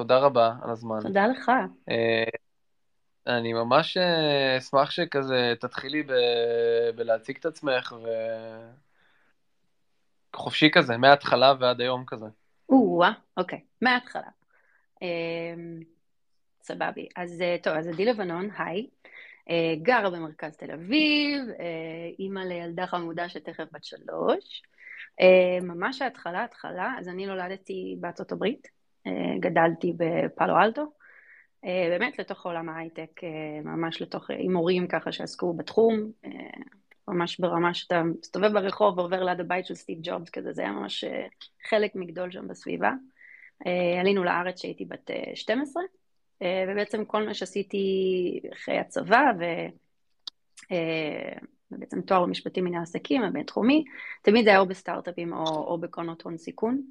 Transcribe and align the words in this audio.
תודה 0.00 0.18
רבה 0.18 0.54
על 0.62 0.70
הזמן. 0.70 0.98
תודה 1.02 1.26
לך. 1.26 1.50
אה, 1.90 2.24
אני 3.26 3.52
ממש 3.52 3.96
אה, 3.96 4.58
אשמח 4.58 4.90
שכזה 4.90 5.54
תתחילי 5.60 6.02
ב... 6.02 6.12
בלהציג 6.96 7.36
את 7.36 7.46
עצמך 7.46 7.94
וחופשי 10.34 10.70
כזה, 10.72 10.96
מההתחלה 10.96 11.54
ועד 11.60 11.80
היום 11.80 12.04
כזה. 12.06 12.26
או-אה, 12.68 13.12
אוקיי, 13.36 13.60
מההתחלה. 13.82 14.28
אה, 15.02 15.54
סבבי. 16.62 17.08
אז 17.16 17.42
טוב, 17.62 17.72
אז 17.76 17.88
עדי 17.88 18.04
לבנון, 18.04 18.48
היי. 18.58 18.86
גרה 19.82 20.10
במרכז 20.10 20.56
תל 20.56 20.70
אביב, 20.72 21.42
אימא 22.18 22.40
לילדה 22.40 22.86
חמודה 22.86 23.28
שתכף 23.28 23.64
בת 23.72 23.84
שלוש. 23.84 24.62
ממש 25.62 26.02
ההתחלה, 26.02 26.44
התחלה, 26.44 26.94
אז 26.98 27.08
אני 27.08 27.26
נולדתי 27.26 27.96
בארצות 28.00 28.32
הברית. 28.32 28.79
אה, 29.06 29.38
גדלתי 29.40 29.92
בפאלו 29.96 30.56
אלטו, 30.56 30.82
אה, 31.64 31.86
באמת 31.88 32.18
לתוך 32.18 32.46
עולם 32.46 32.68
ההייטק, 32.68 33.24
אה, 33.24 33.62
ממש 33.64 34.02
לתוך 34.02 34.30
הימורים 34.30 34.88
ככה 34.88 35.12
שעסקו 35.12 35.52
בתחום, 35.52 36.10
ממש 37.08 37.40
ברמה 37.40 37.74
שאתה 37.74 38.02
מסתובב 38.02 38.52
ברחוב 38.52 38.98
ועובר 38.98 39.22
ליד 39.22 39.40
הבית 39.40 39.66
של 39.66 39.74
סטיב 39.74 39.98
ג'ובס 40.02 40.30
כזה, 40.30 40.52
זה 40.52 40.62
היה 40.62 40.72
ממש 40.72 41.04
חלק 41.68 41.94
מגדול 41.94 42.30
שם 42.30 42.48
בסביבה. 42.48 42.92
עלינו 44.00 44.24
לארץ 44.24 44.58
כשהייתי 44.58 44.84
בת 44.84 45.10
12, 45.34 45.82
ובעצם 46.42 47.04
כל 47.04 47.26
מה 47.26 47.34
שעשיתי 47.34 47.80
אחרי 48.52 48.78
הצבא, 48.78 49.22
ו... 49.38 49.44
ובעצם 51.70 52.00
תואר 52.00 52.22
במשפטים 52.22 52.64
מנהל 52.64 52.74
עסקים, 52.74 53.22
הבינתחומי, 53.22 53.84
תמיד 54.22 54.44
זה 54.44 54.50
היה 54.50 54.60
או 54.60 54.66
בסטארט-אפים 54.66 55.32
או, 55.32 55.44
או 55.44 55.78
בקרנות 55.78 56.22
הון 56.22 56.38
סיכון. 56.38 56.82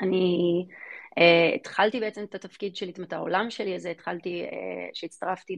אני 0.00 0.66
uh, 1.18 1.54
התחלתי 1.54 2.00
בעצם 2.00 2.24
את 2.24 2.34
התפקיד 2.34 2.76
שלי, 2.76 2.92
את 3.02 3.12
העולם 3.12 3.50
שלי 3.50 3.74
הזה, 3.74 3.90
התחלתי, 3.90 4.44
uh, 4.44 4.54
שהצטרפתי 4.94 5.56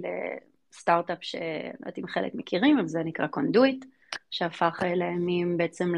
לסטארט-אפ 0.72 1.18
שלא 1.20 1.40
יודעת 1.80 1.98
אם 1.98 2.06
חלק 2.06 2.34
מכירים, 2.34 2.78
אבל 2.78 2.88
זה 2.88 2.98
נקרא 3.04 3.26
קונדויט, 3.26 3.84
שהפך 4.30 4.82
לימים 4.96 5.56
בעצם 5.56 5.92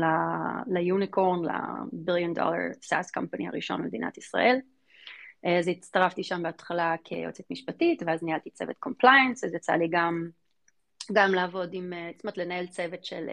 ליוניקורן, 0.66 1.38
ל 1.44 1.56
billion 1.56 2.34
dollar 2.34 2.72
SaaS 2.82 3.10
company 3.10 3.48
הראשון 3.48 3.82
במדינת 3.82 4.18
ישראל. 4.18 4.58
אז 5.58 5.68
הצטרפתי 5.68 6.24
שם 6.24 6.42
בהתחלה 6.42 6.94
כיועצת 7.04 7.44
משפטית, 7.50 8.02
ואז 8.06 8.22
ניהלתי 8.22 8.50
צוות 8.50 8.76
compliance, 8.78 9.44
אז 9.44 9.54
יצא 9.54 9.72
לי 9.72 9.88
גם, 9.90 10.28
גם 11.12 11.34
לעבוד 11.34 11.70
עם, 11.72 11.92
זאת 12.16 12.24
אומרת 12.24 12.38
לנהל 12.38 12.66
צוות 12.66 13.04
של 13.04 13.26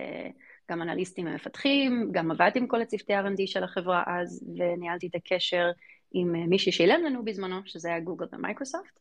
גם 0.71 0.81
אנליסטים 0.81 1.27
ומפתחים, 1.27 2.09
גם 2.11 2.31
עבדתי 2.31 2.59
עם 2.59 2.67
כל 2.67 2.81
הצוותי 2.81 3.17
R&D 3.17 3.41
של 3.45 3.63
החברה 3.63 4.03
אז, 4.07 4.45
וניהלתי 4.57 5.07
את 5.07 5.15
הקשר 5.15 5.71
עם 6.11 6.35
אה, 6.35 6.45
מי 6.47 6.59
ששילם 6.59 7.03
לנו 7.05 7.25
בזמנו, 7.25 7.61
שזה 7.65 7.89
היה 7.89 7.99
גוגל 7.99 8.25
ומייקרוסופט. 8.31 8.99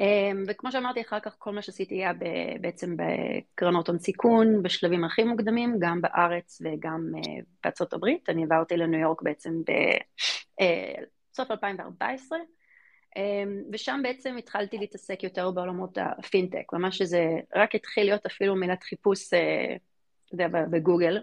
אמ, 0.00 0.44
וכמו 0.48 0.72
שאמרתי, 0.72 1.00
אחר 1.00 1.20
כך 1.20 1.36
כל 1.38 1.52
מה 1.52 1.62
שעשיתי 1.62 1.94
היה 1.94 2.12
בעצם 2.60 2.96
בקרנות 2.96 3.88
הון 3.88 3.98
סיכון, 3.98 4.62
בשלבים 4.62 5.04
הכי 5.04 5.24
מוקדמים, 5.24 5.76
גם 5.78 6.00
בארץ 6.00 6.62
וגם 6.64 7.12
אה, 7.16 7.40
בארצות 7.64 7.92
הברית. 7.92 8.30
אני 8.30 8.44
עברתי 8.44 8.76
לניו 8.76 9.00
יורק 9.00 9.22
בעצם 9.22 9.62
בסוף 11.30 11.50
אה, 11.50 11.54
2014, 11.54 12.38
אמ, 13.16 13.62
ושם 13.72 14.00
בעצם 14.02 14.36
התחלתי 14.36 14.78
להתעסק 14.78 15.22
יותר 15.22 15.50
בעולמות 15.50 15.98
הפינטק, 15.98 16.72
ממש 16.72 16.98
שזה 16.98 17.24
רק 17.56 17.74
התחיל 17.74 18.04
להיות 18.04 18.26
אפילו 18.26 18.56
מילת 18.56 18.82
חיפוש 18.82 19.30
אתה 20.34 20.42
יודע, 20.42 20.64
בגוגל. 20.70 21.18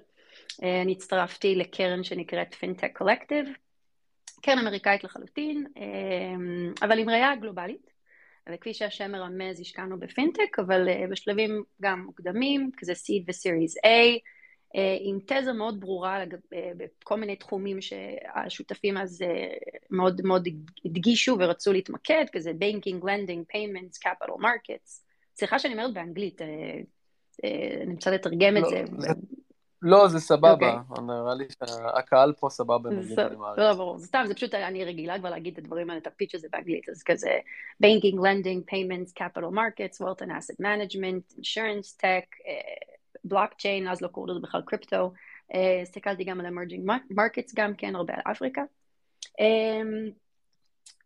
אה, 0.63 0.81
אני 0.81 0.91
הצטרפתי 0.91 1.55
לקרן 1.55 2.03
שנקראת 2.03 2.53
פינטק 2.53 2.97
קולקטיב, 2.97 3.45
קרן 4.41 4.57
אמריקאית 4.57 5.03
לחלוטין, 5.03 5.67
אה, 5.77 5.83
אבל 6.81 6.99
עם 6.99 7.09
ראייה 7.09 7.35
גלובלית. 7.35 7.89
וכפי 8.53 8.73
שהשם 8.73 9.11
מרמז, 9.11 9.59
השקענו 9.59 9.99
בפינטק, 9.99 10.59
אבל 10.59 10.89
אה, 10.89 11.07
בשלבים 11.09 11.63
גם 11.81 12.03
מוקדמים, 12.05 12.71
כזה 12.77 12.93
seed 12.93 13.23
ו-series 13.27 13.85
A, 13.85 14.19
עם 14.99 15.19
תזה 15.25 15.53
מאוד 15.53 15.79
ברורה 15.79 16.23
בכל 16.77 17.17
מיני 17.17 17.35
תחומים 17.35 17.81
שהשותפים 17.81 18.97
אז 18.97 19.23
מאוד 19.89 20.21
מאוד 20.23 20.47
הדגישו 20.85 21.35
ורצו 21.39 21.73
להתמקד, 21.73 22.25
כזה 22.31 22.51
banking, 22.51 23.03
lending, 23.03 23.55
payments, 23.55 24.07
capital 24.07 24.41
markets. 24.41 25.03
סליחה 25.35 25.59
שאני 25.59 25.73
אומרת 25.73 25.93
באנגלית, 25.93 26.41
אני 27.83 27.93
רוצה 27.93 28.11
לתרגם 28.11 28.57
את 28.57 28.61
לא, 28.61 28.69
זה. 28.69 28.83
לא, 29.81 30.07
זה 30.07 30.19
סבבה, 30.19 30.51
אוקיי. 30.51 31.05
נראה 31.07 31.35
לי 31.35 31.45
שהקהל 31.49 32.33
פה 32.39 32.49
סבבה, 32.49 32.89
נגיד, 32.89 33.19
אני 33.19 33.35
מעריך. 33.35 33.59
לא, 33.59 33.73
ברור, 33.73 33.99
סתם, 33.99 34.23
זה 34.27 34.33
פשוט, 34.33 34.53
אני 34.53 34.85
רגילה 34.85 35.19
כבר 35.19 35.29
להגיד 35.29 35.53
את 35.53 35.59
הדברים 35.59 35.89
האלה, 35.89 36.01
את 36.01 36.07
הפיץ' 36.07 36.35
הזה 36.35 36.47
באנגלית, 36.51 36.89
אז 36.89 37.03
כזה 37.03 37.31
banking, 37.83 38.15
lending, 38.15 38.71
payments, 38.71 39.11
capital 39.19 39.51
markets, 39.51 40.01
wealth 40.01 40.21
and 40.21 40.31
asset 40.31 40.59
management, 40.59 41.39
insurance 41.39 42.01
tech, 42.01 42.51
blockchain, 43.27 43.89
אז 43.91 44.01
לא 44.01 44.07
קוראים 44.07 44.31
לזה 44.31 44.39
בכלל 44.47 44.61
קריפטו, 44.65 45.11
אה, 45.53 45.81
הסתכלתי 45.81 46.23
גם 46.23 46.39
על 46.39 46.45
emerging 46.45 47.13
markets 47.13 47.51
גם 47.55 47.73
כן, 47.77 47.95
הרבה 47.95 48.13
על 48.13 48.31
אפריקה. 48.31 48.61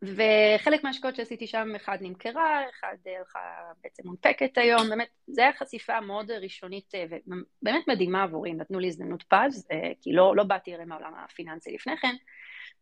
וחלק 0.06 0.84
מההשקעות 0.84 1.16
שעשיתי 1.16 1.46
שם, 1.46 1.68
אחד 1.76 1.98
נמכרה, 2.00 2.60
אחד 2.70 2.96
הלכה 3.18 3.38
בעצם 3.82 4.02
מונפקת 4.06 4.58
היום, 4.58 4.88
באמת, 4.88 5.08
זו 5.26 5.42
הייתה 5.42 5.58
חשיפה 5.58 6.00
מאוד 6.00 6.30
ראשונית 6.30 6.94
אה, 6.94 7.04
ובאמת 7.08 7.88
מדהימה 7.88 8.22
עבורי, 8.22 8.52
נתנו 8.52 8.78
לי 8.78 8.86
הזדמנות 8.86 9.22
פז, 9.22 9.66
אה, 9.72 9.92
כי 10.00 10.12
לא, 10.12 10.36
לא 10.36 10.44
באתי 10.44 10.74
הרי 10.74 10.84
מהעולם 10.84 11.12
הפיננסי 11.24 11.72
לפני 11.74 11.96
כן, 11.96 12.14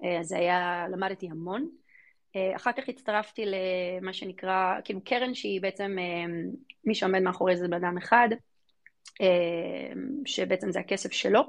אה, 0.05 0.23
זה 0.23 0.39
היה, 0.39 0.87
למדתי 0.93 1.29
המון. 1.31 1.69
אחר 2.57 2.73
כך 2.73 2.89
הצטרפתי 2.89 3.45
למה 3.47 4.13
שנקרא, 4.13 4.75
כאילו 4.85 5.01
קרן 5.05 5.35
שהיא 5.35 5.61
בעצם, 5.61 5.97
מי 6.85 6.95
שעומד 6.95 7.21
מאחורי 7.21 7.57
זה 7.57 7.69
בן 7.69 7.85
אדם 7.85 7.99
אחד, 7.99 8.29
שבעצם 10.27 10.73
זה 10.73 10.81
הכסף 10.81 11.13
שלו, 11.13 11.41
אה, 11.41 11.47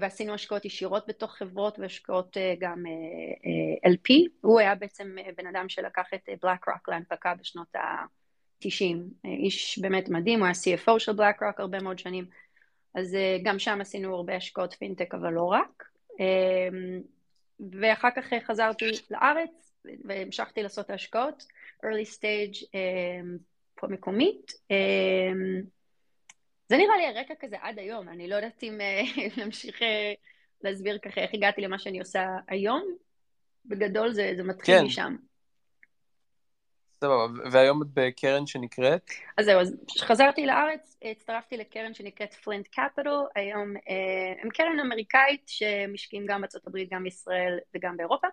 ועשינו 0.00 0.34
השקעות 0.34 0.64
ישירות 0.64 1.04
בתוך 1.08 1.34
חברות 1.34 1.78
והשקעות 1.78 2.36
אה, 2.36 2.54
גם 2.58 2.84
אה, 2.86 3.90
LP. 3.90 4.12
הוא 4.40 4.60
היה 4.60 4.74
בעצם 4.74 5.16
בן 5.36 5.46
אדם 5.46 5.68
שלקח 5.68 6.06
את 6.14 6.28
בלק 6.42 6.68
רוק 6.68 6.88
להנפקה 6.88 7.34
בשנות 7.34 7.76
ה-90. 7.76 8.96
איש 9.24 9.78
באמת 9.78 10.08
מדהים, 10.08 10.38
הוא 10.38 10.46
היה 10.46 10.76
CFO 10.78 10.98
של 10.98 11.12
בלק 11.12 11.42
רוק 11.42 11.60
הרבה 11.60 11.82
מאוד 11.82 11.98
שנים. 11.98 12.24
אז 12.94 13.16
גם 13.42 13.58
שם 13.58 13.78
עשינו 13.80 14.14
הרבה 14.14 14.36
השקעות 14.36 14.74
פינטק, 14.74 15.14
אבל 15.14 15.32
לא 15.32 15.44
רק. 15.44 15.84
ואחר 17.80 18.08
כך 18.16 18.32
חזרתי 18.46 18.84
לארץ 19.10 19.72
והמשכתי 20.04 20.62
לעשות 20.62 20.90
השקעות, 20.90 21.46
early 21.84 22.18
stage 22.18 22.66
פה 23.74 23.86
מקומית. 23.86 24.52
זה 26.68 26.76
נראה 26.76 26.96
לי 26.96 27.06
הרקע 27.06 27.34
כזה 27.40 27.56
עד 27.60 27.78
היום, 27.78 28.08
אני 28.08 28.28
לא 28.28 28.34
יודעת 28.34 28.62
אם 28.62 28.80
אה, 28.80 29.02
נמשיך 29.44 29.82
אה, 29.82 30.12
להסביר 30.62 30.98
ככה 30.98 31.20
איך 31.20 31.34
הגעתי 31.34 31.60
למה 31.60 31.78
שאני 31.78 31.98
עושה 31.98 32.26
היום, 32.48 32.96
בגדול 33.64 34.12
זה, 34.12 34.32
זה 34.36 34.42
מתחיל 34.42 34.78
כן. 34.78 34.84
משם. 34.84 35.16
סבבה, 37.00 37.26
והיום 37.52 37.82
את 37.82 37.86
בקרן 37.94 38.46
שנקראת? 38.46 39.10
אז 39.36 39.44
זהו, 39.44 39.60
אז 39.60 39.76
כשחזרתי 39.94 40.46
לארץ, 40.46 40.96
הצטרפתי 41.02 41.56
לקרן 41.56 41.94
שנקראת 41.94 42.34
פלינט 42.34 42.68
קפיטל, 42.68 43.10
היום 43.34 43.76
אה, 43.76 44.42
הם 44.42 44.50
קרן 44.50 44.80
אמריקאית 44.80 45.42
שמשקיעים 45.46 46.26
גם 46.26 46.40
בארצות 46.40 46.66
הברית, 46.66 46.88
גם 46.92 47.02
בישראל 47.02 47.58
וגם 47.74 47.96
באירופה. 47.96 48.26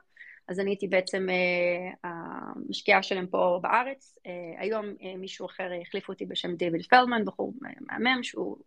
אז 0.47 0.59
אני 0.59 0.69
הייתי 0.69 0.87
בעצם 0.87 1.27
uh, 1.29 1.97
המשקיעה 2.03 3.03
שלהם 3.03 3.27
פה 3.27 3.59
בארץ. 3.61 4.17
Uh, 4.17 4.29
היום 4.61 4.85
uh, 4.85 5.17
מישהו 5.17 5.45
אחר 5.45 5.69
החליף 5.81 6.09
אותי 6.09 6.25
בשם 6.25 6.55
דיוויד 6.55 6.85
פלמן, 6.85 7.25
בחור 7.25 7.53
מהמם, 7.61 8.23
שהוא 8.23 8.57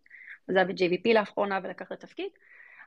עזב 0.47 0.69
את 0.69 0.75
JVP 0.75 1.13
לאחרונה 1.13 1.59
ולקח 1.63 1.85
את 1.87 1.91
התפקיד. 1.91 2.29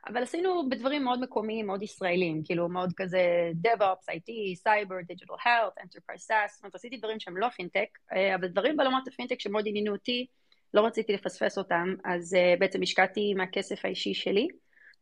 אבל 0.07 0.23
עשינו 0.23 0.69
בדברים 0.69 1.03
מאוד 1.03 1.21
מקומיים, 1.21 1.67
מאוד 1.67 1.83
ישראלים, 1.83 2.41
כאילו 2.45 2.69
מאוד 2.69 2.93
כזה 2.97 3.51
DevOps, 3.67 4.11
IT, 4.11 4.29
Cyber, 4.67 5.13
Digital 5.13 5.45
Health, 5.45 5.83
Enterprise 5.83 6.27
SaaS, 6.29 6.51
זאת 6.53 6.63
אומרת, 6.63 6.75
עשיתי 6.75 6.97
דברים 6.97 7.19
שהם 7.19 7.37
לא 7.37 7.49
פינטק, 7.49 7.87
אבל 8.35 8.47
דברים 8.47 8.77
בעולמות 8.77 9.07
הפינטק 9.07 9.39
שמאוד 9.39 9.63
עניינו 9.67 9.91
אותי, 9.91 10.25
לא 10.73 10.85
רציתי 10.85 11.13
לפספס 11.13 11.57
אותם, 11.57 11.95
אז 12.05 12.37
בעצם 12.59 12.81
השקעתי 12.81 13.33
מהכסף 13.33 13.85
האישי 13.85 14.13
שלי, 14.13 14.47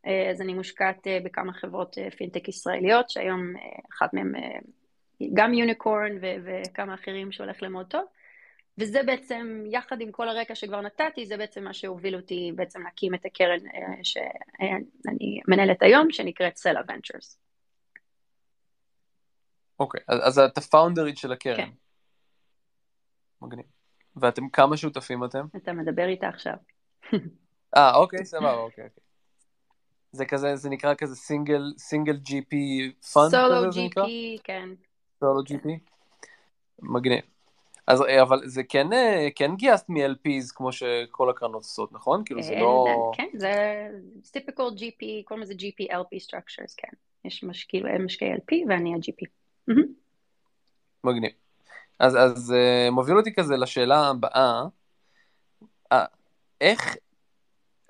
אז 0.04 0.42
אני 0.42 0.54
מושקעת 0.54 1.08
בכמה 1.26 1.54
חברות 1.54 1.98
פינטק 2.18 2.48
ישראליות, 2.48 3.10
שהיום 3.10 3.54
אחת 3.94 4.14
מהן 4.14 4.34
גם 5.34 5.54
יוניקורן 5.54 6.18
וכמה 6.22 6.94
אחרים 6.94 7.32
שהולך 7.32 7.64
למאוד 7.64 7.86
טוב. 7.86 8.06
וזה 8.78 9.04
בעצם, 9.04 9.64
יחד 9.72 10.02
עם 10.02 10.12
כל 10.12 10.30
הרקע 10.30 10.56
שכבר 10.56 10.82
נתתי, 10.82 11.26
זה 11.26 11.38
בעצם 11.38 11.64
מה 11.64 11.74
שהוביל 11.74 12.16
אותי 12.16 12.52
בעצם 12.56 12.82
להקים 12.82 13.16
את 13.16 13.26
הקרן 13.26 13.60
שאני 14.04 15.40
מנהלת 15.48 15.84
היום, 15.84 16.12
שנקראת 16.12 16.58
סלע 16.58 16.82
ונצ'רס. 16.88 17.40
אוקיי, 19.80 20.02
אז, 20.08 20.20
אז 20.24 20.40
את 20.40 20.58
הפאונדרית 20.58 21.18
של 21.18 21.32
הקרן. 21.32 21.56
כן. 21.56 21.70
מגניב. 23.42 23.66
ואתם, 24.16 24.50
כמה 24.50 24.78
שותפים 24.78 25.24
אתם? 25.24 25.46
אתה 25.58 25.74
מדבר 25.74 26.06
איתה 26.08 26.28
עכשיו. 26.28 26.54
אה, 27.78 27.96
אוקיי, 27.96 28.26
סבבה, 28.26 28.54
אוקיי, 28.54 28.86
אוקיי. 28.86 29.04
זה 30.12 30.26
כזה, 30.26 30.56
זה 30.56 30.70
נקרא 30.70 30.94
כזה 30.94 31.16
סינגל, 31.16 31.74
סינגל 31.78 32.18
ג'י 32.18 32.42
פי 32.42 32.92
פאנד 33.14 33.32
סולו 33.32 33.72
ג'י 33.72 33.90
פי, 33.90 34.38
כן. 34.44 34.70
solo 35.20 35.44
GP? 35.44 35.80
מגניב. 36.82 37.22
אז 37.88 38.04
אבל 38.22 38.42
זה 38.46 38.64
כן, 38.64 38.88
כן 39.36 39.56
גייסת 39.56 39.90
מ-LPs 39.90 40.54
כמו 40.56 40.72
שכל 40.72 41.30
הקרנות 41.30 41.64
עושות, 41.64 41.92
נכון? 41.92 42.24
כאילו 42.26 42.44
זה 42.44 42.56
לא... 42.56 43.12
כן, 43.16 43.28
זה 43.34 43.88
typical 44.38 44.74
GP, 44.80 45.06
קוראים 45.26 45.44
לזה 45.44 45.54
GP 45.54 45.92
LP 45.92 46.28
structures, 46.28 46.74
כן. 46.78 46.92
יש 47.26 47.44
משקיעי 47.44 47.84
LP 48.36 48.56
ואני 48.70 48.94
ה-GP. 48.94 49.28
מגניב. 51.04 51.32
אז, 52.00 52.16
אז 52.16 52.54
מוביל 52.92 53.18
אותי 53.18 53.34
כזה 53.34 53.58
לשאלה 53.58 54.08
הבאה, 54.08 54.64
איך, 56.62 56.96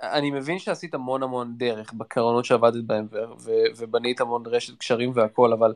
אני 0.04 0.32
מבין 0.32 0.60
שעשית 0.60 0.94
המון 0.94 1.24
המון 1.24 1.54
דרך 1.58 1.94
בקרנות 1.94 2.46
שעבדת 2.46 2.84
בהן 2.84 3.08
ובנית 3.78 4.22
המון 4.22 4.44
רשת 4.46 4.78
קשרים 4.78 5.12
והכל, 5.14 5.54
אבל 5.54 5.74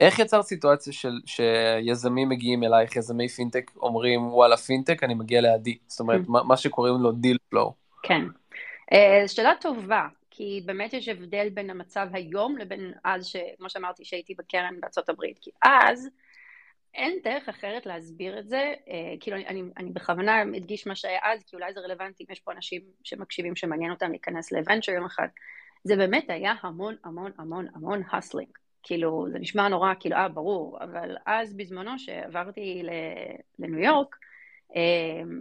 איך 0.00 0.18
יצרת 0.18 0.44
סיטואציה 0.44 0.92
של, 0.92 1.20
שיזמים 1.26 2.28
מגיעים 2.28 2.64
אלייך, 2.64 2.96
יזמי 2.96 3.28
פינטק 3.28 3.70
אומרים 3.76 4.26
וואלה 4.26 4.56
פינטק 4.56 5.02
אני 5.02 5.14
מגיע 5.14 5.40
לעדי, 5.40 5.78
זאת 5.86 6.00
אומרת 6.00 6.20
mm. 6.20 6.30
מה, 6.30 6.42
מה 6.42 6.56
שקוראים 6.56 6.94
לו 6.94 7.12
deal 7.12 7.36
flow. 7.48 7.74
כן, 8.02 8.22
uh, 8.94 9.28
שאלה 9.28 9.52
טובה, 9.60 10.06
כי 10.30 10.62
באמת 10.64 10.92
יש 10.92 11.08
הבדל 11.08 11.48
בין 11.48 11.70
המצב 11.70 12.08
היום 12.12 12.58
לבין 12.58 12.92
אז, 13.04 13.26
ש, 13.26 13.36
כמו 13.58 13.70
שאמרתי, 13.70 14.04
שהייתי 14.04 14.34
בקרן 14.34 14.80
בארצות 14.80 15.08
הברית, 15.08 15.38
כי 15.40 15.50
אז 15.62 16.08
אין 16.94 17.18
דרך 17.24 17.48
אחרת 17.48 17.86
להסביר 17.86 18.38
את 18.38 18.48
זה, 18.48 18.74
uh, 18.86 18.90
כאילו 19.20 19.36
אני, 19.36 19.46
אני, 19.46 19.62
אני 19.76 19.90
בכוונה 19.90 20.42
אדגיש 20.42 20.86
מה 20.86 20.96
שהיה 20.96 21.18
אז, 21.22 21.44
כי 21.44 21.56
אולי 21.56 21.72
זה 21.72 21.80
רלוונטי 21.80 22.24
אם 22.24 22.32
יש 22.32 22.40
פה 22.40 22.52
אנשים 22.52 22.80
שמקשיבים 23.04 23.56
שמעניין 23.56 23.90
אותם 23.90 24.10
להיכנס 24.10 24.52
לונצ'ר 24.52 24.92
יום 24.92 25.04
אחד, 25.04 25.28
זה 25.84 25.96
באמת 25.96 26.30
היה 26.30 26.54
המון 26.62 26.96
המון 27.04 27.32
המון 27.38 27.66
המון 27.74 28.02
hustling, 28.12 28.50
כאילו 28.82 29.26
זה 29.32 29.38
נשמע 29.38 29.68
נורא, 29.68 29.92
כאילו 30.00 30.16
אה 30.16 30.28
ברור, 30.28 30.78
אבל 30.80 31.16
אז 31.26 31.56
בזמנו 31.56 31.98
שעברתי 31.98 32.82
לניו 33.58 33.78
יורק, 33.78 34.16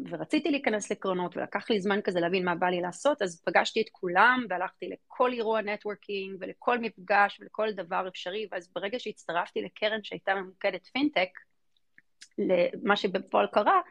ורציתי 0.09 0.51
להיכנס 0.51 0.91
לקרנות 0.91 1.37
ולקח 1.37 1.69
לי 1.69 1.81
זמן 1.81 2.01
כזה 2.01 2.19
להבין 2.19 2.45
מה 2.45 2.55
בא 2.55 2.67
לי 2.67 2.81
לעשות, 2.81 3.21
אז 3.21 3.43
פגשתי 3.45 3.81
את 3.81 3.89
כולם 3.91 4.45
והלכתי 4.49 4.89
לכל 4.89 5.31
אירוע 5.33 5.61
networking 5.61 6.37
ולכל 6.39 6.79
מפגש 6.79 7.39
ולכל 7.39 7.71
דבר 7.71 8.07
אפשרי, 8.07 8.47
ואז 8.51 8.71
ברגע 8.75 8.99
שהצטרפתי 8.99 9.61
לקרן 9.61 10.03
שהייתה 10.03 10.35
ממוקדת 10.35 10.85
פינטק, 10.85 11.29
למה 12.37 12.95
שבפועל 12.95 13.47
קרה, 13.47 13.81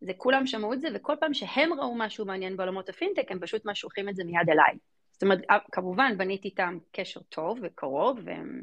זה 0.00 0.12
כולם 0.16 0.46
שמעו 0.46 0.72
את 0.72 0.80
זה, 0.80 0.88
וכל 0.94 1.14
פעם 1.20 1.34
שהם 1.34 1.72
ראו 1.72 1.94
משהו 1.94 2.26
מעניין 2.26 2.56
בעולמות 2.56 2.88
הפינטק, 2.88 3.32
הם 3.32 3.38
פשוט 3.40 3.66
משוחים 3.66 4.08
את 4.08 4.16
זה 4.16 4.24
מיד 4.24 4.50
אליי. 4.50 4.78
זאת 5.12 5.22
אומרת, 5.22 5.40
כמובן 5.72 6.18
בניתי 6.18 6.48
איתם 6.48 6.78
קשר 6.92 7.20
טוב 7.20 7.58
וקרוב, 7.62 8.18
והם 8.24 8.62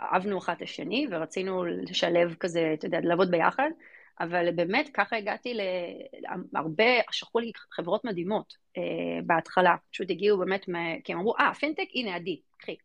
אהבנו 0.00 0.38
אחד 0.38 0.54
את 0.56 0.62
השני, 0.62 1.06
ורצינו 1.10 1.64
לשלב 1.64 2.34
כזה, 2.34 2.70
אתה 2.74 2.86
יודע, 2.86 2.98
לעבוד 3.02 3.30
ביחד, 3.30 3.70
אבל 4.20 4.50
באמת 4.54 4.90
ככה 4.94 5.16
הגעתי 5.16 5.58
להרבה, 6.52 6.84
שלחו 7.10 7.38
לי 7.38 7.52
חברות 7.70 8.04
מדהימות 8.04 8.54
אה, 8.76 8.82
בהתחלה, 9.26 9.74
פשוט 9.92 10.10
הגיעו 10.10 10.38
באמת, 10.38 10.66
כי 11.04 11.12
הם 11.12 11.18
אמרו, 11.18 11.34
אה, 11.38 11.54
פינטק, 11.54 11.86
הנה 11.94 12.14
עדי, 12.16 12.40
קחי. 12.58 12.76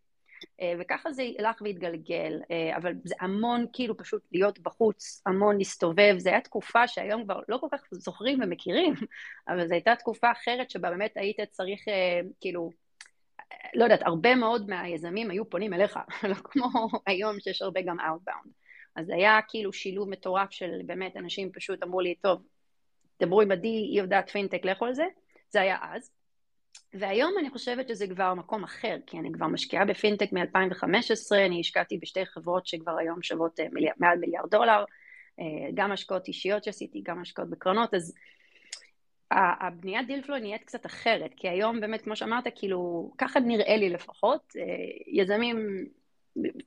אה, 0.61 0.73
וככה 0.79 1.11
זה 1.11 1.23
הלך 1.39 1.61
והתגלגל, 1.61 2.39
אה, 2.51 2.77
אבל 2.77 2.93
זה 3.03 3.15
המון 3.19 3.65
כאילו 3.73 3.97
פשוט 3.97 4.21
להיות 4.31 4.59
בחוץ, 4.59 5.21
המון 5.25 5.57
להסתובב, 5.57 6.15
זו 6.17 6.29
הייתה 6.29 6.43
תקופה 6.43 6.87
שהיום 6.87 7.23
כבר 7.23 7.39
לא 7.49 7.57
כל 7.57 7.67
כך 7.71 7.81
זוכרים 7.91 8.39
ומכירים, 8.43 8.93
אבל 9.49 9.67
זו 9.67 9.73
הייתה 9.73 9.95
תקופה 9.95 10.31
אחרת 10.31 10.69
שבה 10.69 10.89
באמת 10.89 11.11
היית 11.15 11.39
צריך 11.51 11.87
אה, 11.87 12.19
כאילו, 12.41 12.69
לא 13.73 13.83
יודעת, 13.83 14.01
הרבה 14.01 14.35
מאוד 14.35 14.69
מהיזמים 14.69 15.31
היו 15.31 15.49
פונים 15.49 15.73
אליך, 15.73 15.99
לא 16.29 16.35
כמו 16.43 16.67
היום 17.07 17.39
שיש 17.39 17.61
הרבה 17.61 17.81
גם 17.81 17.99
Outbound. 17.99 18.64
אז 18.95 19.09
היה 19.09 19.39
כאילו 19.47 19.73
שילוב 19.73 20.09
מטורף 20.09 20.51
של 20.51 20.81
באמת 20.85 21.17
אנשים 21.17 21.51
פשוט 21.51 21.83
אמרו 21.83 22.01
לי, 22.01 22.15
טוב, 22.15 22.41
דברו 23.21 23.41
עם 23.41 23.51
עדי, 23.51 23.67
היא 23.67 23.99
יודעת 24.01 24.29
פינטק, 24.29 24.65
לכו 24.65 24.85
על 24.85 24.93
זה, 24.93 25.05
זה 25.49 25.61
היה 25.61 25.77
אז. 25.81 26.11
והיום 26.93 27.33
אני 27.39 27.49
חושבת 27.49 27.89
שזה 27.89 28.07
כבר 28.07 28.33
מקום 28.33 28.63
אחר, 28.63 28.97
כי 29.07 29.19
אני 29.19 29.31
כבר 29.33 29.47
משקיעה 29.47 29.85
בפינטק 29.85 30.33
מ-2015, 30.33 31.35
אני 31.45 31.59
השקעתי 31.59 31.97
בשתי 31.97 32.25
חברות 32.25 32.67
שכבר 32.67 32.97
היום 32.97 33.23
שוות 33.23 33.59
אה, 33.59 33.65
מיליאר, 33.71 33.93
מעל 33.99 34.17
מיליארד 34.17 34.49
דולר, 34.49 34.83
אה, 35.39 35.45
גם 35.73 35.91
השקעות 35.91 36.27
אישיות 36.27 36.63
שעשיתי, 36.63 37.01
גם 37.03 37.21
השקעות 37.21 37.49
בקרנות, 37.49 37.93
אז 37.93 38.13
הבניית 39.31 40.07
דילפלו 40.07 40.37
נהיית 40.37 40.63
קצת 40.63 40.85
אחרת, 40.85 41.33
כי 41.37 41.49
היום 41.49 41.81
באמת, 41.81 42.01
כמו 42.01 42.15
שאמרת, 42.15 42.43
כאילו, 42.55 43.11
ככה 43.17 43.39
נראה 43.39 43.77
לי 43.77 43.89
לפחות, 43.89 44.53
אה, 44.59 44.63
יזמים 45.07 45.85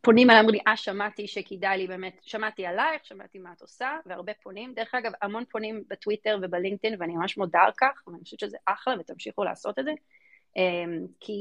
פונים 0.01 0.31
אליי, 0.31 0.41
אמרו 0.41 0.53
לי, 0.53 0.59
אה, 0.67 0.77
שמעתי 0.77 1.27
שכדאי 1.27 1.79
לי 1.79 1.87
באמת, 1.87 2.21
שמעתי 2.23 2.67
עלייך, 2.67 3.05
שמעתי 3.05 3.39
מה 3.39 3.53
את 3.57 3.63
עושה, 3.63 3.97
והרבה 4.07 4.33
פונים. 4.43 4.75
דרך 4.75 4.95
אגב, 4.95 5.13
המון 5.23 5.45
פונים 5.51 5.85
בטוויטר 5.89 6.39
ובלינקדאין, 6.43 6.97
ואני 6.99 7.13
ממש 7.17 7.39
מודה 7.39 7.61
על 7.61 7.73
כך, 7.77 8.03
ואני 8.07 8.19
חושבת 8.23 8.41
שזה 8.41 8.57
אחלה, 8.67 8.95
ותמשיכו 9.01 9.45
לעשות 9.45 9.79
את 9.79 9.85
זה. 9.85 9.93
אמ, 10.57 11.07
כי, 11.21 11.33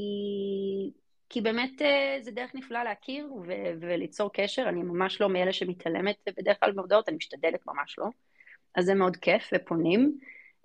כי 1.28 1.40
באמת 1.40 1.82
אה, 1.82 2.18
זה 2.20 2.30
דרך 2.30 2.54
נפלאה 2.54 2.84
להכיר 2.84 3.32
ו- 3.32 3.72
וליצור 3.80 4.30
קשר, 4.32 4.68
אני 4.68 4.82
ממש 4.82 5.20
לא 5.20 5.28
מאלה 5.28 5.52
שמתעלמת 5.52 6.16
בדרך 6.36 6.56
כלל 6.60 6.72
בהודעות, 6.72 7.08
אני 7.08 7.16
משתדלת 7.16 7.66
ממש 7.66 7.98
לא. 7.98 8.06
אז 8.74 8.84
זה 8.84 8.94
מאוד 8.94 9.16
כיף, 9.16 9.50
ופונים. 9.54 10.18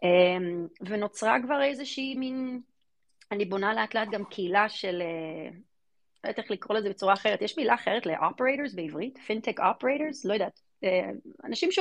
אמ, 0.04 0.68
ונוצרה 0.82 1.38
כבר 1.44 1.64
איזושהי 1.64 2.16
מין, 2.16 2.62
אני 3.32 3.46
בונה 3.46 3.74
לאט 3.74 3.96
לאט 3.96 4.08
גם 4.12 4.26
קהילה 4.26 4.70
של 4.70 5.02
אה, 5.02 5.50
לא 6.24 6.30
יודעת 6.30 6.40
איך 6.40 6.52
לקרוא 6.52 6.78
לזה 6.78 6.90
בצורה 6.90 7.14
אחרת, 7.14 7.42
יש 7.42 7.58
מילה 7.58 7.74
אחרת 7.74 8.06
ל-operators 8.06 8.76
בעברית? 8.76 9.18
פינטק 9.18 9.60
operators? 9.60 10.22
לא 10.26 10.34
יודעת. 10.34 10.60
אה, 10.84 11.10
אנשים 11.46 11.72
ש... 11.72 11.80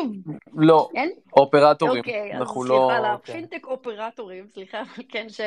לא, 0.54 0.88
אין? 0.94 1.10
אופרטורים, 1.36 1.98
אוקיי, 1.98 2.32
לא... 2.38 2.44
סליחה, 2.44 3.00
לא, 3.00 3.16
פינטק 3.16 3.66
אופרטורים, 3.66 4.48
סליחה, 4.48 4.80
אבל 4.80 5.04
כן, 5.08 5.28
ש... 5.28 5.40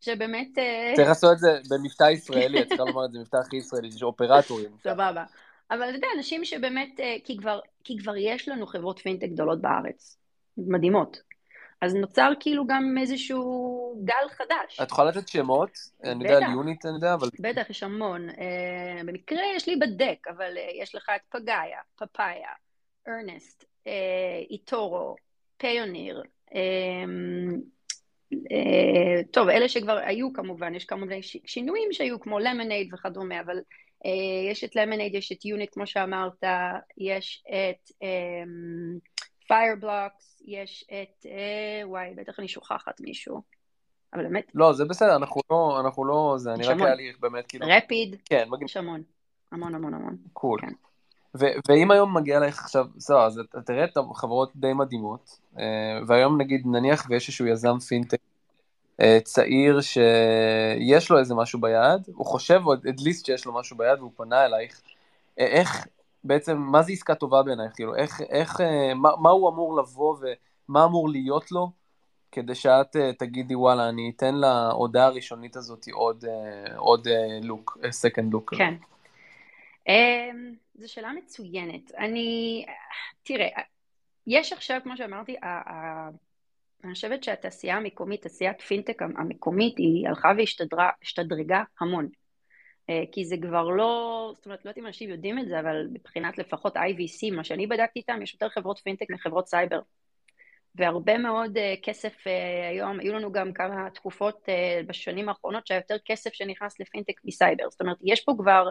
שבאמת... 0.00 0.58
אה, 0.58 0.92
צריך 0.96 1.08
לעשות 1.08 1.32
את 1.32 1.38
זה 1.38 1.58
במבטא 1.70 2.10
ישראלי, 2.10 2.62
את 2.62 2.68
צריכה 2.68 2.84
לומר 2.84 3.04
את 3.04 3.12
זה 3.12 3.18
במבטא 3.18 3.36
הכי 3.36 3.56
ישראלי, 3.56 3.88
יש 3.88 4.02
אופרטורים. 4.02 4.70
סבבה. 4.82 5.24
אבל 5.70 5.88
אתה 5.88 5.96
יודע, 5.96 6.06
אנשים 6.16 6.44
שבאמת, 6.44 7.00
אה, 7.00 7.16
כי 7.24 7.36
כבר, 7.36 7.60
כי 7.84 7.98
כבר 7.98 8.16
יש 8.16 8.48
לנו 8.48 8.66
חברות 8.66 8.98
פינטק 8.98 9.28
גדולות 9.28 9.60
בארץ, 9.60 10.18
מדהימות. 10.58 11.31
אז 11.82 11.94
נוצר 11.94 12.32
כאילו 12.40 12.66
גם 12.66 12.94
איזשהו 13.00 14.02
גל 14.04 14.28
חדש. 14.28 14.80
את 14.82 14.90
יכולה 14.90 15.10
לתת 15.10 15.28
שמות? 15.28 15.70
אני 16.04 16.24
יודע 16.24 16.36
על 16.36 16.52
יוניט, 16.52 16.86
אני 16.86 16.94
יודע, 16.94 17.14
אבל... 17.14 17.28
בטח, 17.40 17.70
יש 17.70 17.82
המון. 17.82 18.30
Uh, 18.30 18.34
במקרה 19.06 19.42
יש 19.56 19.68
לי 19.68 19.76
בדק, 19.76 20.28
אבל 20.28 20.56
uh, 20.56 20.82
יש 20.82 20.94
לך 20.94 21.10
את 21.16 21.20
פגאיה, 21.30 21.78
פפאיה, 21.98 22.48
ארנסט, 23.08 23.62
uh, 23.62 23.88
איטורו, 24.50 25.16
פיוניר. 25.56 26.22
טוב, 29.32 29.48
אלה 29.48 29.68
שכבר 29.68 29.98
היו 30.04 30.32
כמובן, 30.32 30.74
יש 30.74 30.84
כמובן 30.84 31.16
שינויים 31.46 31.92
שהיו 31.92 32.20
כמו 32.20 32.38
למונייד 32.38 32.94
וכדומה, 32.94 33.40
אבל 33.40 33.60
יש 34.50 34.64
את 34.64 34.76
למונייד, 34.76 35.14
יש 35.14 35.32
את 35.32 35.44
יוניט 35.44 35.70
כמו 35.72 35.86
שאמרת, 35.86 36.44
יש 36.98 37.44
את 37.48 38.06
פיירבלוקס, 39.48 40.31
יש 40.44 40.84
את, 40.88 41.26
אה, 41.26 41.88
וואי, 41.88 42.14
בטח 42.14 42.38
אני 42.38 42.48
שוכחת 42.48 43.00
מישהו, 43.00 43.42
אבל 44.14 44.22
באמת. 44.22 44.50
לא, 44.54 44.72
זה 44.72 44.84
בסדר, 44.84 45.16
אנחנו 45.16 45.40
לא, 45.50 45.80
אנחנו 45.80 46.04
לא, 46.04 46.34
זה, 46.38 46.54
אני 46.54 46.66
רק 46.66 46.80
היה 46.80 46.94
לי 46.94 47.12
באמת 47.20 47.46
כאילו... 47.46 47.66
רפיד. 47.68 48.16
כן, 48.24 48.48
מגיע. 48.50 48.64
יש 48.64 48.76
המון, 48.76 49.02
המון 49.52 49.74
המון 49.74 49.94
המון. 49.94 50.16
cool. 50.32 50.60
כן. 50.60 50.72
ואם 51.68 51.90
היום 51.90 52.16
מגיע 52.16 52.40
לך 52.40 52.58
עכשיו, 52.58 52.86
בסדר, 52.96 53.18
אז 53.18 53.38
אתה 53.38 53.62
תראה 53.62 53.84
את 53.84 53.96
החברות 53.96 54.52
די 54.56 54.72
מדהימות, 54.72 55.38
אה, 55.58 55.64
והיום 56.06 56.40
נגיד, 56.40 56.62
נניח 56.66 57.06
ויש 57.08 57.28
איזשהו 57.28 57.46
יזם 57.46 57.78
פינטק 57.78 58.18
אה, 59.00 59.18
צעיר 59.24 59.80
שיש 59.80 61.10
לו 61.10 61.18
איזה 61.18 61.34
משהו 61.34 61.60
ביד, 61.60 62.02
הוא 62.14 62.26
חושב, 62.26 62.60
או 62.66 62.74
את 62.74 63.00
ליסט 63.00 63.26
שיש 63.26 63.44
לו 63.44 63.54
משהו 63.54 63.76
ביד, 63.76 63.98
והוא 63.98 64.12
פנה 64.16 64.44
אלייך, 64.44 64.80
איך, 65.38 65.86
בעצם, 66.24 66.58
מה 66.58 66.82
זה 66.82 66.92
עסקה 66.92 67.14
טובה 67.14 67.42
בעינייך? 67.42 67.72
כאילו, 67.74 67.96
איך, 67.96 68.20
איך, 68.20 68.60
אה, 68.60 68.94
מה, 68.94 69.10
מה 69.22 69.30
הוא 69.30 69.50
אמור 69.50 69.76
לבוא 69.76 70.16
ומה 70.68 70.84
אמור 70.84 71.08
להיות 71.08 71.52
לו 71.52 71.70
כדי 72.32 72.54
שאת 72.54 72.96
תגידי, 73.18 73.54
וואלה, 73.54 73.88
אני 73.88 74.12
אתן 74.16 74.34
להודעה 74.34 75.06
הראשונית 75.06 75.56
הזאת 75.56 75.86
עוד, 75.92 76.24
עוד 76.76 77.08
לוק, 77.42 77.78
second 77.82 78.34
look. 78.34 78.56
כן. 78.58 78.74
אמ, 79.88 80.54
זו 80.74 80.92
שאלה 80.92 81.12
מצוינת. 81.12 81.94
אני, 81.94 82.64
תראה, 83.22 83.48
יש 84.26 84.52
עכשיו, 84.52 84.80
כמו 84.82 84.96
שאמרתי, 84.96 85.36
אני 86.84 86.94
חושבת 86.94 87.24
שהתעשייה 87.24 87.76
המקומית, 87.76 88.22
תעשיית 88.22 88.60
פינטק 88.60 89.02
המקומית, 89.02 89.78
היא 89.78 90.08
הלכה 90.08 90.32
והשתדרגה 90.36 91.62
המון. 91.80 92.08
אה, 92.90 93.02
כי 93.12 93.24
זה 93.24 93.36
כבר 93.42 93.68
לא, 93.68 94.32
זאת 94.34 94.46
אומרת, 94.46 94.64
לא 94.64 94.70
יודעת 94.70 94.78
אם 94.78 94.86
אנשים 94.86 95.10
יודעים 95.10 95.38
את 95.38 95.48
זה, 95.48 95.60
אבל 95.60 95.86
מבחינת 95.92 96.38
לפחות 96.38 96.76
IVC, 96.76 97.34
מה 97.36 97.44
שאני 97.44 97.66
בדקתי 97.66 97.98
איתם, 97.98 98.22
יש 98.22 98.32
יותר 98.32 98.48
חברות 98.48 98.78
פינטק 98.78 99.06
מחברות 99.10 99.48
סייבר. 99.48 99.80
והרבה 100.74 101.18
מאוד 101.18 101.56
uh, 101.56 101.60
כסף 101.82 102.14
uh, 102.26 102.70
היום, 102.70 103.00
היו 103.00 103.12
לנו 103.12 103.32
גם 103.32 103.52
כמה 103.52 103.90
תקופות 103.90 104.48
בשנים 104.86 105.28
האחרונות 105.28 105.66
שהיה 105.66 105.78
יותר 105.78 105.96
כסף 106.04 106.32
שנכנס 106.32 106.80
לפינטק 106.80 107.20
מסייבר. 107.24 107.64
זאת 107.70 107.80
אומרת, 107.80 107.96
יש 108.04 108.24
פה 108.24 108.32
כבר 108.38 108.70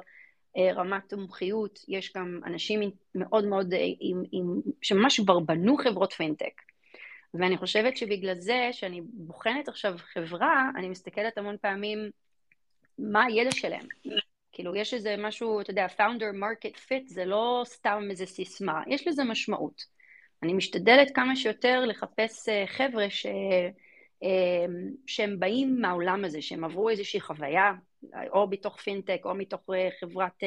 רמת 0.58 1.14
מומחיות, 1.14 1.80
יש 1.88 2.14
גם 2.18 2.40
אנשים 2.46 2.92
מאוד 3.16 3.46
מאוד, 3.46 3.74
עם, 4.00 4.24
עם, 4.32 4.62
שממש 4.82 5.20
כבר 5.20 5.40
בנו 5.40 5.78
חברות 5.78 6.14
פינטק. 6.14 6.62
ואני 7.34 7.58
חושבת 7.58 7.98
שבגלל 7.98 8.40
זה, 8.40 8.70
שאני 8.72 9.02
בוחנת 9.04 9.68
עכשיו 9.68 9.94
חברה, 9.98 10.70
אני 10.76 10.90
מסתכלת 10.90 11.38
המון 11.38 11.56
פעמים 11.62 12.10
מה 13.02 13.26
הידע 13.26 13.52
שלהם. 13.52 13.86
כאילו, 14.52 14.76
יש 14.76 14.94
איזה 14.94 15.16
משהו, 15.18 15.62
אתה 15.62 15.72
יודע, 15.72 15.88
founder 15.98 16.36
market 16.42 16.78
fit 16.88 17.04
זה 17.06 17.26
לא 17.26 17.62
סתם 17.66 18.04
איזה 18.10 18.26
סיסמה, 18.26 18.82
יש 18.88 19.08
לזה 19.08 19.24
משמעות. 19.24 20.02
אני 20.44 20.54
משתדלת 20.54 21.12
כמה 21.16 21.36
שיותר 21.36 21.86
לחפש 21.86 22.50
אה, 22.50 22.64
חבר'ה 22.68 23.10
ש... 23.10 23.26
אה, 24.24 24.66
שהם 25.08 25.40
באים 25.40 25.82
מהעולם 25.82 26.26
הזה, 26.26 26.42
שהם 26.42 26.64
עברו 26.64 26.90
איזושהי 26.90 27.20
חוויה, 27.20 27.74
או 28.34 28.48
מתוך 28.48 28.80
פינטק, 28.80 29.22
או 29.26 29.36
מתוך 29.36 29.62
אה, 29.74 29.90
חברת 30.00 30.44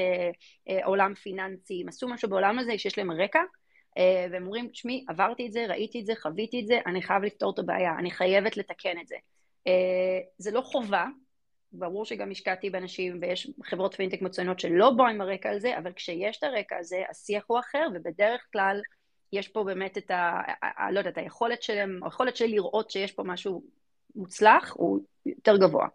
עולם 0.84 1.14
פיננסי, 1.14 1.80
הם 1.82 1.88
עשו 1.88 2.08
משהו 2.08 2.28
בעולם 2.28 2.58
הזה 2.58 2.78
שיש 2.78 2.98
להם 2.98 3.10
רקע, 3.10 3.40
והם 4.30 4.44
אומרים, 4.44 4.68
תשמעי, 4.68 5.04
עברתי 5.08 5.46
את 5.46 5.52
זה, 5.52 5.66
ראיתי 5.68 6.00
את 6.00 6.06
זה, 6.06 6.12
חוויתי 6.22 6.60
את 6.60 6.66
זה, 6.66 6.80
אני 6.86 7.02
חייב 7.02 7.22
לפתור 7.22 7.52
את 7.54 7.58
הבעיה, 7.58 7.92
אני 7.98 8.10
חייבת 8.10 8.56
לתקן 8.56 9.00
את 9.00 9.06
זה. 9.06 9.16
זה 10.38 10.50
לא 10.50 10.60
חובה, 10.60 11.06
ברור 11.74 12.04
שגם 12.04 12.30
השקעתי 12.30 12.70
באנשים, 12.70 13.18
ויש 13.20 13.50
חברות 13.64 13.94
פינטק 13.94 14.22
מצוינות 14.22 14.60
שלא 14.60 14.90
בואו 14.96 15.08
עם 15.08 15.20
הרקע 15.20 15.50
הזה, 15.50 15.78
אבל 15.78 15.92
כשיש 15.92 16.38
את 16.38 16.42
הרקע 16.42 16.76
הזה, 16.76 17.02
השיח 17.10 17.44
הוא 17.46 17.58
אחר, 17.58 17.86
ובדרך 17.94 18.46
כלל 18.52 18.80
יש 19.32 19.48
פה 19.48 19.64
באמת 19.64 19.98
את 19.98 20.10
ה... 20.10 20.40
לא 20.90 20.98
יודעת, 20.98 21.18
היכולת 21.18 21.62
שלהם, 21.62 22.00
היכולת 22.04 22.36
שלי 22.36 22.48
לראות 22.48 22.90
שיש 22.90 23.12
פה 23.12 23.22
משהו 23.22 23.62
מוצלח, 24.16 24.74
הוא 24.76 25.00
יותר 25.26 25.56
גבוה. 25.56 25.86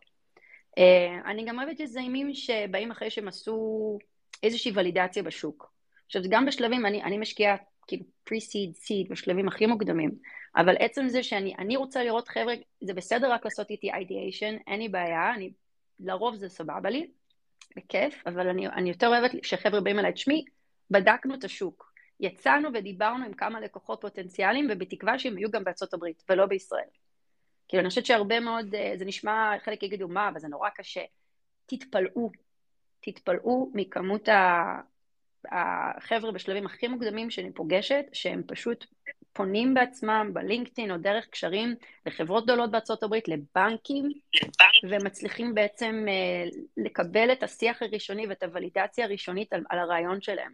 אה, 0.78 1.32
אני 1.32 1.46
גם 1.46 1.60
אוהבת 1.60 1.80
יזמים 1.80 2.34
שבאים 2.34 2.92
אחרי 2.92 3.10
שהם 3.10 3.28
עשו 3.28 3.98
איזושהי 4.44 4.72
ולידציה 4.76 5.24
בשוק. 5.24 5.72
עכשיו, 6.06 6.22
גם 6.30 6.46
בשלבים, 6.46 6.86
אני, 6.86 7.04
אני 7.04 7.18
משקיעה 7.18 7.56
כאילו 7.88 8.04
pre-seed, 8.30 8.78
seed, 8.78 9.10
בשלבים 9.10 9.48
הכי 9.48 9.66
מוקדמים, 9.66 10.12
אבל 10.56 10.76
עצם 10.80 11.08
זה 11.08 11.24
שאני 11.24 11.76
רוצה 11.76 12.04
לראות 12.04 12.28
חבר'ה, 12.28 12.54
זה 12.82 12.94
בסדר 12.94 13.32
רק 13.32 13.46
לעשות 13.46 13.70
איתי 13.70 13.92
ideation, 13.92 14.62
אין 14.68 14.80
לי 14.80 14.90
בעיה, 14.90 15.34
אני 15.34 15.52
לרוב 16.00 16.36
זה 16.36 16.50
סבבה 16.50 16.89
לי, 16.89 17.12
בכיף, 17.75 18.24
אבל 18.27 18.48
אני, 18.48 18.68
אני 18.68 18.89
יותר 18.89 19.08
אוהבת 19.08 19.32
שחבר'ה 19.44 19.82
באים 19.82 20.00
אליי, 20.00 20.13
תשמעי, 20.13 20.46
בדקנו 20.91 21.36
את 21.36 21.44
השוק, 21.44 21.94
יצאנו 22.20 22.70
ודיברנו 22.74 23.25
עם 23.25 23.34
כמה 23.34 23.60
לקוחות 23.60 24.01
פוטנציאליים, 24.01 24.68
ובתקווה 24.72 25.20
שהם 25.20 25.38
יהיו 25.38 25.51
גם 25.51 25.63
בארצות 25.63 25.94
הברית, 25.94 26.24
ולא 26.29 26.46
בישראל. 26.46 26.89
כאילו, 27.68 27.82
אני 27.82 27.89
חושבת 27.89 28.06
שהרבה 28.06 28.39
מאוד, 28.39 28.75
אה, 28.75 28.94
זה 28.96 29.06
נשמע, 29.06 29.51
חלק 29.63 29.84
יגידו, 29.84 30.08
מה, 30.08 30.29
אבל 30.29 30.39
זה 30.39 30.48
נורא 30.48 30.70
קשה. 30.70 31.01
תתפלאו, 31.65 32.32
תתפלאו 33.00 33.72
מכמות 33.74 34.29
החבר'ה 35.51 36.32
בשלבים 36.32 36.65
הכי 36.65 36.88
מוקדמים 36.88 37.29
שאני 37.29 37.53
פוגשת, 37.53 38.06
שהם 38.13 38.44
פשוט 38.48 38.86
פונים 39.34 39.74
בעצמם 39.74 40.32
בלינקדאין 40.34 40.92
או 40.92 40.98
דרך 40.98 41.28
קשרים 41.28 41.76
לחברות 42.06 42.44
גדולות 42.44 42.72
בארצות 42.72 43.04
הברית, 43.04 43.28
לבנקים, 43.28 44.10
ומצליחים 44.90 45.54
בעצם 45.56 46.06
אה, 46.08 46.50
לקבל 46.78 47.32
את 47.32 47.44
השיח 47.44 47.82
הראשוני 47.82 48.28
ואת 48.28 48.44
הוולידציה 48.44 49.06
הראשונית 49.06 49.54
על, 49.54 49.64
על 49.70 49.80
הרעיון 49.80 50.22
שלהם. 50.22 50.52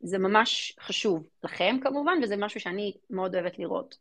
זה 0.00 0.18
ממש 0.18 0.76
חשוב 0.80 1.28
לכם 1.44 1.76
כמובן, 1.82 2.18
וזה 2.22 2.36
משהו 2.36 2.60
שאני 2.60 2.92
מאוד 3.10 3.34
אוהבת 3.34 3.58
לראות. 3.58 3.98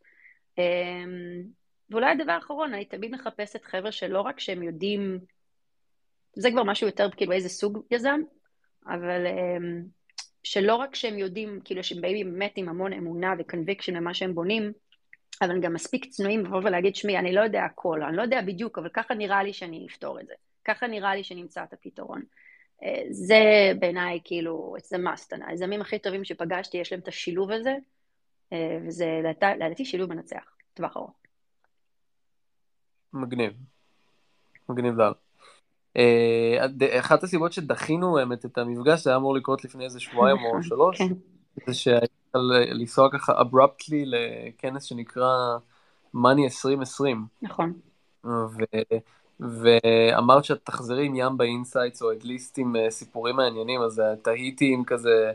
אמ, 0.57 1.43
ואולי 1.89 2.11
הדבר 2.11 2.31
האחרון, 2.31 2.73
אני 2.73 2.85
תמיד 2.85 3.11
מחפשת 3.11 3.63
חבר'ה 3.63 3.91
שלא 3.91 4.21
רק 4.21 4.39
שהם 4.39 4.63
יודעים, 4.63 5.19
זה 6.33 6.51
כבר 6.51 6.63
משהו 6.63 6.87
יותר 6.87 7.11
כאילו 7.11 7.31
איזה 7.31 7.49
סוג 7.49 7.79
יזם, 7.91 8.21
אבל 8.87 9.27
אמ, 9.27 9.96
שלא 10.51 10.75
רק 10.75 10.95
שהם 10.95 11.19
יודעים, 11.19 11.59
כאילו 11.63 11.83
שהם 11.83 12.01
באים 12.01 12.31
באמת 12.31 12.53
עם 12.55 12.69
המון 12.69 12.93
אמונה 12.93 13.33
וקונביקשן 13.39 13.95
למה 13.95 14.13
שהם 14.13 14.35
בונים, 14.35 14.71
אבל 15.41 15.51
הם 15.51 15.61
גם 15.61 15.73
מספיק 15.73 16.05
צנועים 16.05 16.45
לבוא 16.45 16.61
ולהגיד, 16.63 16.95
שמי, 16.95 17.17
אני 17.17 17.33
לא 17.33 17.41
יודע 17.41 17.63
הכל, 17.63 18.03
אני 18.03 18.17
לא 18.17 18.21
יודע 18.21 18.41
בדיוק, 18.41 18.77
אבל 18.77 18.89
ככה 18.89 19.13
נראה 19.13 19.43
לי 19.43 19.53
שאני 19.53 19.87
אפתור 19.89 20.19
את 20.19 20.27
זה. 20.27 20.33
ככה 20.65 20.87
נראה 20.87 21.15
לי 21.15 21.23
שנמצא 21.23 21.63
את 21.63 21.73
הפתרון. 21.73 22.21
אה, 22.83 23.03
זה 23.09 23.71
בעיניי 23.79 24.19
כאילו, 24.23 24.75
it's 24.77 24.95
a 24.95 24.99
must. 24.99 25.35
היזמים 25.47 25.81
הכי 25.81 25.99
טובים 25.99 26.23
שפגשתי, 26.23 26.77
יש 26.77 26.91
להם 26.91 27.01
את 27.01 27.07
השילוב 27.07 27.51
הזה, 27.51 27.75
אה, 28.53 28.77
וזה 28.87 29.21
לדעתי 29.59 29.85
שילוב 29.85 30.13
מנצח, 30.13 30.55
טווח 30.73 30.97
ארוך. 30.97 31.13
מגניב. 33.13 33.53
מגניב 34.69 34.95
לגמרי. 34.97 35.26
אה, 35.97 36.99
אחת 36.99 37.23
הסיבות 37.23 37.53
שדחינו 37.53 38.19
האמת 38.19 38.45
את 38.45 38.57
המפגש, 38.57 39.03
זה 39.03 39.09
היה 39.09 39.17
אמור 39.17 39.35
לקרות 39.35 39.65
לפני 39.65 39.85
איזה 39.85 39.99
שבועיים 39.99 40.37
או 40.37 40.63
שלוש, 40.63 40.97
כן. 40.97 41.13
זה 41.67 41.73
שהיית 41.73 41.89
צריכה 41.89 42.07
לנסוע 42.71 43.09
ככה 43.11 43.41
abruptly 43.41 44.05
לכנס 44.05 44.83
שנקרא 44.83 45.57
Money 46.13 46.43
20/20. 46.43 47.25
נכון. 47.41 47.73
ואמרת 49.39 50.45
שאת 50.45 50.59
תחזרי 50.63 51.05
עם 51.05 51.15
ים 51.15 51.37
insights, 51.37 52.01
או 52.01 52.11
at 52.11 52.25
least 52.25 52.57
עם 52.57 52.75
אה, 52.75 52.91
סיפורים 52.91 53.35
מעניינים, 53.35 53.81
אז 53.81 54.01
תהיתי 54.21 54.73
עם 54.73 54.83
כזה... 54.83 55.31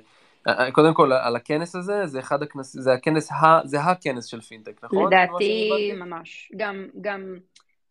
אה, 0.48 0.70
קודם 0.72 0.94
כל, 0.94 1.12
על 1.12 1.36
הכנס 1.36 1.76
הזה, 1.76 2.06
זה 2.06 2.18
אחד 2.20 2.42
הכנס, 2.42 2.72
זה 2.72 2.92
הכנס, 2.92 3.30
זה 3.64 3.80
הכנס 3.80 4.24
של 4.24 4.40
פינטק, 4.40 4.84
נכון? 4.84 5.06
לדעתי, 5.06 5.92
ממש. 5.96 6.52
גם, 6.56 6.86
גם 7.00 7.36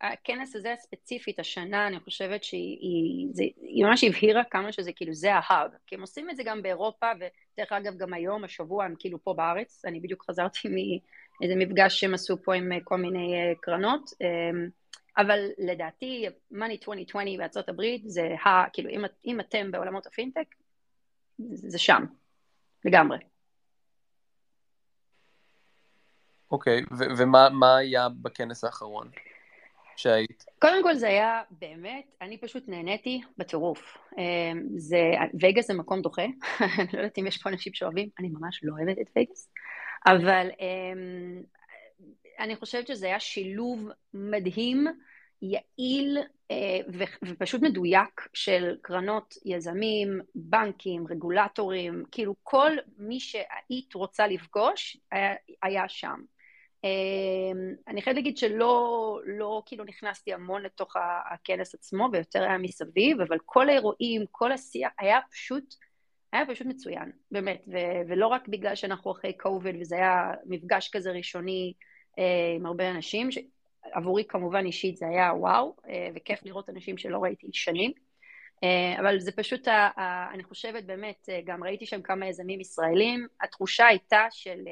הכנס 0.02 0.56
הזה 0.56 0.74
ספציפית, 0.78 1.38
השנה, 1.38 1.86
אני 1.86 2.00
חושבת 2.00 2.44
שהיא 2.44 3.84
ממש 3.84 4.04
הבהירה 4.04 4.44
כמה 4.44 4.72
שזה 4.72 4.92
כאילו, 4.92 5.14
זה 5.14 5.34
ההאב. 5.34 5.70
כי 5.86 5.94
הם 5.94 6.00
עושים 6.00 6.30
את 6.30 6.36
זה 6.36 6.42
גם 6.42 6.62
באירופה, 6.62 7.06
ודרך 7.16 7.72
אגב, 7.72 7.96
גם 7.96 8.14
היום, 8.14 8.44
השבוע, 8.44 8.84
הם 8.84 8.94
כאילו 8.98 9.24
פה 9.24 9.34
בארץ. 9.34 9.84
אני 9.84 10.00
בדיוק 10.00 10.24
חזרתי 10.30 10.68
מאיזה 10.68 11.54
מפגש 11.56 12.00
שהם 12.00 12.14
עשו 12.14 12.42
פה 12.42 12.54
עם 12.54 12.80
כל 12.84 12.96
מיני 12.96 13.54
קרנות. 13.60 14.10
אבל 15.16 15.48
לדעתי, 15.58 16.26
Money 16.52 16.72
2020 16.72 17.38
בארצות 17.38 17.68
הברית 17.68 18.02
זה 18.06 18.34
ה... 18.44 18.70
כאילו, 18.72 18.90
אם, 18.90 19.04
אם 19.26 19.40
אתם 19.40 19.70
בעולמות 19.70 20.06
הפינטק, 20.06 20.54
זה 21.52 21.78
שם, 21.78 22.04
לגמרי. 22.84 23.18
אוקיי, 26.50 26.80
okay, 26.80 27.04
ומה 27.18 27.76
היה 27.76 28.08
בכנס 28.08 28.64
האחרון 28.64 29.10
שהיית? 29.96 30.44
קודם 30.58 30.82
כל 30.82 30.94
זה 30.94 31.08
היה 31.08 31.42
באמת, 31.50 32.04
אני 32.20 32.38
פשוט 32.38 32.68
נהניתי 32.68 33.20
בטירוף. 33.38 33.98
אמ, 34.18 34.62
זה, 34.76 35.12
וגאס 35.42 35.66
זה 35.66 35.74
מקום 35.74 36.02
דוחה, 36.02 36.22
אני 36.78 36.88
לא 36.92 36.98
יודעת 36.98 37.18
אם 37.18 37.26
יש 37.26 37.42
פה 37.42 37.50
אנשים 37.50 37.74
שאוהבים, 37.74 38.08
אני 38.18 38.28
ממש 38.28 38.60
לא 38.62 38.72
אוהבת 38.72 38.98
את 38.98 39.10
וגאס, 39.16 39.50
אבל 40.06 40.48
אמ, 40.60 41.42
אני 42.40 42.56
חושבת 42.56 42.86
שזה 42.86 43.06
היה 43.06 43.20
שילוב 43.20 43.88
מדהים, 44.14 44.86
יעיל 45.42 46.18
אה, 46.50 46.80
ופשוט 47.22 47.62
מדויק 47.62 48.28
של 48.34 48.76
קרנות 48.82 49.34
יזמים, 49.44 50.20
בנקים, 50.34 51.06
רגולטורים, 51.10 52.04
כאילו 52.10 52.34
כל 52.42 52.72
מי 52.98 53.20
שהיית 53.20 53.94
רוצה 53.94 54.26
לפגוש 54.26 54.96
היה, 55.10 55.34
היה 55.62 55.88
שם. 55.88 56.20
אה, 56.84 56.90
אני 57.88 58.02
חייבת 58.02 58.16
להגיד 58.16 58.38
שלא 58.38 59.20
לא, 59.24 59.62
כאילו 59.66 59.84
נכנסתי 59.84 60.32
המון 60.32 60.62
לתוך 60.62 60.96
הכנס 61.30 61.74
עצמו 61.74 62.08
ויותר 62.12 62.42
היה 62.42 62.58
מסביב, 62.58 63.20
אבל 63.20 63.38
כל 63.44 63.68
האירועים, 63.68 64.24
כל 64.30 64.52
השיח 64.52 64.90
היה 64.98 65.18
פשוט 65.30 65.74
היה 66.32 66.46
פשוט 66.46 66.66
מצוין, 66.66 67.10
באמת, 67.30 67.62
ו- 67.68 68.08
ולא 68.08 68.26
רק 68.26 68.48
בגלל 68.48 68.74
שאנחנו 68.74 69.12
אחרי 69.12 69.32
קוביד 69.32 69.76
וזה 69.80 69.96
היה 69.96 70.32
מפגש 70.46 70.90
כזה 70.92 71.10
ראשוני 71.12 71.72
אה, 72.18 72.54
עם 72.56 72.66
הרבה 72.66 72.90
אנשים, 72.90 73.28
שעבורי 73.30 74.24
כמובן 74.28 74.66
אישית 74.66 74.96
זה 74.96 75.06
היה 75.08 75.32
וואו, 75.34 75.76
אה, 75.88 76.08
וכיף 76.14 76.40
לראות 76.44 76.70
אנשים 76.70 76.98
שלא 76.98 77.22
ראיתי 77.22 77.46
שנים. 77.52 77.92
אה, 78.64 79.00
אבל 79.00 79.18
זה 79.18 79.32
פשוט, 79.32 79.68
אני 80.34 80.44
חושבת 80.44 80.84
באמת, 80.84 81.28
גם 81.44 81.64
ראיתי 81.64 81.86
שם 81.86 82.02
כמה 82.02 82.26
יזמים 82.26 82.60
ישראלים, 82.60 83.26
התחושה 83.40 83.86
הייתה 83.86 84.26
של 84.30 84.64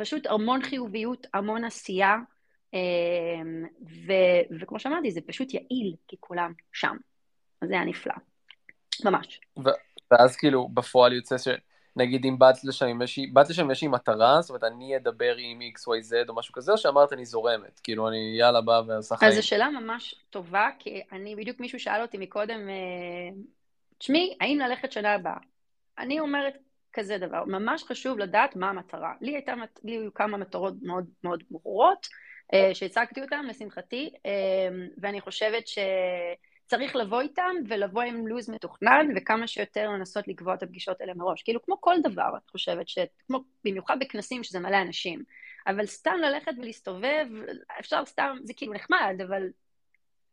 פשוט 0.00 0.26
המון 0.26 0.62
חיוביות, 0.62 1.26
המון 1.34 1.64
עשייה, 1.64 2.16
ו, 4.06 4.12
וכמו 4.60 4.80
שאמרתי, 4.80 5.10
זה 5.10 5.20
פשוט 5.20 5.54
יעיל, 5.54 5.94
כי 6.08 6.16
כולם 6.20 6.52
שם. 6.72 6.96
אז 7.60 7.68
זה 7.68 7.74
היה 7.74 7.84
נפלא. 7.84 8.14
ממש. 9.04 9.40
ואז 10.10 10.36
כאילו 10.36 10.68
בפועל 10.68 11.12
יוצא 11.12 11.38
ש... 11.38 11.48
נגיד 11.96 12.24
אם 12.24 12.38
באת 12.38 12.64
לשם 12.64 12.86
עם 12.86 13.02
איזושהי, 13.02 13.26
באת 13.26 13.50
לשם 13.50 13.62
עם 13.62 13.70
איזושהי 13.70 13.88
מטרה, 13.88 14.42
זאת 14.42 14.50
אומרת 14.50 14.64
אני 14.64 14.96
אדבר 14.96 15.34
עם 15.38 15.60
XYZ 15.60 16.28
או 16.28 16.34
משהו 16.34 16.54
כזה, 16.54 16.72
או 16.72 16.78
שאמרת 16.78 17.12
אני 17.12 17.24
זורמת, 17.24 17.80
כאילו 17.82 18.08
אני 18.08 18.36
יאללה 18.38 18.60
באה 18.60 18.82
ועושה 18.86 19.16
חיים. 19.16 19.30
אז 19.30 19.36
זו 19.36 19.46
שאלה 19.46 19.70
ממש 19.70 20.14
טובה, 20.30 20.68
כי 20.78 21.02
אני, 21.12 21.36
בדיוק 21.36 21.60
מישהו 21.60 21.80
שאל 21.80 22.02
אותי 22.02 22.18
מקודם, 22.18 22.68
אה, 22.68 23.40
תשמעי, 23.98 24.36
האם 24.40 24.58
ללכת 24.58 24.92
שנה 24.92 25.14
הבאה? 25.14 25.36
אני 25.98 26.20
אומרת 26.20 26.58
כזה 26.92 27.18
דבר, 27.18 27.44
ממש 27.44 27.84
חשוב 27.84 28.18
לדעת 28.18 28.56
מה 28.56 28.70
המטרה. 28.70 29.14
לי 29.20 29.34
הייתה, 29.34 29.54
לי 29.84 29.92
היו 29.92 30.14
כמה 30.14 30.36
מטרות 30.36 30.74
מאוד 30.82 31.06
מאוד 31.24 31.42
ברורות, 31.50 32.06
אה, 32.54 32.74
שהצגתי 32.74 33.22
אותן 33.22 33.46
לשמחתי, 33.46 34.10
אה, 34.26 34.68
ואני 34.98 35.20
חושבת 35.20 35.66
ש... 35.66 35.78
צריך 36.70 36.96
לבוא 36.96 37.20
איתם 37.20 37.54
ולבוא 37.68 38.02
עם 38.02 38.26
לו"ז 38.26 38.50
מתוכנן 38.50 39.06
וכמה 39.16 39.46
שיותר 39.46 39.88
לנסות 39.88 40.28
לקבוע 40.28 40.54
את 40.54 40.62
הפגישות 40.62 41.00
האלה 41.00 41.14
מראש. 41.14 41.42
כאילו 41.42 41.62
כמו 41.62 41.80
כל 41.80 41.94
דבר, 42.04 42.28
אני 42.28 42.50
חושבת, 42.50 42.88
שכמו, 42.88 43.38
במיוחד 43.64 43.96
בכנסים 44.00 44.44
שזה 44.44 44.60
מלא 44.60 44.76
אנשים, 44.82 45.22
אבל 45.66 45.86
סתם 45.86 46.16
ללכת 46.22 46.52
ולהסתובב, 46.58 47.26
אפשר 47.80 48.04
סתם, 48.04 48.36
זה 48.44 48.54
כאילו 48.54 48.72
נחמד, 48.72 49.14
אבל 49.28 49.42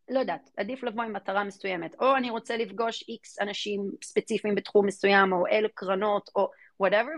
לא 0.10 0.20
יודעת, 0.20 0.50
עדיף 0.58 0.84
לבוא 0.84 1.04
עם 1.04 1.14
מטרה 1.14 1.44
מסוימת. 1.44 1.96
או 2.02 2.16
אני 2.16 2.30
רוצה 2.30 2.58
לפגוש 2.58 3.04
איקס 3.08 3.40
אנשים 3.40 3.92
ספציפיים 4.04 4.56
בתחום 4.56 4.86
מסוים, 4.86 5.34
או 5.34 5.48
אלו 5.48 5.70
קרנות, 5.74 6.30
או 6.36 6.50
whatever, 6.80 7.12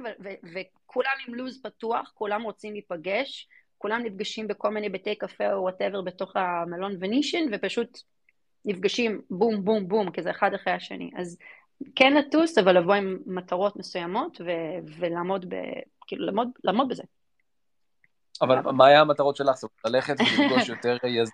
וכולם 0.54 1.12
עם 1.28 1.36
לו"ז 1.36 1.62
פתוח, 1.62 2.12
כולם 2.14 2.42
רוצים 2.42 2.74
להיפגש, 2.74 3.48
כולם 3.78 4.04
נפגשים 4.04 4.48
בכל 4.48 4.70
מיני 4.70 4.90
בתי 4.90 5.16
קפה 5.16 5.54
או 5.54 5.62
whatever 5.62 6.02
בתוך 6.02 6.36
המלון 6.36 6.96
וניישן, 7.00 7.46
ופשוט 7.52 8.00
נפגשים 8.66 9.22
בום 9.30 9.66
בום 9.66 9.88
בום, 9.88 10.12
כזה 10.12 10.32
אחד 10.32 10.54
אחרי 10.54 10.74
השני. 10.74 11.12
אז 11.18 11.38
כן 11.96 12.14
לטוס, 12.14 12.58
אבל 12.58 12.78
לבוא 12.78 12.94
עם 12.94 13.20
מטרות 13.26 13.76
מסוימות 13.76 14.42
ו- 14.42 14.92
ולעמוד 15.00 15.46
ב... 15.50 15.56
כאילו, 16.08 16.26
לעמוד, 16.26 16.48
לעמוד 16.64 16.90
בזה. 16.90 17.04
אבל 18.42 18.72
מה 18.72 18.88
היה 18.88 19.02
המטרות 19.02 19.36
שלך? 19.36 19.56
זאת 19.56 19.72
אומרת, 19.86 19.96
ללכת 19.96 20.16
ולפגוש 20.20 20.70
יותר 20.70 20.98
יז... 21.08 21.30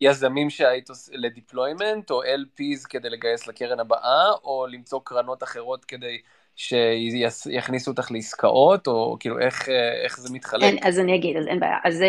יזמים 0.00 0.50
שהיית 0.50 0.88
לדיפלוימנט, 1.12 2.10
או 2.10 2.22
LPs 2.22 2.88
כדי 2.88 3.10
לגייס 3.10 3.46
לקרן 3.46 3.80
הבאה, 3.80 4.30
או 4.44 4.66
למצוא 4.70 5.00
קרנות 5.04 5.42
אחרות 5.42 5.84
כדי 5.84 6.18
שיכניסו 6.56 7.90
אותך 7.90 8.10
לעסקאות, 8.10 8.86
או 8.86 9.16
כאילו 9.20 9.38
איך, 9.38 9.68
איך 10.04 10.20
זה 10.20 10.34
מתחלק? 10.34 10.62
אין, 10.62 10.78
אז 10.82 10.98
אני 10.98 11.14
אגיד, 11.14 11.36
אז 11.36 11.46
אין 11.46 11.60
בעיה. 11.60 11.78
אז, 11.84 12.04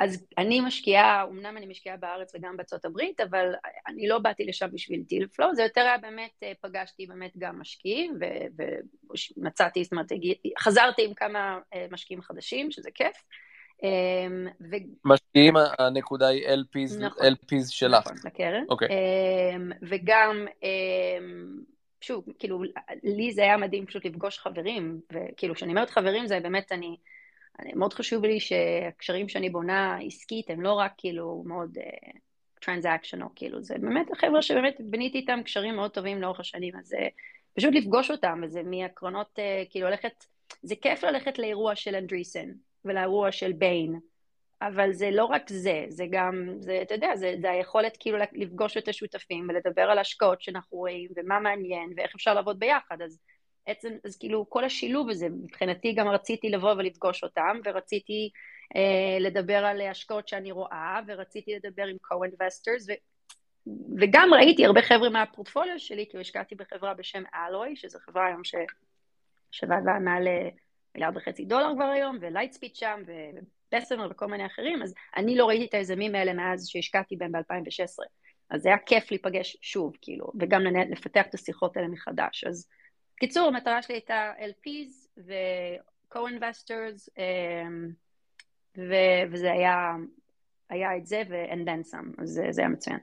אז 0.00 0.26
אני 0.38 0.60
משקיעה, 0.60 1.24
אמנם 1.24 1.56
אני 1.56 1.66
משקיעה 1.66 1.96
בארץ 1.96 2.32
וגם 2.34 2.56
בארצות 2.56 2.84
הברית, 2.84 3.20
אבל 3.20 3.52
אני 3.86 4.08
לא 4.08 4.18
באתי 4.18 4.44
לשם 4.44 4.66
בשביל 4.72 5.02
טיל 5.08 5.26
פלואו, 5.26 5.54
זה 5.54 5.62
יותר 5.62 5.80
היה 5.80 5.98
באמת, 5.98 6.30
אה, 6.42 6.52
פגשתי 6.60 7.06
באמת 7.06 7.32
גם 7.38 7.60
משקיעים, 7.60 8.18
ומצאתי, 9.36 9.84
זאת 9.84 9.92
אומרת, 9.92 10.06
חזרתי 10.58 11.04
עם 11.04 11.14
כמה 11.14 11.58
אה, 11.74 11.86
משקיעים 11.90 12.22
חדשים, 12.22 12.70
שזה 12.70 12.90
כיף. 12.94 13.22
ו... 14.60 14.76
משקיעים, 15.04 15.54
הנקודה 15.78 16.28
היא 16.28 16.46
LPs, 16.46 17.00
נכון, 17.00 17.26
LPs 17.26 17.68
שלך. 17.68 18.06
נכון, 18.06 18.16
לקרן. 18.24 18.64
אוקיי. 18.68 18.88
וגם... 19.82 20.46
שוב, 22.00 22.24
כאילו, 22.38 22.62
לי 23.02 23.32
זה 23.32 23.42
היה 23.42 23.56
מדהים 23.56 23.86
פשוט 23.86 24.04
לפגוש 24.04 24.38
חברים, 24.38 25.00
וכאילו, 25.12 25.54
כשאני 25.54 25.70
אומרת 25.70 25.90
חברים 25.90 26.26
זה 26.26 26.40
באמת, 26.40 26.72
אני, 26.72 26.96
אני 27.58 27.72
מאוד 27.72 27.94
חשוב 27.94 28.24
לי 28.24 28.40
שהקשרים 28.40 29.28
שאני 29.28 29.50
בונה 29.50 29.98
עסקית 30.06 30.50
הם 30.50 30.60
לא 30.60 30.72
רק 30.72 30.92
כאילו 30.98 31.42
מאוד 31.46 31.78
טרנזקשיונל, 32.60 33.24
uh, 33.24 33.28
כאילו, 33.34 33.62
זה 33.62 33.74
באמת 33.80 34.10
החבר'ה 34.12 34.42
שבאמת 34.42 34.76
בניתי 34.80 35.18
איתם 35.18 35.40
קשרים 35.44 35.76
מאוד 35.76 35.90
טובים 35.90 36.22
לאורך 36.22 36.40
השנים, 36.40 36.76
אז 36.76 36.92
uh, 36.92 36.96
פשוט 37.54 37.74
לפגוש 37.74 38.10
אותם, 38.10 38.40
וזה 38.44 38.62
מהקרונות, 38.62 39.38
uh, 39.38 39.70
כאילו, 39.70 39.88
ללכת, 39.88 40.24
זה 40.62 40.74
כיף 40.76 41.04
ללכת 41.04 41.38
לאירוע 41.38 41.74
של 41.74 41.94
אנדריסן, 41.94 42.48
ולאירוע 42.88 43.32
של 43.32 43.52
ביין, 43.52 44.00
אבל 44.62 44.92
זה 44.92 45.10
לא 45.10 45.24
רק 45.24 45.42
זה, 45.48 45.84
זה 45.88 46.04
גם, 46.10 46.54
זה, 46.58 46.78
אתה 46.82 46.94
יודע, 46.94 47.16
זה, 47.16 47.34
זה 47.40 47.50
היכולת 47.50 47.96
כאילו 48.00 48.18
לפגוש 48.32 48.76
את 48.76 48.88
השותפים 48.88 49.48
ולדבר 49.48 49.82
על 49.82 49.98
השקעות 49.98 50.42
שאנחנו 50.42 50.78
רואים 50.78 51.10
ומה 51.16 51.40
מעניין 51.40 51.92
ואיך 51.96 52.14
אפשר 52.14 52.34
לעבוד 52.34 52.58
ביחד, 52.58 53.02
אז 53.02 53.18
עצם, 53.66 53.88
אז 54.04 54.16
כאילו 54.18 54.50
כל 54.50 54.64
השילוב 54.64 55.10
הזה, 55.10 55.28
מבחינתי 55.28 55.92
גם 55.92 56.08
רציתי 56.08 56.50
לבוא 56.50 56.72
ולפגוש 56.72 57.24
אותם 57.24 57.60
ורציתי 57.64 58.30
אה, 58.76 59.18
לדבר 59.20 59.64
על 59.64 59.80
השקעות 59.80 60.28
שאני 60.28 60.52
רואה 60.52 61.00
ורציתי 61.06 61.54
לדבר 61.54 61.86
עם 61.86 61.96
co-investors 62.04 62.84
ו... 62.88 62.92
וגם 64.00 64.30
ראיתי 64.34 64.66
הרבה 64.66 64.82
חבר'ה 64.82 65.08
מהפורטפוליו 65.08 65.78
שלי, 65.78 66.06
כי 66.10 66.18
השקעתי 66.18 66.54
בחברה 66.54 66.94
בשם 66.94 67.22
אלוי, 67.34 67.76
שזו 67.76 67.98
חברה 67.98 68.26
היום 68.26 68.42
ששווה 68.44 69.76
מעל 70.00 70.28
מיליארד 70.98 71.16
וחצי 71.16 71.44
דולר 71.44 71.74
כבר 71.74 71.84
היום, 71.84 72.18
ולייטספיד 72.20 72.74
שם, 72.76 73.02
בסמר 73.74 74.08
וכל 74.10 74.26
מיני 74.26 74.46
אחרים, 74.46 74.82
אז 74.82 74.94
אני 75.16 75.36
לא 75.36 75.48
ראיתי 75.48 75.64
את 75.64 75.74
היזמים 75.74 76.14
האלה 76.14 76.32
מאז 76.32 76.68
שהשקעתי 76.68 77.16
בהם 77.16 77.32
ב-2016. 77.32 78.04
אז 78.50 78.62
זה 78.62 78.68
היה 78.68 78.78
כיף 78.78 79.10
להיפגש 79.10 79.56
שוב, 79.62 79.96
כאילו, 80.02 80.32
וגם 80.40 80.62
לפתח 80.90 81.26
את 81.26 81.34
השיחות 81.34 81.76
האלה 81.76 81.88
מחדש. 81.88 82.44
אז 82.44 82.68
קיצור, 83.20 83.48
המטרה 83.48 83.82
שלי 83.82 83.94
הייתה 83.94 84.32
LPs 84.38 85.08
ו-co-investors, 85.18 87.08
אמ, 87.18 87.90
ו- 88.76 89.32
וזה 89.32 89.52
היה, 89.52 89.94
היה 90.70 90.96
את 90.96 91.06
זה 91.06 91.22
ו-and 91.28 91.66
then 91.66 91.92
some, 91.92 92.22
אז 92.22 92.40
זה 92.50 92.60
היה 92.62 92.68
מצוין. 92.68 92.98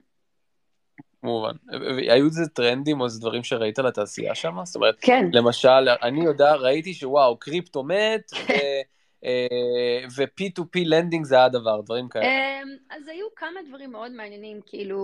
כמובן. 1.26 1.52
היו 2.10 2.24
איזה 2.24 2.48
טרנדים 2.48 3.00
או 3.00 3.04
איזה 3.04 3.20
דברים 3.20 3.44
שראית 3.44 3.78
על 3.78 3.86
התעשייה 3.86 4.34
שם? 4.34 4.54
זאת 4.64 4.76
אומרת, 4.76 4.96
כן. 5.00 5.26
למשל, 5.32 5.88
אני 6.02 6.24
יודע, 6.24 6.54
ראיתי 6.54 6.94
שוואו, 6.94 7.36
קריפטו 7.36 7.82
מת. 7.84 8.30
אה, 9.24 10.08
ו-P2P 10.16 10.80
lending 10.84 11.24
זה 11.24 11.44
הדבר, 11.44 11.80
דברים 11.80 12.08
כאלה. 12.08 12.24
אמ, 12.24 12.76
אז 12.90 13.08
היו 13.08 13.26
כמה 13.36 13.60
דברים 13.68 13.92
מאוד 13.92 14.12
מעניינים, 14.12 14.60
כאילו, 14.66 15.00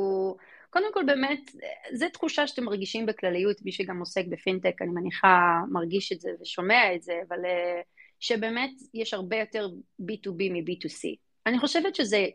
קודם 0.70 0.92
כל 0.94 1.04
באמת, 1.06 1.50
זו 1.92 2.06
תחושה 2.12 2.46
שאתם 2.46 2.64
מרגישים 2.64 3.06
בכלליות, 3.06 3.56
מי 3.64 3.72
שגם 3.72 3.98
עוסק 3.98 4.24
בפינטק, 4.28 4.82
אני 4.82 4.90
מניחה, 4.90 5.60
מרגיש 5.72 6.12
את 6.12 6.20
זה 6.20 6.30
ושומע 6.42 6.94
את 6.94 7.02
זה, 7.02 7.12
אבל 7.28 7.44
אה, 7.44 7.80
שבאמת 8.20 8.70
יש 8.94 9.14
הרבה 9.14 9.36
יותר 9.36 9.68
B2B 10.02 10.50
מ-B2C. 10.50 11.16
אני 11.46 11.58
חושבת 11.58 11.94
שזה 11.94 12.26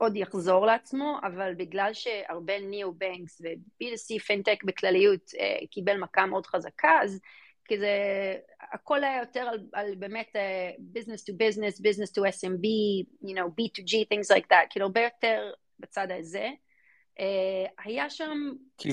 עוד 0.00 0.16
יחזור 0.16 0.66
לעצמו, 0.66 1.18
אבל 1.22 1.54
בגלל 1.54 1.90
שהרבה 1.94 2.60
ניאו-בנקס 2.60 3.40
ו-B2C 3.40 4.18
פינטק 4.26 4.64
בכלליות 4.64 5.30
אה, 5.38 5.66
קיבל 5.70 5.96
מכה 5.96 6.26
מאוד 6.26 6.46
חזקה, 6.46 6.98
אז 7.02 7.20
כי 7.64 7.78
זה, 7.78 7.88
הכל 8.72 9.04
היה 9.04 9.20
יותר 9.20 9.40
על, 9.40 9.58
על 9.72 9.94
באמת 9.94 10.36
uh, 10.36 10.98
business 10.98 11.20
to 11.20 11.32
business, 11.32 11.80
business 11.80 12.10
to 12.12 12.22
SMB, 12.22 12.66
you 13.22 13.34
know, 13.34 13.48
B2G, 13.60 13.92
things 14.12 14.36
like 14.36 14.46
that, 14.50 14.66
כאילו 14.70 14.86
הרבה 14.86 15.00
יותר 15.00 15.52
בצד 15.78 16.06
הזה. 16.18 16.48
Uh, 17.18 17.22
היה 17.84 18.10
שם... 18.10 18.50
כי, 18.78 18.88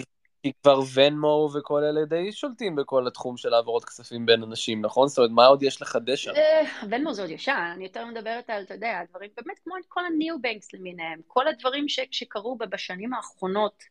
כי 0.47 0.53
כבר 0.61 0.79
ונמו 0.93 1.49
וכל 1.53 1.83
אלה 1.83 2.05
די 2.05 2.31
שולטים 2.31 2.75
בכל 2.75 3.07
התחום 3.07 3.37
של 3.37 3.53
העברות 3.53 3.85
כספים 3.85 4.25
בין 4.25 4.43
אנשים, 4.43 4.81
נכון? 4.81 5.07
זאת 5.07 5.17
אומרת, 5.17 5.31
מה 5.31 5.45
עוד 5.45 5.63
יש 5.63 5.81
לחדש 5.81 6.23
שם? 6.23 6.31
ונמו 6.89 7.13
זה 7.13 7.21
עוד 7.21 7.31
ישן, 7.31 7.71
אני 7.75 7.83
יותר 7.83 8.05
מדברת 8.05 8.49
על, 8.49 8.63
אתה 8.63 8.73
יודע, 8.73 9.01
דברים 9.09 9.29
באמת 9.37 9.59
כמו 9.63 9.75
כל 9.87 10.05
ה 10.05 10.14
neo 10.14 10.41
banks 10.41 10.73
למיניהם, 10.73 11.19
כל 11.27 11.47
הדברים 11.47 11.85
שקרו 11.87 12.57
בשנים 12.57 13.13
האחרונות. 13.13 13.83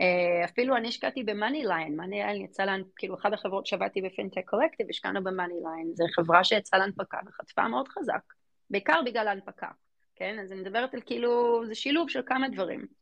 אה, 0.00 0.44
אפילו 0.44 0.76
אני 0.76 0.88
השקעתי 0.88 1.22
ב 1.22 1.64
MoneyLion, 1.64 1.96
מאני 1.96 2.44
יצא 2.44 2.64
לה, 2.64 2.76
כאילו 2.96 3.14
אחת 3.14 3.32
החברות 3.32 3.66
שעבדתי 3.66 4.02
ב 4.02 4.07
FinTech 4.07 4.42
Collective, 4.50 4.86
השקענו 4.90 5.24
ב 5.24 5.54
MoneyLion, 5.62 5.92
זו 5.94 6.04
חברה 6.16 6.44
שיצאה 6.44 6.78
להנפקה 6.78 7.18
וחטפה 7.26 7.68
מאוד 7.68 7.88
חזק, 7.88 8.32
בעיקר 8.70 9.00
בגלל 9.06 9.28
ההנפקה, 9.28 9.68
כן? 10.16 10.38
אז 10.42 10.52
אני 10.52 10.60
מדברת 10.60 10.94
על 10.94 11.00
כאילו, 11.06 11.62
זה 11.66 11.74
שילוב 11.74 12.10
של 12.10 12.20
כמה 12.26 12.48
דברים. 12.48 13.01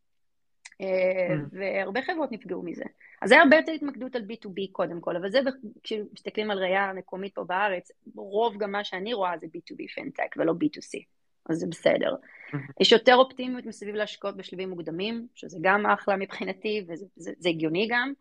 אה, 0.80 1.34
mm. 1.34 1.38
והרבה 1.52 2.02
חברות 2.02 2.32
נפגעו 2.32 2.62
מזה. 2.62 2.84
אז 3.22 3.28
זה 3.28 3.38
הרבה 3.40 3.56
יותר 3.56 3.72
התמקדות 3.72 4.16
על 4.16 4.22
B2B 4.22 4.72
קודם 4.72 5.00
כל, 5.00 5.16
אבל 5.16 5.30
זה 5.30 5.40
כשמסתכלים 5.82 6.50
על 6.50 6.58
ראייה 6.58 6.92
מקומית 6.92 7.34
פה 7.34 7.44
בארץ, 7.44 7.90
רוב 8.16 8.56
גם 8.58 8.72
מה 8.72 8.84
שאני 8.84 9.14
רואה 9.14 9.38
זה 9.38 9.46
B2B 9.46 9.94
פינטק 9.94 10.34
ולא 10.36 10.52
B2C. 10.52 11.02
אז 11.48 11.58
זה 11.58 11.66
בסדר. 11.66 12.14
יש 12.80 12.92
יותר 12.92 13.14
אופטימיות 13.14 13.66
מסביב 13.66 13.94
להשקעות 13.94 14.36
בשלבים 14.36 14.70
מוקדמים, 14.70 15.26
שזה 15.34 15.58
גם 15.62 15.86
אחלה 15.86 16.16
מבחינתי, 16.16 16.84
וזה 16.88 17.06
זה, 17.16 17.32
זה 17.38 17.48
הגיוני 17.48 17.88
גם. 17.90 18.12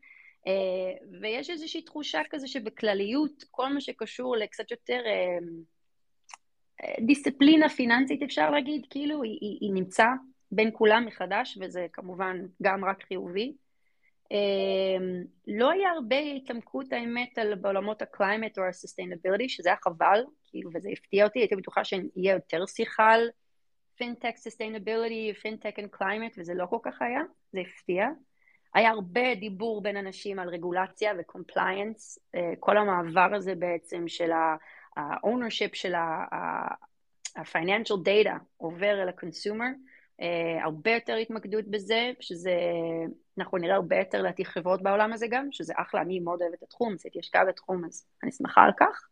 אה, 0.47 1.17
ויש 1.21 1.49
איזושהי 1.49 1.81
תחושה 1.81 2.21
כזה 2.29 2.47
שבכלליות, 2.47 3.43
כל 3.51 3.73
מה 3.73 3.81
שקשור 3.81 4.37
לקצת 4.37 4.71
יותר 4.71 5.01
אה, 5.05 5.37
דיסציפלינה 7.05 7.69
פיננסית, 7.69 8.23
אפשר 8.23 8.49
להגיד, 8.49 8.85
כאילו, 8.89 9.23
היא, 9.23 9.37
היא, 9.41 9.57
היא 9.61 9.73
נמצא 9.73 10.05
בין 10.51 10.69
כולם 10.73 11.05
מחדש, 11.05 11.57
וזה 11.61 11.87
כמובן 11.93 12.45
גם 12.61 12.85
רק 12.85 13.03
חיובי. 13.03 13.53
לא 15.47 15.71
היה 15.71 15.91
הרבה 15.91 16.19
התעמקות 16.19 16.93
האמת 16.93 17.37
על 17.37 17.55
בעולמות 17.55 18.01
ה 18.01 18.08
climate 18.08 18.57
או 18.57 18.63
ה-sustainability, 18.63 19.47
שזה 19.47 19.69
היה 19.69 19.77
חבל, 19.83 20.23
כאילו, 20.45 20.69
וזה 20.73 20.89
הפתיע 20.89 21.25
אותי, 21.25 21.39
הייתי 21.39 21.55
בטוחה 21.55 21.83
שיהיה 21.83 22.33
יותר 22.33 22.65
שיחה 22.65 23.11
על 23.11 23.29
fintech 23.95 24.37
sustainability, 24.37 25.39
fintech 25.39 25.79
and 25.79 25.89
climate, 25.89 26.35
וזה 26.37 26.53
לא 26.53 26.65
כל 26.65 26.77
כך 26.83 27.01
היה, 27.01 27.21
זה 27.51 27.59
הפתיע. 27.59 28.07
היה 28.73 28.89
הרבה 28.89 29.35
דיבור 29.35 29.81
בין 29.81 29.97
אנשים 29.97 30.39
על 30.39 30.49
רגולציה 30.49 31.13
ו 31.19 31.28
compliance, 31.28 32.19
כל 32.59 32.77
המעבר 32.77 33.35
הזה 33.35 33.55
בעצם 33.55 34.07
של 34.07 34.31
ה-ownership 34.31 35.73
של 35.73 35.93
ה-financial 35.95 37.97
data 38.05 38.33
עובר 38.57 39.01
אל 39.01 39.09
ה-consumer, 39.09 39.88
הרבה 40.63 40.91
יותר 40.91 41.15
התמקדות 41.15 41.67
בזה, 41.67 42.11
שזה, 42.19 42.55
אנחנו 43.37 43.57
נראה 43.57 43.75
הרבה 43.75 43.97
יותר 43.97 44.21
לעתיד 44.21 44.47
חברות 44.47 44.81
בעולם 44.81 45.13
הזה 45.13 45.27
גם, 45.29 45.47
שזה 45.51 45.73
אחלה, 45.75 46.01
אני 46.01 46.19
מאוד 46.19 46.41
אוהבת 46.41 46.57
את 46.57 46.63
התחום, 46.63 46.93
עשיתי 46.93 47.19
השקעה 47.19 47.45
בתחום, 47.45 47.85
אז 47.85 48.05
אני 48.23 48.31
שמחה 48.31 48.61
על 48.61 48.71
כך. 48.79 49.07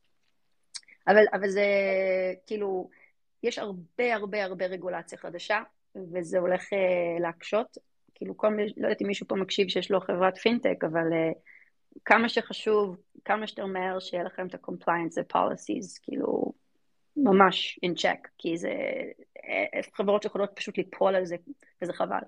אבל, 1.07 1.23
אבל 1.33 1.49
זה 1.49 1.65
כאילו, 2.47 2.89
יש 3.43 3.59
הרבה 3.59 4.15
הרבה 4.15 4.43
הרבה 4.43 4.65
רגולציה 4.65 5.17
חדשה, 5.17 5.61
וזה 5.95 6.39
הולך 6.39 6.61
uh, 6.73 7.21
להקשות. 7.21 7.77
כאילו, 8.15 8.37
כל, 8.37 8.47
לא 8.77 8.87
יודעת 8.87 9.01
אם 9.01 9.07
מישהו 9.07 9.27
פה 9.27 9.35
מקשיב 9.35 9.67
שיש 9.69 9.91
לו 9.91 10.01
חברת 10.01 10.37
פינטק, 10.37 10.83
אבל 10.83 11.11
uh, 11.11 11.37
כמה 12.05 12.29
שחשוב, 12.29 12.97
כמה 13.25 13.47
שיותר 13.47 13.65
מהר 13.65 13.99
שיהיה 13.99 14.23
לכם 14.23 14.47
את 14.47 14.55
ה-compliance 14.55 15.17
ו-policies, 15.17 15.99
כאילו, 16.01 16.53
ממש 17.17 17.79
in 17.85 18.01
check, 18.01 18.27
כי 18.37 18.57
זה 18.57 18.71
אה, 19.43 19.81
חברות 19.93 20.23
שיכולות 20.23 20.49
פשוט 20.55 20.77
ליפול 20.77 21.15
על 21.15 21.25
זה, 21.25 21.35
וזה 21.81 21.93
חבל. 21.93 22.19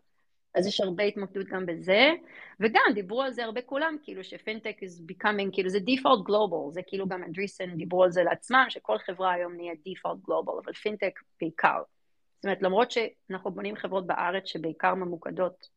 אז 0.55 0.67
יש 0.67 0.81
הרבה 0.81 1.03
התמקדות 1.03 1.47
גם 1.47 1.65
בזה, 1.65 2.11
וגם 2.59 2.81
דיברו 2.93 3.21
על 3.21 3.31
זה 3.31 3.43
הרבה 3.43 3.61
כולם, 3.61 3.97
כאילו 4.03 4.23
שפינטק 4.23 4.75
is 4.83 5.11
becoming, 5.11 5.49
כאילו 5.51 5.69
זה 5.69 5.77
default 5.77 6.29
global, 6.29 6.71
זה 6.71 6.81
כאילו 6.87 7.07
גם 7.07 7.23
אנדריסן 7.23 7.75
דיברו 7.77 8.03
על 8.03 8.11
זה 8.11 8.23
לעצמם, 8.23 8.65
שכל 8.69 8.97
חברה 8.97 9.33
היום 9.33 9.53
נהיה 9.53 9.73
default 9.73 10.29
global, 10.29 10.59
אבל 10.63 10.73
פינטק 10.73 11.19
בעיקר. 11.41 11.81
זאת 12.35 12.45
אומרת, 12.45 12.61
למרות 12.61 12.91
שאנחנו 12.91 13.51
בונים 13.51 13.75
חברות 13.75 14.07
בארץ 14.07 14.45
שבעיקר 14.45 14.95
ממוקדות 14.95 15.67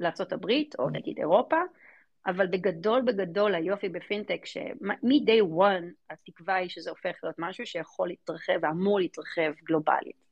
לארה"ב, 0.00 0.50
או 0.78 0.90
נגיד 0.90 1.18
אירופה, 1.18 1.56
אבל 2.26 2.46
בגדול 2.46 3.02
בגדול 3.02 3.54
היופי 3.54 3.88
בפינטק, 3.88 4.46
שמ-day 4.46 5.42
one 5.58 5.84
התקווה 6.10 6.54
היא 6.54 6.68
שזה 6.68 6.90
הופך 6.90 7.16
להיות 7.22 7.36
משהו 7.38 7.66
שיכול 7.66 8.08
להתרחב 8.08 8.52
ואמור 8.62 8.98
להתרחב 9.00 9.52
גלובלית. 9.64 10.24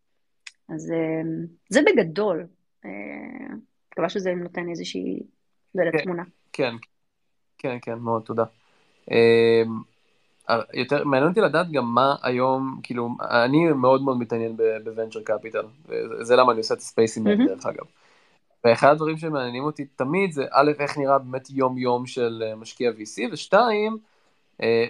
אז 0.69 0.93
אה, 0.93 1.23
זה 1.69 1.81
בגדול. 1.87 2.47
אה, 2.85 2.91
מקווה 3.93 4.09
שזה 4.09 4.35
נותן 4.35 4.69
איזושהי, 4.71 5.23
זה 5.75 5.83
כן, 5.93 5.99
לתמונה. 5.99 6.23
כן, 6.53 6.75
כן, 7.59 7.79
כן, 7.83 7.99
מאוד, 7.99 8.23
תודה. 8.23 8.45
אה, 9.11 9.63
יותר 10.75 11.05
מעניין 11.05 11.29
אותי 11.29 11.41
לדעת 11.41 11.71
גם 11.71 11.85
מה 11.95 12.15
היום, 12.23 12.81
כאילו, 12.83 13.09
אני 13.21 13.73
מאוד 13.73 14.03
מאוד 14.03 14.19
מתעניין 14.19 14.57
בוונצ'ר 14.85 15.23
קפיטל, 15.23 15.67
וזה 15.87 16.37
למה 16.37 16.53
אני 16.53 16.59
עושה 16.59 16.75
את 16.75 16.79
הספייסים 16.79 17.27
האלה 17.27 17.45
דרך 17.47 17.67
אגב. 17.67 17.85
ואחד 18.65 18.89
הדברים 18.89 19.17
שמעניינים 19.17 19.65
אותי 19.65 19.85
תמיד 19.85 20.33
זה 20.33 20.45
א', 20.51 20.71
איך 20.79 20.99
נראה 20.99 21.19
באמת 21.19 21.51
יום 21.51 21.79
יום 21.79 22.07
של 22.07 22.43
משקיע 22.57 22.91
VC, 22.91 23.33
ושתיים, 23.33 23.99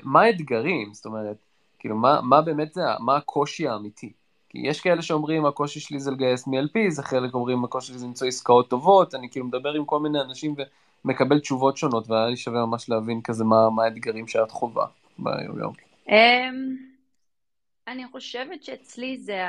מה 0.03 0.21
האתגרים, 0.23 0.95
זאת 0.95 1.07
אומרת, 1.07 1.37
כאילו, 1.79 1.97
מה, 1.97 2.21
מה 2.23 2.43
באמת 2.43 2.73
זה, 2.73 2.83
מה 3.01 3.17
הקושי 3.17 3.69
האמיתי. 3.69 4.13
כי 4.49 4.59
יש 4.59 4.81
כאלה 4.81 5.03
שאומרים 5.03 5.47
הקושי 5.47 5.81
שלי 5.81 6.01
זה 6.01 6.11
לגייס 6.11 6.47
מ-LP, 6.47 6.79
זה 6.89 7.03
חלק 7.03 7.35
אומרים 7.35 7.65
הקושי 7.65 7.87
שלי 7.87 7.99
זה 7.99 8.07
למצוא 8.07 8.27
עסקאות 8.27 8.71
טובות, 8.71 9.15
אני 9.15 9.31
כאילו 9.31 9.47
מדבר 9.47 9.73
עם 9.73 9.85
כל 9.85 10.01
מיני 10.01 10.21
אנשים 10.21 10.55
ומקבל 11.05 11.41
תשובות 11.41 11.77
שונות, 11.77 12.11
והיה 12.11 12.27
לי 12.27 12.37
שווה 12.37 12.67
ממש 12.67 12.89
להבין 12.89 13.23
כזה 13.23 13.45
מה, 13.45 13.71
מה 13.71 13.85
האתגרים 13.85 14.29
שאת 14.29 14.51
חווה 14.51 14.87
ביום 15.19 15.59
יום. 15.59 15.73
אמ, 16.09 16.77
אני 17.89 18.07
חושבת 18.07 18.63
שאצלי 18.63 19.19
זה 19.19 19.41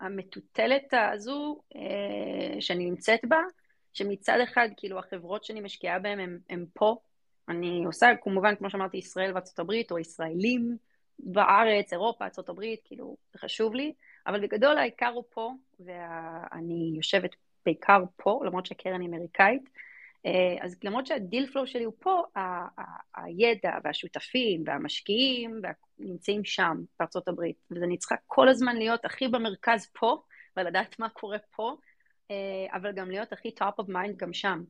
המטוטלת 0.00 0.94
הזו 1.12 1.60
אה, 1.76 2.60
שאני 2.60 2.90
נמצאת 2.90 3.20
בה, 3.24 3.40
שמצד 3.92 4.38
אחד 4.42 4.68
כאילו 4.76 4.98
החברות 4.98 5.44
שאני 5.44 5.60
משקיעה 5.60 5.98
בהן 5.98 6.38
הן 6.48 6.66
פה, 6.74 6.96
אני 7.48 7.84
עושה 7.84 8.06
כמובן 8.22 8.56
כמו 8.56 8.70
שאמרתי 8.70 8.96
ישראל 8.96 9.32
וארצות 9.32 9.58
הברית 9.58 9.90
או 9.90 9.98
ישראלים, 9.98 10.76
בארץ, 11.18 11.92
אירופה, 11.92 12.24
ארה"ב, 12.24 12.62
כאילו, 12.84 13.16
זה 13.32 13.38
חשוב 13.38 13.74
לי, 13.74 13.92
אבל 14.26 14.40
בגדול 14.40 14.78
העיקר 14.78 15.08
הוא 15.08 15.24
פה, 15.30 15.52
ואני 15.80 16.92
יושבת 16.96 17.30
בעיקר 17.66 18.02
פה, 18.16 18.40
למרות 18.44 18.66
שהקרן 18.66 19.00
היא 19.00 19.08
אמריקאית, 19.08 19.70
אז 20.60 20.76
למרות 20.84 21.06
שהדיל 21.06 21.46
פלואו 21.52 21.66
שלי 21.66 21.84
הוא 21.84 21.94
פה, 21.98 22.22
הידע 23.14 23.70
והשותפים 23.84 24.62
והמשקיעים 24.66 25.60
נמצאים 25.98 26.44
שם, 26.44 26.76
בארצות 26.98 27.28
הברית, 27.28 27.56
אז 27.76 27.82
אני 27.82 27.98
צריכה 27.98 28.14
כל 28.26 28.48
הזמן 28.48 28.76
להיות 28.76 29.04
הכי 29.04 29.28
במרכז 29.28 29.90
פה, 29.98 30.22
ולדעת 30.56 30.98
מה 30.98 31.08
קורה 31.08 31.38
פה, 31.56 31.76
אה, 32.30 32.36
אבל 32.72 32.92
גם 32.92 33.10
להיות 33.10 33.32
הכי 33.32 33.48
top 33.60 33.84
of 33.84 33.88
mind 33.88 34.16
גם 34.16 34.32
שם. 34.32 34.62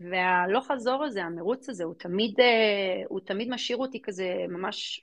והלא 0.00 0.60
חזור 0.60 1.04
הזה, 1.04 1.24
המרוץ 1.24 1.68
הזה, 1.68 1.84
הוא 1.84 1.94
תמיד, 1.94 2.40
אה, 2.40 3.02
הוא 3.08 3.20
תמיד 3.20 3.48
משאיר 3.48 3.78
אותי 3.78 4.02
כזה 4.02 4.44
ממש 4.48 5.00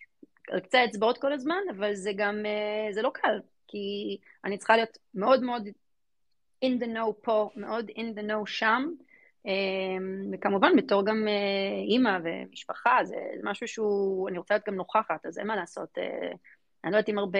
על 0.49 0.59
קצה 0.59 0.79
האצבעות 0.79 1.17
כל 1.17 1.33
הזמן, 1.33 1.61
אבל 1.77 1.93
זה 1.95 2.11
גם, 2.15 2.45
אה, 2.45 2.93
זה 2.93 3.01
לא 3.01 3.11
קל, 3.13 3.39
כי 3.67 4.17
אני 4.45 4.57
צריכה 4.57 4.75
להיות 4.75 4.97
מאוד 5.13 5.43
מאוד 5.43 5.67
in 6.65 6.79
the 6.79 6.85
know 6.85 7.13
פה, 7.21 7.49
מאוד 7.55 7.89
in 7.89 8.19
the 8.19 8.21
know 8.21 8.45
שם, 8.45 8.89
אה, 8.99 9.12
וכמובן 10.33 10.75
בתור 10.77 11.05
גם 11.05 11.27
אה, 11.27 11.83
אימא 11.87 12.17
ומשפחה, 12.23 12.97
זה 13.03 13.15
משהו 13.43 13.67
שהוא, 13.67 14.29
אני 14.29 14.37
רוצה 14.37 14.53
להיות 14.53 14.67
גם 14.67 14.75
נוכחת, 14.75 15.25
אז 15.25 15.39
אין 15.39 15.47
מה 15.47 15.55
לעשות. 15.55 15.97
אני 16.83 16.91
לא 16.91 16.97
יודעת 16.97 17.09
אם 17.09 17.17
הרבה 17.19 17.39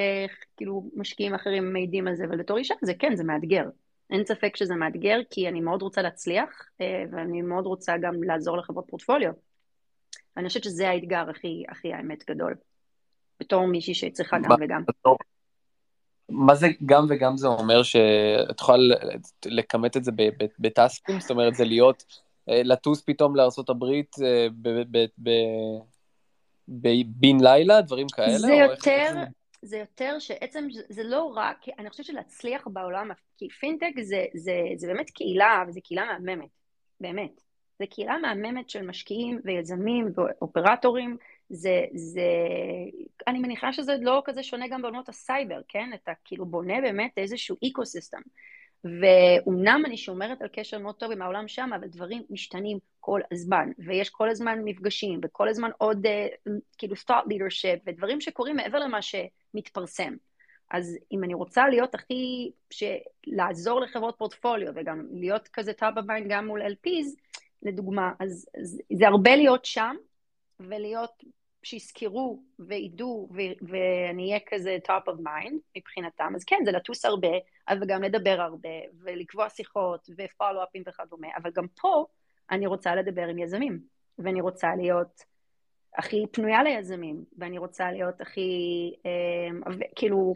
כאילו 0.58 0.90
משקיעים 0.96 1.34
אחרים 1.34 1.74
מעידים 1.74 2.08
על 2.08 2.16
זה, 2.16 2.26
אבל 2.26 2.38
בתור 2.38 2.58
אישה 2.58 2.74
זה 2.82 2.94
כן, 3.00 3.16
זה 3.16 3.24
מאתגר. 3.24 3.66
אין 4.10 4.26
ספק 4.26 4.56
שזה 4.56 4.76
מאתגר, 4.76 5.20
כי 5.30 5.48
אני 5.48 5.62
מאוד 5.62 5.82
רוצה 5.82 6.02
להצליח, 6.02 6.70
ואני 7.12 7.42
מאוד 7.42 7.66
רוצה 7.66 7.98
גם 7.98 8.24
לעזור 8.24 8.58
לחברות 8.58 8.86
פורטפוליו. 8.90 9.32
אני 10.38 10.48
חושבת 10.48 10.64
שזה 10.64 10.90
האתגר 10.90 11.30
הכי, 11.30 11.64
הכי 11.70 11.94
האמת 11.94 12.30
גדול. 12.30 12.56
בתור 13.40 13.68
מישהי 13.68 13.94
שצריכה 13.94 14.38
גם 14.40 14.52
וגם. 14.62 14.84
מה 16.30 16.56
זה 16.56 16.68
גם 16.86 17.06
וגם 17.10 17.38
זה 17.38 17.48
אומר 17.48 17.84
שאת 17.84 18.60
יכולה 18.60 18.96
לכמת 19.46 19.98
את 19.98 20.04
זה 20.04 20.12
בטסקים? 20.60 21.20
זאת 21.20 21.32
אומרת, 21.32 21.56
זה 21.56 21.66
להיות, 21.66 22.04
אה, 22.50 22.62
לטוס 22.64 23.02
פתאום 23.02 23.36
לארה"ב 23.36 23.84
אה, 24.24 24.48
בין 27.06 27.40
לילה, 27.40 27.82
דברים 27.82 28.08
כאלה? 28.08 28.38
זה 28.38 28.54
יותר, 28.54 29.24
זה 29.62 29.78
יותר 29.78 30.20
שעצם, 30.20 30.68
זה 30.90 31.04
לא 31.04 31.34
רק, 31.36 31.66
אני 31.80 31.90
חושבת 31.90 32.06
שלהצליח 32.06 32.68
בעולם, 32.68 33.12
כי 33.38 33.50
פינטק 33.50 33.92
זה, 34.02 34.26
זה, 34.34 34.62
זה 34.76 34.88
באמת 34.88 35.10
קהילה, 35.10 35.64
וזו 35.68 35.80
קהילה 35.84 36.06
מהממת, 36.06 36.50
באמת. 37.02 37.42
זו 37.80 37.86
קהילה 37.90 38.18
מהממת 38.18 38.70
של 38.70 38.88
משקיעים 38.88 39.42
ויזמים 39.44 40.12
ואופרטורים, 40.16 41.18
זה, 41.54 41.86
זה, 41.94 42.22
אני 43.28 43.40
מניחה 43.40 43.74
שזה 43.74 43.96
לא 44.02 44.22
כזה 44.26 44.44
שונה 44.44 44.68
גם 44.68 44.82
בעולמות 44.82 45.10
הסייבר, 45.10 45.62
כן? 45.68 45.90
אתה 45.94 46.12
כאילו 46.26 46.46
בונה 46.46 46.82
באמת 46.82 47.12
איזשהו 47.18 47.58
אקו-סיסטם. 47.68 48.22
ואומנם 48.84 49.84
אני 49.86 49.98
שומרת 49.98 50.42
על 50.42 50.48
קשר 50.48 50.80
מאוד 50.80 50.96
טוב 50.96 51.12
עם 51.12 51.22
העולם 51.22 51.48
שם, 51.48 51.70
אבל 51.76 51.88
דברים 51.88 52.24
משתנים 52.30 52.78
כל 53.00 53.20
הזמן, 53.32 53.70
ויש 53.80 54.10
כל 54.10 54.30
הזמן 54.30 54.60
מפגשים, 54.64 55.20
וכל 55.24 55.50
הזמן 55.50 55.70
עוד 55.78 56.06
uh, 56.06 56.50
כאילו 56.78 56.96
thought 56.96 57.26
leadership, 57.30 57.80
ודברים 57.88 58.22
שקורים 58.22 58.56
מעבר 58.56 58.80
למה 58.80 59.00
שמתפרסם. 59.02 60.14
אז 60.72 60.98
אם 61.12 61.24
אני 61.24 61.34
רוצה 61.34 61.68
להיות 61.68 61.96
הכי, 61.96 62.52
לעזור 63.28 63.82
לחברות 63.82 64.16
פורטפוליו, 64.18 64.74
וגם 64.76 65.08
להיות 65.12 65.48
כזה 65.48 65.72
top 65.72 65.98
of 65.98 66.02
mind 66.02 66.28
גם 66.30 66.48
מול 66.48 66.62
LPs, 66.62 67.08
לדוגמה, 67.64 68.12
אז, 68.20 68.50
אז 68.62 68.82
זה 68.94 69.08
הרבה 69.08 69.36
להיות 69.36 69.66
שם, 69.66 69.96
ולהיות, 70.60 71.24
שיזכרו 71.64 72.44
וידעו, 72.60 73.30
ו- 73.32 73.68
ואני 73.68 74.28
אהיה 74.28 74.40
כזה 74.50 74.78
top 74.88 75.12
of 75.12 75.20
mind 75.20 75.54
מבחינתם, 75.78 76.34
אז 76.36 76.44
כן, 76.44 76.62
זה 76.66 76.72
לטוס 76.72 77.06
הרבה, 77.06 77.38
אבל 77.70 77.86
גם 77.88 78.04
לדבר 78.04 78.42
הרבה, 78.42 78.70
ולקבוע 79.04 79.50
שיחות, 79.50 80.10
ופולו-אפים 80.18 80.84
וכדומה, 80.88 81.28
אבל 81.38 81.52
גם 81.56 81.68
פה 81.68 82.06
אני 82.52 82.68
רוצה 82.68 82.96
לדבר 82.96 83.28
עם 83.28 83.40
יזמים, 83.40 83.80
ואני 84.18 84.42
רוצה 84.42 84.76
להיות 84.76 85.24
הכי 85.98 86.26
פנויה 86.32 86.64
ליזמים, 86.64 87.24
ואני 87.38 87.58
רוצה 87.58 87.92
להיות 87.92 88.22
הכי, 88.22 88.50
אה, 89.06 89.76
כאילו, 89.96 90.34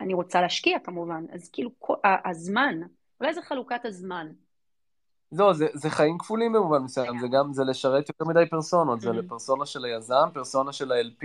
אני 0.00 0.14
רוצה 0.14 0.40
להשקיע 0.40 0.78
כמובן, 0.78 1.24
אז 1.32 1.50
כאילו, 1.52 1.70
הזמן, 2.04 2.80
אולי 3.20 3.34
זה 3.34 3.42
חלוקת 3.42 3.84
הזמן. 3.84 4.28
לא, 5.32 5.52
זה, 5.52 5.66
זה 5.74 5.90
חיים 5.90 6.18
כפולים 6.18 6.52
במובן 6.52 6.78
מסוים, 6.78 7.18
זה 7.18 7.26
גם, 7.28 7.52
זה 7.52 7.64
לשרת 7.64 8.08
יותר 8.08 8.24
מדי 8.24 8.46
פרסונות, 8.50 9.00
זה 9.00 9.10
mm-hmm. 9.10 9.12
לפרסונה 9.12 9.66
של 9.66 9.84
היזם, 9.84 10.28
פרסונה 10.34 10.72
של 10.72 10.92
ה-LP, 10.92 11.24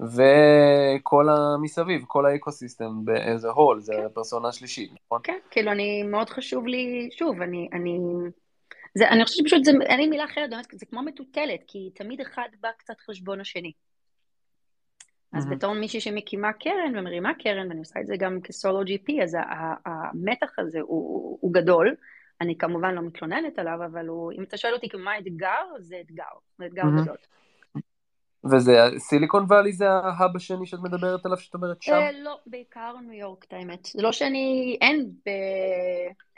וכל 0.00 1.28
המסביב, 1.28 2.04
כל 2.06 2.26
האקוסיסטם 2.26 3.04
באיזה 3.04 3.48
הול, 3.48 3.80
זה 3.80 3.92
הפרסונה 4.06 4.48
השלישית, 4.48 4.90
נכון? 5.06 5.20
כן, 5.24 5.38
כאילו 5.50 5.72
אני, 5.72 6.02
מאוד 6.02 6.30
חשוב 6.30 6.66
לי, 6.66 7.08
שוב, 7.12 7.42
אני, 7.42 7.68
אני, 7.72 7.98
זה, 8.94 9.08
אני 9.08 9.24
חושבת 9.24 9.48
שפשוט, 9.48 9.64
זה, 9.64 9.72
אין 9.80 10.00
לי 10.00 10.06
מילה 10.06 10.24
אחרת, 10.24 10.50
באמת, 10.50 10.66
זה 10.72 10.86
כמו 10.86 11.02
מטוטלת, 11.02 11.60
כי 11.66 11.90
תמיד 11.94 12.20
אחד 12.20 12.48
בא 12.60 12.68
קצת 12.78 13.00
חשבון 13.10 13.40
השני. 13.40 13.72
אז 15.32 15.46
בתור 15.46 15.74
מישהי 15.74 16.00
שמקימה 16.00 16.52
קרן 16.52 16.98
ומרימה 16.98 17.34
קרן, 17.34 17.68
ואני 17.68 17.78
עושה 17.78 18.00
את 18.00 18.06
זה 18.06 18.14
גם 18.18 18.40
כסולו 18.40 18.82
GP, 18.82 19.22
אז 19.22 19.36
המתח 19.86 20.58
הזה 20.58 20.78
הוא, 20.80 21.38
הוא 21.40 21.52
גדול. 21.52 21.94
אני 22.40 22.58
כמובן 22.58 22.94
לא 22.94 23.02
מתלוננת 23.02 23.58
עליו, 23.58 23.78
אבל 23.92 24.06
הוא, 24.06 24.32
אם 24.32 24.42
אתה 24.42 24.56
שואל 24.56 24.74
אותי 24.74 24.88
מה 24.98 25.12
האתגר, 25.12 25.64
זה 25.78 25.96
אתגר, 26.00 26.24
זה 26.58 26.66
אתגר 26.66 26.82
גדול. 27.02 27.16
וזה 28.52 28.72
סיליקון 28.98 29.44
וואלי 29.48 29.72
זה 29.72 29.90
ההאב 29.90 30.36
השני 30.36 30.66
שאת 30.66 30.78
מדברת 30.80 31.26
עליו, 31.26 31.38
שאת 31.38 31.54
אומרת 31.54 31.82
שם? 31.82 31.92
אה, 31.92 32.12
לא, 32.12 32.38
בעיקר 32.46 32.94
ניו 33.02 33.12
יורק, 33.12 33.44
את 33.44 33.52
האמת. 33.52 33.84
זה 33.84 34.02
לא 34.02 34.12
שאני, 34.12 34.78
אין, 34.80 35.10
ב, 35.26 35.30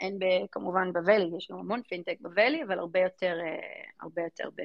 אין 0.01 0.19
ב, 0.19 0.23
כמובן 0.51 0.93
בוואלי, 0.93 1.37
יש 1.37 1.51
לנו 1.51 1.59
המון 1.59 1.81
פינטק 1.81 2.15
בוואלי, 2.21 2.63
אבל 2.63 2.79
הרבה 2.79 2.99
יותר, 2.99 3.37
אה, 3.41 3.81
הרבה 4.01 4.21
יותר 4.21 4.49
ב, 4.49 4.61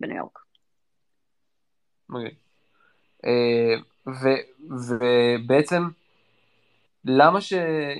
בניו 0.00 0.16
יורק. 0.16 0.38
אוקיי. 2.10 2.34
אה, 3.24 3.74
ובעצם, 4.66 5.82
למה 7.04 7.40
ש... 7.40 7.52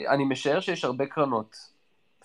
אני 0.09 0.25
משער 0.25 0.61
שיש 0.61 0.85
הרבה 0.85 1.07
קרנות 1.07 1.57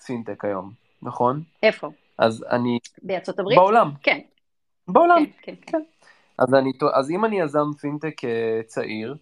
פינטק 0.05 0.45
היום, 0.45 0.71
נכון? 1.01 1.43
איפה? 1.63 1.91
אז 2.17 2.45
אני... 2.49 2.79
בארצות 3.01 3.39
הברית? 3.39 3.57
בעולם. 3.57 3.91
כן. 4.03 4.19
בעולם, 4.87 5.25
כן. 5.25 5.31
כן, 5.41 5.71
כן. 5.71 5.81
אז, 6.37 6.53
אני, 6.53 6.71
אז 6.93 7.11
אם 7.11 7.25
אני 7.25 7.39
יזם 7.39 7.73
פינטק 7.79 8.25
אה, 8.25 8.61
צעיר, 8.65 9.15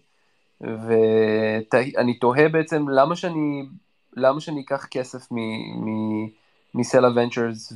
ואני 0.60 2.18
תוהה 2.20 2.48
בעצם 2.48 2.88
למה 2.88 3.16
שאני, 3.16 3.62
למה 4.16 4.40
שאני 4.40 4.60
אקח 4.60 4.86
כסף 4.90 5.28
מסלע 6.74 7.08
ונצ'רס 7.14 7.72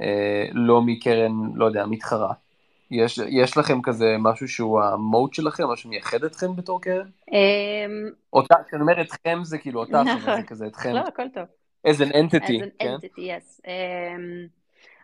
ולא 0.00 0.82
מקרן, 0.82 1.32
לא 1.54 1.64
יודע, 1.64 1.86
מתחרה. 1.86 2.32
יש, 2.92 3.20
יש 3.28 3.56
לכם 3.56 3.82
כזה 3.82 4.16
משהו 4.18 4.48
שהוא 4.48 4.80
המוט 4.80 5.34
שלכם, 5.34 5.64
משהו 5.72 5.90
מייחד 5.90 6.24
אתכם 6.24 6.56
בתור 6.56 6.82
קרן? 6.82 7.08
אמ, 7.32 8.10
אותה, 8.32 8.54
כשאני 8.68 8.82
אומר 8.82 9.00
אתכם 9.00 9.38
זה 9.42 9.58
כאילו 9.58 9.80
אותה, 9.80 10.02
נכון. 10.02 10.36
זה 10.36 10.46
כזה 10.46 10.66
אתכם. 10.66 10.94
לא, 10.94 11.00
הכל 11.00 11.28
טוב. 11.34 11.44
as 11.86 12.00
an 12.00 12.12
entity, 12.12 12.58
as 12.58 12.62
an 12.62 12.70
כן? 12.78 12.94
entity, 12.94 13.20
yes. 13.20 13.60
Um, 13.64 14.48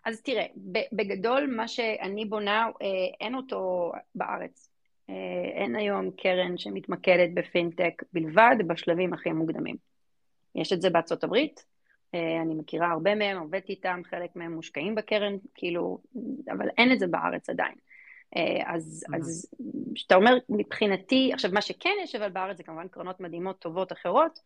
אז 0.05 0.21
תראה, 0.23 0.47
בגדול 0.93 1.55
מה 1.57 1.69
שאני 1.69 2.25
בונה, 2.25 2.67
אה, 2.83 2.87
אין 3.21 3.35
אותו 3.35 3.93
בארץ. 4.15 4.71
אה, 5.11 5.15
אין 5.55 5.77
היום 5.77 6.11
קרן 6.11 6.59
שמתמקדת 6.59 7.31
בפינטק 7.35 8.03
בלבד 8.13 8.57
בשלבים 8.67 9.13
הכי 9.13 9.33
מוקדמים. 9.33 9.77
יש 10.55 10.73
את 10.73 10.81
זה 10.81 10.91
בארצות 10.91 11.25
הברית, 11.25 11.65
אני 12.15 12.55
מכירה 12.55 12.91
הרבה 12.91 13.15
מהם, 13.15 13.39
עובדת 13.39 13.69
איתם, 13.69 14.01
חלק 14.05 14.37
מהם 14.37 14.53
מושקעים 14.53 14.95
בקרן, 14.95 15.37
כאילו, 15.55 15.99
אבל 16.51 16.69
אין 16.79 16.93
את 16.93 16.99
זה 16.99 17.07
בארץ 17.07 17.51
עדיין. 17.51 17.75
אז, 18.67 19.05
אז 19.15 19.51
שאתה 19.95 20.15
אומר 20.15 20.33
מבחינתי, 20.49 21.31
עכשיו 21.35 21.51
מה 21.55 21.63
שכן 21.63 21.95
יש 22.03 22.15
אבל 22.15 22.29
בארץ 22.29 22.57
זה 22.57 22.63
כמובן 22.63 22.89
קרנות 22.89 23.21
מדהימות 23.21 23.59
טובות 23.59 23.93
אחרות, 23.93 24.39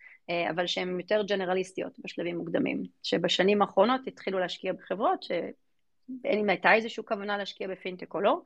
אבל 0.50 0.66
שהן 0.66 1.00
יותר 1.00 1.22
ג'נרליסטיות 1.22 1.98
בשלבים 1.98 2.38
מוקדמים, 2.38 2.82
שבשנים 3.02 3.62
האחרונות 3.62 4.00
התחילו 4.06 4.38
להשקיע 4.38 4.72
בחברות 4.72 5.22
שאין 5.22 6.38
אם 6.38 6.48
הייתה 6.48 6.74
איזושהי 6.74 7.02
כוונה 7.04 7.36
להשקיע 7.36 7.68
בפינטק 7.68 8.14
או 8.14 8.20
לא, 8.20 8.40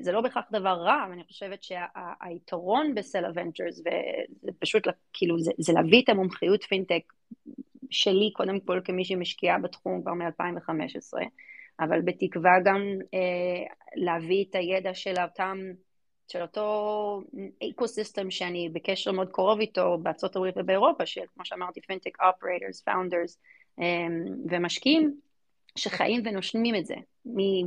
זה 0.00 0.12
לא 0.12 0.20
בהכרח 0.20 0.44
דבר 0.52 0.74
רע, 0.74 1.04
אבל 1.04 1.12
אני 1.12 1.24
חושבת 1.24 1.62
שהיתרון 1.62 2.94
בסלע 2.94 3.28
ונצ'רס, 3.34 3.80
וזה 3.80 4.52
פשוט 4.58 4.82
כאילו 5.12 5.38
זה, 5.38 5.52
זה 5.58 5.72
להביא 5.72 6.02
את 6.02 6.08
המומחיות 6.08 6.62
פינטק 6.62 7.02
שלי 7.92 8.30
קודם 8.32 8.60
כל 8.60 8.80
כמי 8.84 9.04
שמשקיעה 9.04 9.58
בתחום 9.58 10.02
כבר 10.02 10.12
מ-2015, 10.12 11.18
אבל 11.80 12.00
בתקווה 12.00 12.52
גם 12.64 12.82
אה, 13.14 13.64
להביא 13.96 14.44
את 14.50 14.54
הידע 14.54 14.94
של 14.94 15.14
אותם, 15.22 15.58
של 16.28 16.42
אותו 16.42 17.20
אקו-סיסטם 17.70 18.30
שאני 18.30 18.68
בקשר 18.72 19.12
מאוד 19.12 19.28
קרוב 19.32 19.60
איתו 19.60 19.98
בארצות 20.02 20.36
הברית 20.36 20.54
ובאירופה, 20.56 21.06
של 21.06 21.20
כמו 21.34 21.44
שאמרתי, 21.44 21.80
fintech 21.80 22.20
operators, 22.20 22.80
founders 22.80 23.40
ומשקיעים, 24.50 25.14
שחיים 25.76 26.22
ונושמים 26.24 26.74
את 26.74 26.86
זה, 26.86 26.94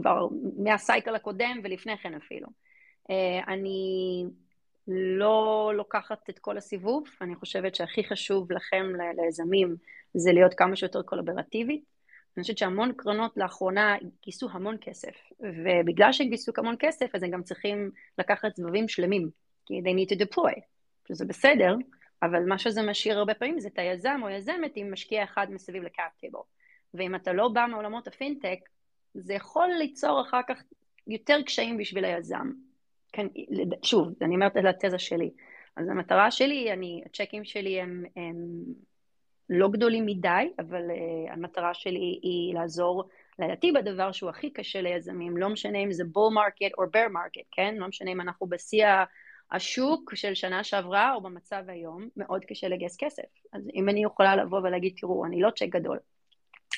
כבר, 0.01 0.27
מה 0.57 0.74
cycle 0.74 1.15
הקודם 1.15 1.59
ולפני 1.63 1.97
כן 1.97 2.13
אפילו. 2.13 2.47
אה, 3.09 3.53
אני 3.53 4.23
לא 4.87 5.71
לוקחת 5.75 6.29
את 6.29 6.39
כל 6.39 6.57
הסיבוב, 6.57 7.07
אני 7.21 7.35
חושבת 7.35 7.75
שהכי 7.75 8.03
חשוב 8.03 8.51
לכם, 8.51 8.85
ליזמים, 9.17 9.75
זה 10.13 10.31
להיות 10.33 10.53
כמה 10.53 10.75
שיותר 10.75 11.01
collaborative. 11.01 11.83
אני 12.37 12.41
חושבת 12.41 12.57
שהמון 12.57 12.91
קרנות 12.97 13.31
לאחרונה 13.37 13.95
גייסו 14.23 14.49
המון 14.51 14.77
כסף, 14.81 15.15
ובגלל 15.39 16.11
שהם 16.11 16.27
גייסו 16.27 16.51
המון 16.57 16.75
כסף, 16.79 17.15
אז 17.15 17.23
הם 17.23 17.31
גם 17.31 17.43
צריכים 17.43 17.91
לקחת 18.17 18.55
סבבים 18.55 18.87
שלמים, 18.87 19.29
כי 19.65 19.81
they 19.81 19.95
need 19.95 20.15
to 20.15 20.21
deploy, 20.21 20.61
שזה 21.07 21.25
בסדר, 21.25 21.75
אבל 22.23 22.43
מה 22.43 22.57
שזה 22.57 22.81
משאיר 22.81 23.17
הרבה 23.17 23.33
פעמים 23.33 23.59
זה 23.59 23.67
את 23.67 23.79
היזם 23.79 24.19
או 24.23 24.29
יזמת 24.29 24.71
עם 24.75 24.93
משקיע 24.93 25.23
אחד 25.23 25.47
מסביב 25.49 25.83
לקאפ 25.83 26.11
טייבל. 26.19 26.39
ואם 26.93 27.15
אתה 27.15 27.33
לא 27.33 27.47
בא 27.47 27.65
מעולמות 27.69 28.07
הפינטק, 28.07 28.59
זה 29.13 29.33
יכול 29.33 29.69
ליצור 29.79 30.21
אחר 30.21 30.41
כך 30.47 30.63
יותר 31.07 31.41
קשיים 31.45 31.77
בשביל 31.77 32.05
היזם. 32.05 32.51
כן, 33.15 33.27
שוב, 33.83 34.13
אני 34.21 34.35
אומרת 34.35 34.57
על 34.57 34.67
התזה 34.67 34.99
שלי. 34.99 35.29
אז 35.75 35.89
המטרה 35.89 36.31
שלי, 36.31 36.73
אני, 36.73 37.01
הצ'קים 37.05 37.45
שלי 37.45 37.81
הם, 37.81 38.03
הם 38.15 38.35
לא 39.49 39.69
גדולים 39.69 40.05
מדי, 40.05 40.53
אבל 40.59 40.81
uh, 40.89 41.33
המטרה 41.33 41.73
שלי 41.73 42.19
היא 42.23 42.53
לעזור, 42.53 43.03
לדעתי 43.39 43.71
בדבר 43.71 44.11
שהוא 44.11 44.29
הכי 44.29 44.49
קשה 44.49 44.81
ליזמים, 44.81 45.37
לא 45.37 45.49
משנה 45.49 45.77
אם 45.77 45.91
זה 45.91 46.03
bull 46.03 46.33
market 46.33 46.73
או 46.77 46.83
bear 46.93 47.07
market, 47.11 47.47
כן? 47.51 47.75
לא 47.77 47.87
משנה 47.87 48.11
אם 48.11 48.21
אנחנו 48.21 48.47
בשיא 48.47 48.85
השוק 49.51 50.15
של 50.15 50.33
שנה 50.33 50.63
שעברה 50.63 51.13
או 51.13 51.21
במצב 51.21 51.63
היום, 51.67 52.09
מאוד 52.17 52.45
קשה 52.45 52.67
לגייס 52.67 52.97
כסף. 52.99 53.23
אז 53.53 53.69
אם 53.75 53.89
אני 53.89 54.03
יכולה 54.03 54.35
לבוא 54.35 54.59
ולהגיד, 54.59 54.93
תראו, 55.01 55.25
אני 55.25 55.41
לא 55.41 55.49
צ'ק 55.49 55.69
גדול, 55.69 55.99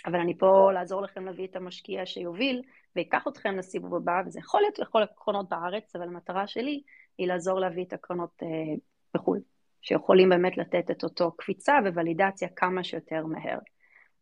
אבל 0.06 0.20
אני 0.20 0.38
פה 0.38 0.72
לעזור 0.74 1.02
לכם 1.02 1.26
להביא 1.26 1.48
את 1.48 1.56
המשקיע 1.56 2.06
שיוביל 2.06 2.62
ויקח 2.98 3.28
אתכם 3.28 3.58
לסיבוב 3.58 3.96
הבא, 3.96 4.22
וזה 4.26 4.40
יכול 4.40 4.62
להיות 4.62 4.80
לכל 4.80 5.04
הקרנות 5.04 5.50
בארץ, 5.50 5.96
אבל 5.96 6.08
המטרה 6.08 6.48
שלי 6.48 6.82
היא 7.18 7.28
לעזור 7.28 7.60
להביא 7.60 7.84
את 7.84 7.94
הקרנות 7.94 8.44
uh, 8.44 8.80
בחו"ל. 9.14 9.40
שיכולים 9.82 10.30
באמת 10.30 10.58
לתת 10.58 10.92
את 10.92 11.04
אותו 11.04 11.32
קפיצה 11.32 11.74
ו 11.94 12.00
ולידציה 12.00 12.48
כמה 12.56 12.84
שיותר 12.84 13.26
מהר. 13.26 13.58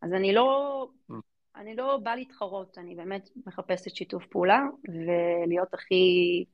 אז 0.02 0.12
אני 0.12 0.34
לא, 0.34 0.88
mm. 1.10 1.14
אני 1.56 1.76
לא 1.76 1.96
באה 2.02 2.16
להתחרות, 2.16 2.78
אני 2.78 2.94
באמת 2.94 3.28
מחפשת 3.46 3.96
שיתוף 3.96 4.26
פעולה 4.26 4.60
ולהיות 4.88 5.74
הכי... 5.74 6.44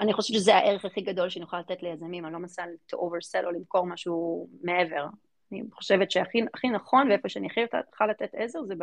אני 0.00 0.12
חושבת 0.12 0.36
שזה 0.36 0.54
הערך 0.54 0.84
הכי 0.84 1.00
גדול 1.00 1.28
שאני 1.28 1.44
יכולה 1.44 1.62
לתת 1.62 1.82
ליזמים, 1.82 2.24
אני 2.24 2.32
לא 2.32 2.38
מנסה 2.38 2.62
to 2.62 2.96
oversell 2.96 3.44
או 3.44 3.50
למכור 3.50 3.86
משהו 3.86 4.48
מעבר. 4.62 5.06
אני 5.52 5.62
חושבת 5.72 6.10
שהכי 6.10 6.68
נכון 6.72 7.08
ואיפה 7.08 7.28
שאני 7.28 7.46
הכי 7.46 7.60
יכולה 7.94 8.10
לתת 8.10 8.34
עזר 8.34 8.62
זה 8.62 8.74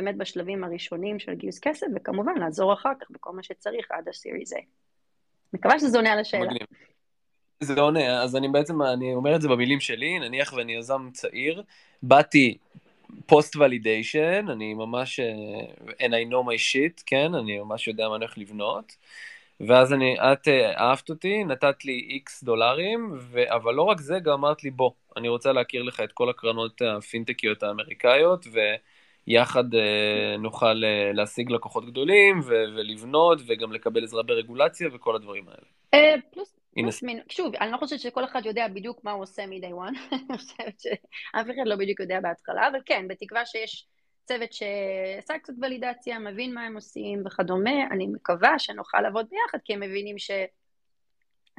באמת 0.00 0.16
בשלבים 0.16 0.64
הראשונים 0.64 1.18
של 1.18 1.34
גיוס 1.34 1.58
כסף, 1.58 1.86
וכמובן 1.96 2.38
לעזור 2.38 2.72
אחר 2.72 2.92
כך 3.00 3.10
בכל 3.10 3.32
מה 3.32 3.42
שצריך 3.42 3.90
עד 3.90 4.08
ה-Series 4.08 4.56
A. 4.56 4.62
מקווה 5.52 5.78
שזה 5.78 5.98
עונה 5.98 6.12
על 6.12 6.18
השאלה. 6.18 6.44
מגניב. 6.44 6.66
זה 7.60 7.80
עונה, 7.80 8.22
אז 8.22 8.36
אני 8.36 8.48
בעצם, 8.48 8.82
אני 8.82 9.14
אומר 9.14 9.36
את 9.36 9.42
זה 9.42 9.48
במילים 9.48 9.80
שלי, 9.80 10.18
נניח 10.18 10.52
ואני 10.52 10.72
יזם 10.72 11.08
צעיר, 11.12 11.62
באתי 12.02 12.58
פוסט 13.26 13.56
ולידיישן, 13.56 14.46
אני 14.48 14.74
ממש, 14.74 15.20
אה, 15.20 15.86
and 16.06 16.10
I 16.10 16.30
know 16.30 16.46
my 16.46 16.58
shit, 16.72 17.02
כן, 17.06 17.34
אני 17.34 17.58
ממש 17.58 17.88
יודע 17.88 18.08
מה 18.08 18.16
אני 18.16 18.24
הולך 18.24 18.38
לבנות, 18.38 18.96
ואז 19.60 19.92
אני, 19.92 20.16
את 20.20 20.48
אה, 20.48 20.80
אהבת 20.80 21.10
אותי, 21.10 21.44
נתת 21.44 21.84
לי 21.84 22.06
איקס 22.10 22.42
דולרים, 22.42 23.12
ו, 23.18 23.54
אבל 23.54 23.74
לא 23.74 23.82
רק 23.82 24.00
זה, 24.00 24.18
גם 24.18 24.32
אמרת 24.32 24.64
לי, 24.64 24.70
בוא, 24.70 24.90
אני 25.16 25.28
רוצה 25.28 25.52
להכיר 25.52 25.82
לך 25.82 26.00
את 26.00 26.12
כל 26.12 26.30
הקרנות 26.30 26.82
הפינטקיות 26.82 27.62
האמריקאיות, 27.62 28.46
ויחד 29.30 29.74
אה, 29.74 30.36
נוכל 30.38 30.82
להשיג 31.14 31.50
לקוחות 31.50 31.86
גדולים, 31.86 32.40
ו, 32.40 32.48
ולבנות, 32.76 33.38
וגם 33.46 33.72
לקבל 33.72 34.04
עזרה 34.04 34.22
ברגולציה 34.22 34.88
וכל 34.92 35.16
הדברים 35.16 35.44
האלה. 35.48 35.66
פלוס 36.32 36.54
שוב, 37.28 37.54
אני 37.56 37.72
לא 37.72 37.76
חושבת 37.76 38.00
שכל 38.00 38.24
אחד 38.24 38.46
יודע 38.46 38.68
בדיוק 38.68 39.04
מה 39.04 39.12
הוא 39.12 39.22
עושה 39.22 39.46
מ-day 39.46 39.72
one, 39.72 39.98
אני 40.12 40.38
חושבת 40.38 40.80
שאף 40.80 41.46
אחד 41.46 41.66
לא 41.66 41.76
בדיוק 41.76 42.00
יודע 42.00 42.20
בהתחלה, 42.20 42.68
אבל 42.68 42.78
כן, 42.86 43.08
בתקווה 43.08 43.46
שיש 43.46 43.86
צוות 44.24 44.52
שעשה 44.52 45.38
קצת 45.38 45.52
ולידציה, 45.62 46.18
מבין 46.18 46.54
מה 46.54 46.62
הם 46.62 46.74
עושים 46.74 47.22
וכדומה, 47.26 47.86
אני 47.90 48.06
מקווה 48.06 48.58
שנוכל 48.58 49.00
לעבוד 49.00 49.26
ביחד, 49.30 49.58
כי 49.64 49.74
הם 49.74 49.80
מבינים 49.80 50.18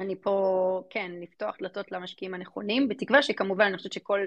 שאני 0.02 0.16
פה, 0.20 0.82
כן, 0.90 1.12
לפתוח 1.20 1.56
דלתות 1.60 1.92
למשקיעים 1.92 2.34
הנכונים, 2.34 2.88
בתקווה 2.88 3.22
שכמובן, 3.22 3.64
אני 3.64 3.76
חושבת 3.76 3.92
שכל 3.92 4.20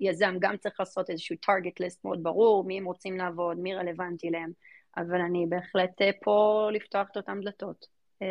יזם 0.00 0.34
גם 0.38 0.56
צריך 0.56 0.80
לעשות 0.80 1.10
איזשהו 1.10 1.36
target 1.46 1.84
list 1.84 1.98
מאוד 2.04 2.22
ברור, 2.22 2.64
מי 2.64 2.78
הם 2.78 2.84
רוצים 2.84 3.16
לעבוד, 3.16 3.58
מי 3.58 3.74
רלוונטי 3.74 4.30
להם, 4.30 4.50
אבל 4.96 5.20
אני 5.20 5.46
בהחלט 5.48 6.02
אה, 6.02 6.10
פה 6.22 6.68
לפתוח 6.72 7.08
את 7.12 7.16
אותם 7.16 7.40
דלתות. 7.42 7.86
אה, 8.22 8.26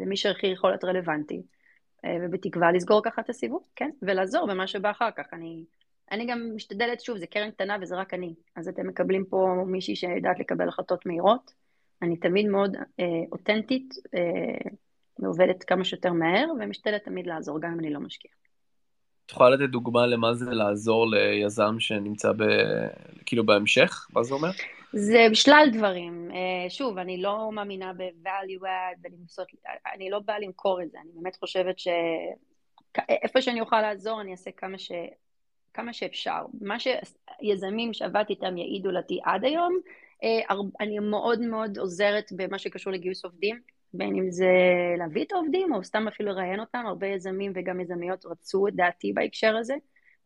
למי 0.00 0.16
שהכי 0.16 0.46
יכול 0.46 0.70
להיות 0.70 0.84
רלוונטי, 0.84 1.42
אה, 2.04 2.16
ובתקווה 2.22 2.72
לסגור 2.72 3.02
ככה 3.04 3.22
את 3.22 3.30
הסיבוב, 3.30 3.62
כן, 3.76 3.90
ולעזור 4.02 4.46
במה 4.46 4.66
שבא 4.66 4.90
אחר 4.90 5.10
כך. 5.16 5.26
אני 5.32 5.64
אני 6.12 6.26
גם 6.26 6.50
משתדלת, 6.54 7.00
שוב, 7.00 7.18
זה 7.18 7.26
קרן 7.26 7.50
קטנה 7.50 7.76
וזה 7.80 7.96
רק 7.96 8.14
אני, 8.14 8.34
אז 8.56 8.68
אתם 8.68 8.86
מקבלים 8.86 9.24
פה 9.24 9.46
מישהי 9.66 9.96
שיודעת 9.96 10.40
לקבל 10.40 10.68
החלטות 10.68 11.06
מהירות. 11.06 11.52
אני 12.02 12.16
תמיד 12.16 12.46
מאוד 12.46 12.76
אה, 13.00 13.04
אותנטית, 13.32 13.94
אה, 14.14 14.70
ועובדת 15.18 15.64
כמה 15.64 15.84
שיותר 15.84 16.12
מהר, 16.12 16.46
ומשתדלת 16.60 17.04
תמיד 17.04 17.26
לעזור, 17.26 17.60
גם 17.60 17.72
אם 17.72 17.80
אני 17.80 17.90
לא 17.90 18.00
משקיעה. 18.00 18.34
את 19.26 19.32
יכולה 19.32 19.50
לתת 19.50 19.70
דוגמה 19.70 20.06
למה 20.06 20.34
זה 20.34 20.50
לעזור 20.50 21.06
ליזם 21.10 21.80
שנמצא 21.80 22.32
ב... 22.32 22.42
כאילו 23.26 23.46
בהמשך? 23.46 24.06
מה 24.12 24.22
זה 24.22 24.34
אומר? 24.34 24.50
זה 24.92 25.26
בשלל 25.30 25.68
דברים. 25.72 26.30
אה, 26.30 26.70
שוב, 26.70 26.98
אני 26.98 27.22
לא 27.22 27.52
מאמינה 27.52 27.92
ב-value 27.92 28.62
add 28.62 28.98
ולמסות, 29.04 29.46
אני 29.94 30.10
לא 30.10 30.18
באה 30.18 30.38
למכור 30.38 30.82
את 30.82 30.90
זה, 30.90 30.98
אני 31.00 31.10
באמת 31.14 31.36
חושבת 31.36 31.76
שאיפה 31.78 33.42
שאני 33.42 33.60
אוכל 33.60 33.80
לעזור, 33.80 34.20
אני 34.20 34.32
אעשה 34.32 34.50
כמה, 34.56 34.78
ש... 34.78 34.92
כמה 35.74 35.92
שאפשר. 35.92 36.42
מה 36.60 36.76
שיזמים 36.78 37.92
שעבדתי 37.92 38.32
איתם 38.32 38.56
יעידו 38.56 38.90
אותי 38.96 39.20
עד 39.24 39.44
היום, 39.44 39.78
אה, 40.24 40.54
אני 40.80 40.98
מאוד 40.98 41.40
מאוד 41.40 41.78
עוזרת 41.78 42.32
במה 42.36 42.58
שקשור 42.58 42.92
לגיוס 42.92 43.24
עובדים. 43.24 43.60
בין 43.94 44.16
אם 44.16 44.30
זה 44.30 44.52
להביא 44.98 45.24
את 45.24 45.32
העובדים 45.32 45.74
או 45.74 45.84
סתם 45.84 46.08
אפילו 46.08 46.32
לראיין 46.32 46.60
אותם, 46.60 46.82
הרבה 46.86 47.06
יזמים 47.06 47.52
וגם 47.54 47.80
יזמיות 47.80 48.26
רצו 48.26 48.68
את 48.68 48.74
דעתי 48.74 49.12
בהקשר 49.12 49.56
הזה, 49.56 49.74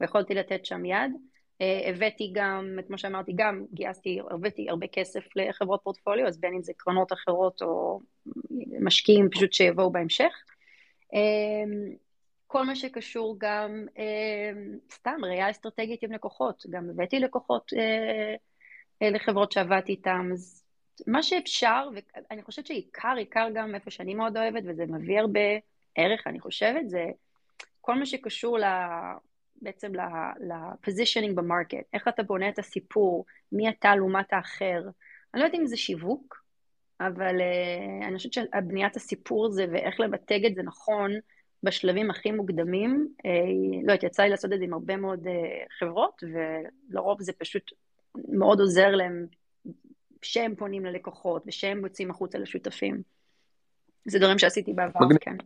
ויכולתי 0.01 0.35
לתת 0.35 0.67
שם 0.67 0.85
יד. 0.85 1.13
אה, 1.61 1.91
הבאתי 1.91 2.31
גם, 2.35 2.79
כמו 2.87 2.99
שאמרתי, 2.99 3.33
גם 3.37 3.65
גייסתי, 3.75 4.19
הבאתי 4.31 4.69
הרבה 4.69 4.87
כסף 4.87 5.21
לחברות 5.37 5.81
פורטפוליו, 5.85 6.27
אז 6.27 6.41
בין 6.41 6.55
אם 6.55 6.63
זה 6.63 6.73
קרנות 6.77 7.13
אחרות 7.13 7.63
או 7.63 8.01
משקיעים 8.81 9.29
פשוט 9.31 9.53
שיבואו 9.53 9.93
בהמשך. 9.93 10.33
אה, 11.15 11.99
כל 12.47 12.63
מה 12.63 12.77
שקשור 12.77 13.37
גם, 13.39 13.87
אה, 13.99 14.51
סתם, 14.93 15.17
ראייה 15.23 15.51
אסטרטגית 15.51 16.03
עם 16.03 16.13
לקוחות, 16.13 16.65
גם 16.71 16.91
הבאתי 16.91 17.21
לקוחות 17.21 17.73
לחברות 19.01 19.53
שעבדתי 19.53 19.93
איתם, 19.93 20.31
אז 20.33 20.62
מה 21.07 21.23
שאפשר, 21.23 21.89
ואני 22.31 22.43
חושבת 22.43 22.67
שעיקר, 22.67 23.15
עיקר 23.19 23.49
גם 23.55 23.75
איפה 23.75 23.91
שאני 23.91 24.15
מאוד 24.15 24.37
אוהבת, 24.37 24.63
וזה 24.67 24.87
מביא 24.87 25.21
הרבה 25.21 25.41
ערך, 25.95 26.27
אני 26.27 26.41
חושבת, 26.41 26.89
זה 26.89 27.05
כל 27.81 27.95
מה 27.95 28.07
שקשור 28.07 28.59
ל... 28.59 28.65
בעצם 29.63 29.93
ל-positioning 29.95 31.33
במרקט, 31.35 31.79
איך 31.93 32.09
אתה 32.09 32.23
בונה 32.23 32.49
את 32.49 32.59
הסיפור, 32.59 33.25
מי 33.53 33.69
אתה 33.69 33.97
לעומת 33.97 34.33
האחר. 34.33 34.81
אני 35.35 35.41
לא 35.41 35.47
יודעת 35.47 35.61
אם 35.61 35.67
זה 35.67 35.77
שיווק, 35.77 36.43
אבל 37.01 37.37
uh, 37.39 38.07
אני 38.07 38.17
חושבת 38.17 38.33
שבניית 38.33 38.97
הסיפור 38.97 39.47
הזה 39.47 39.67
ואיך 39.73 40.01
לבטג 40.01 40.47
את 40.47 40.55
זה 40.55 40.63
נכון 40.63 41.11
בשלבים 41.63 42.11
הכי 42.11 42.31
מוקדמים, 42.31 43.09
uh, 43.19 43.27
לא 43.87 43.93
יודעת, 43.93 44.03
יצא 44.03 44.23
לי 44.23 44.31
לעשות 44.31 44.53
את 44.53 44.59
זה 44.59 44.65
עם 44.65 44.73
הרבה 44.73 44.97
מאוד 44.97 45.27
uh, 45.27 45.31
חברות, 45.79 46.23
ולרוב 46.33 47.23
זה 47.23 47.33
פשוט 47.33 47.73
מאוד 48.29 48.61
עוזר 48.61 48.91
להם 48.91 49.27
שהם 50.23 50.55
פונים 50.55 50.85
ללקוחות 50.85 51.43
ושהם 51.47 51.81
מוצאים 51.81 52.11
החוצה 52.11 52.39
לשותפים. 52.39 53.03
זה 54.05 54.19
דברים 54.19 54.39
שעשיתי 54.39 54.73
בעבר, 54.73 55.01
מגניב. 55.01 55.19
כן. 55.21 55.37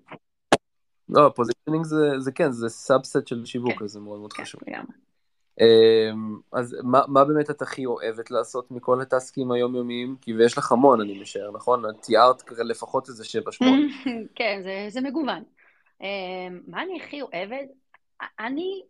לא, 1.09 1.33
positioning 1.35 1.85
זה, 1.85 2.21
זה 2.21 2.33
כן, 2.33 2.53
זה 2.53 2.69
subset 2.69 3.27
של 3.27 3.45
שיווק, 3.45 3.79
כן. 3.79 3.87
זה 3.87 4.01
מאוד 4.01 4.19
מאוד 4.21 4.33
כן, 4.33 4.43
חשוב. 4.43 4.61
לגמרי. 4.67 4.93
אמ, 5.61 6.39
אז 6.53 6.77
מה, 6.83 7.01
מה 7.09 7.25
באמת 7.25 7.51
את 7.51 7.63
הכי 7.63 7.87
אוהבת 7.87 8.31
לעשות 8.31 8.71
מכל 8.71 9.01
הטסקים 9.01 9.53
היומיומיים? 9.53 10.17
כי 10.21 10.35
ויש 10.35 10.59
לך 10.59 10.73
המון, 10.73 11.01
אני 11.01 11.21
משער, 11.21 11.51
נכון? 11.51 11.83
תיארת 12.03 12.43
לפחות 12.59 13.09
איזה 13.09 13.25
שבע 13.25 13.53
שמונה. 13.53 13.83
כן, 14.37 14.61
זה, 14.63 14.87
זה 14.89 15.01
מגוון. 15.01 15.43
אמ, 16.01 16.61
מה 16.67 16.83
אני 16.83 17.01
הכי 17.03 17.23
אוהבת? 17.23 17.69
אני, 18.41 18.83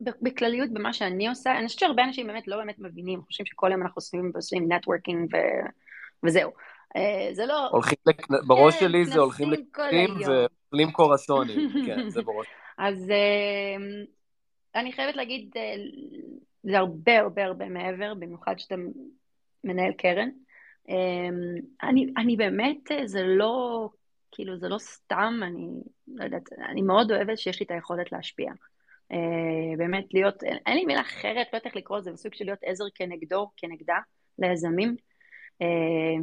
בכלליות 0.00 0.70
במה 0.70 0.92
שאני 0.92 1.28
עושה, 1.28 1.58
אני 1.58 1.66
חושבת 1.66 1.80
שהרבה 1.80 2.04
אנשים 2.04 2.26
באמת 2.26 2.48
לא 2.48 2.56
באמת 2.56 2.78
מבינים, 2.78 3.22
חושבים 3.22 3.46
שכל 3.46 3.70
יום 3.72 3.82
אנחנו 3.82 3.94
עושים, 3.96 4.32
עושים 4.34 4.72
networking 4.72 5.34
ו... 5.34 5.36
וזהו. 6.22 6.50
אה, 6.96 7.28
זה 7.32 7.46
לא... 7.46 7.68
הולכים, 7.68 7.98
לק... 8.06 8.26
בראש 8.46 8.74
כן, 8.74 8.80
שלי 8.80 9.04
זה 9.04 9.20
הולכים 9.20 9.50
לקנים 9.50 10.10
ואוכלים 10.26 10.90
קורסונים, 10.92 11.70
כן, 11.86 12.10
זה 12.10 12.22
בראש. 12.22 12.46
אז 12.78 13.10
אה, 13.10 13.76
אני 14.80 14.92
חייבת 14.92 15.16
להגיד, 15.16 15.50
אה, 15.56 15.74
זה 16.62 16.78
הרבה 16.78 17.20
הרבה 17.20 17.44
הרבה 17.44 17.68
מעבר, 17.68 18.14
במיוחד 18.14 18.58
שאתה 18.58 18.74
מנהל 19.64 19.92
קרן. 19.92 20.28
אני, 21.82 22.12
אני 22.16 22.36
באמת, 22.36 22.90
זה 23.04 23.22
לא, 23.22 23.88
כאילו, 24.32 24.56
זה 24.56 24.68
לא 24.68 24.78
סתם, 24.78 25.40
אני 25.42 25.68
לא 26.08 26.24
יודעת, 26.24 26.52
אני 26.70 26.82
מאוד 26.82 27.12
אוהבת 27.12 27.38
שיש 27.38 27.60
לי 27.60 27.66
את 27.66 27.70
היכולת 27.70 28.12
להשפיע. 28.12 28.52
אה, 29.12 29.76
באמת 29.78 30.14
להיות, 30.14 30.42
אין, 30.44 30.58
אין 30.66 30.76
לי 30.76 30.84
מילה 30.84 31.00
אחרת, 31.00 31.34
לא 31.36 31.58
יודעת 31.58 31.66
איך 31.66 31.76
לקרוא 31.76 31.98
לזה, 31.98 32.12
בסוג 32.12 32.34
של 32.34 32.44
להיות 32.44 32.58
עזר 32.62 32.84
כנגדו, 32.94 33.50
כנגדה, 33.56 33.96
ליזמים. 34.38 34.96
אה, 35.62 35.66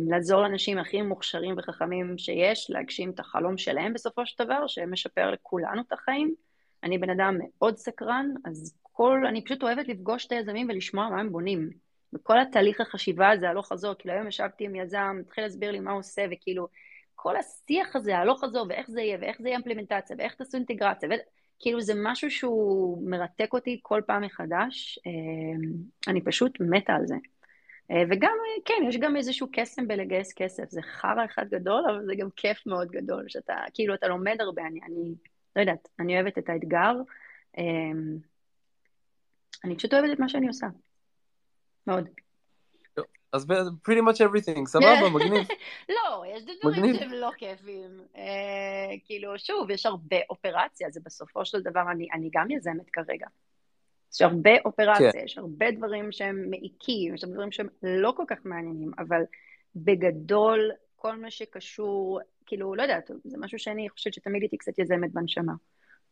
לעזור 0.10 0.42
לאנשים 0.42 0.78
הכי 0.78 1.02
מוכשרים 1.02 1.56
וחכמים 1.58 2.18
שיש, 2.18 2.70
להגשים 2.70 3.12
את 3.12 3.20
החלום 3.20 3.58
שלהם 3.58 3.94
בסופו 3.94 4.26
של 4.26 4.44
דבר, 4.46 4.68
שמשפר 4.68 5.32
לכולנו 5.32 5.82
את 5.88 5.92
החיים. 5.92 6.36
אני 6.84 6.98
בן 6.98 7.10
אדם 7.10 7.38
מאוד 7.40 7.78
סקרן, 7.78 8.26
אז 8.46 8.78
כל, 8.82 9.26
אני 9.28 9.44
פשוט 9.44 9.64
אוהבת 9.64 9.88
לפגוש 9.88 10.26
את 10.26 10.32
היזמים 10.32 10.68
ולשמוע 10.70 11.10
מה 11.10 11.20
הם 11.20 11.32
בונים. 11.32 11.70
וכל 12.14 12.40
התהליך 12.40 12.82
החשיבה 12.82 13.30
הזה, 13.30 13.50
הלוך 13.50 13.68
חזור, 13.68 13.94
כאילו 13.94 14.14
היום 14.14 14.28
ישבתי 14.28 14.66
עם 14.66 14.76
יזם, 14.76 15.18
התחיל 15.22 15.44
להסביר 15.44 15.72
לי 15.72 15.80
מה 15.80 15.92
הוא 15.92 16.00
עושה, 16.00 16.26
וכאילו, 16.32 16.68
כל 17.16 17.36
השיח 17.38 17.96
הזה, 17.96 18.18
הלוך 18.18 18.44
חזור, 18.44 18.66
ואיך 18.70 18.92
זה 18.92 19.02
יהיה, 19.02 19.18
ואיך 19.22 19.42
זה 19.42 19.48
יהיה 19.48 19.58
אימפלימנטציה, 19.58 20.16
ואיך 20.20 20.36
תעשו 20.36 20.58
אינטגרציה, 20.58 21.10
ו... 21.10 21.14
כאילו 21.62 21.82
זה 21.82 21.94
משהו 21.96 22.32
שהוא 22.32 23.10
מרתק 23.10 23.54
אותי 23.54 23.80
כל 23.84 24.02
פעם 24.08 24.22
מחדש, 24.24 25.00
אה, 25.06 25.12
אני 26.08 26.22
פשוט 26.22 26.58
מתה 26.60 26.94
על 26.94 27.08
זה. 27.08 27.16
אה, 27.92 28.04
וגם, 28.10 28.34
כן, 28.66 28.84
יש 28.88 28.98
גם 28.98 29.16
איזשהו 29.16 29.48
קסם 29.54 29.88
בלגייס 29.88 30.34
כסף, 30.34 30.70
זה 30.70 30.82
חרא 30.82 31.26
אחד 31.26 31.46
גדול, 31.50 31.84
אבל 31.90 32.06
זה 32.06 32.16
גם 32.16 32.30
כיף 32.36 32.68
מאוד 32.68 32.92
גדול, 32.92 33.26
שאתה, 33.28 33.56
כאילו, 33.74 33.94
אתה 33.94 34.08
לומד 34.08 34.36
הרבה, 34.40 34.68
אני, 34.68 34.80
אני 34.84 35.14
לא 35.56 35.62
יודעת, 35.62 35.88
אני 36.00 36.16
אוהבת 36.16 36.38
את 36.38 36.50
האתגר, 36.50 36.94
אה, 37.58 37.64
אני 39.64 39.76
פשוט 39.76 39.94
אוהבת 39.94 40.14
את 40.14 40.20
מה 40.20 40.30
שאני 40.30 40.48
עושה, 40.48 40.68
מאוד. 41.88 42.10
אז 43.34 43.48
pretty 43.88 44.02
much 44.02 44.18
everything, 44.18 44.66
סבבה, 44.74 45.10
מגניב. 45.14 45.48
לא, 45.96 46.24
יש 46.28 46.44
דברים 46.62 46.94
שהם 46.96 47.12
לא 47.12 47.32
כיפים. 47.38 48.02
אה, 48.16 48.98
כאילו, 49.06 49.40
שוב, 49.40 49.70
יש 49.70 49.86
הרבה 49.86 50.18
אופרציה, 50.30 50.90
זה 50.90 51.00
בסופו 51.06 51.46
של 51.46 51.62
דבר, 51.62 51.84
אני, 51.92 52.08
אני 52.14 52.30
גם 52.34 52.52
יזמת 52.52 52.90
כרגע. 52.90 53.28
יש 54.14 54.22
הרבה 54.22 54.52
אופרציה, 54.66 55.12
כן. 55.12 55.20
יש 55.24 55.38
הרבה 55.38 55.72
דברים 55.72 56.12
שהם 56.12 56.50
מעיקים, 56.50 57.16
יש 57.16 57.24
דברים 57.24 57.52
שהם 57.52 57.68
לא 57.84 58.14
כל 58.18 58.24
כך 58.28 58.38
מעניינים, 58.46 58.92
אבל 58.98 59.22
בגדול, 59.76 60.72
כל 60.96 61.16
מה 61.16 61.32
שקשור, 61.32 62.20
כאילו, 62.46 62.76
לא 62.76 62.82
יודעת, 62.82 63.12
זה 63.24 63.38
משהו 63.38 63.60
שאני 63.60 63.90
חושבת 63.90 64.14
שתמיד 64.14 64.42
הייתי 64.42 64.58
קצת 64.58 64.80
יזמת 64.80 65.12
בנשמה. 65.12 65.54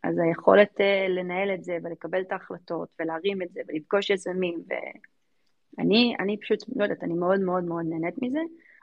אז 0.03 0.19
היכולת 0.19 0.77
uh, 0.77 1.10
לנהל 1.10 1.53
את 1.53 1.63
זה 1.63 1.77
ולקבל 1.84 2.21
את 2.21 2.32
ההחלטות 2.32 2.89
ולהרים 2.99 3.41
את 3.41 3.53
זה 3.53 3.62
ולפגוש 3.67 4.10
יזמים 4.10 4.63
ו... 4.69 4.73
אני, 5.79 6.15
אני 6.19 6.37
פשוט, 6.37 6.63
לא 6.75 6.83
יודעת, 6.83 7.03
אני 7.03 7.13
מאוד 7.13 7.39
מאוד 7.39 7.63
מאוד 7.63 7.85
נהנית 7.89 8.15
מזה, 8.21 8.39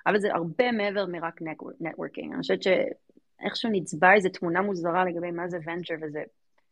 אבל 0.06 0.20
זה 0.20 0.34
הרבה 0.34 0.72
מעבר 0.72 1.06
מרק 1.06 1.40
נטוורקינג. 1.80 2.32
אני 2.32 2.40
חושבת 2.40 2.62
שאיכשהו 2.62 3.70
נצבע 3.72 4.14
איזו 4.14 4.28
תמונה 4.28 4.62
מוזרה 4.62 5.04
לגבי 5.04 5.30
מה 5.30 5.48
זה 5.48 5.58
ונצ'ר, 5.64 5.94
וזה 6.02 6.22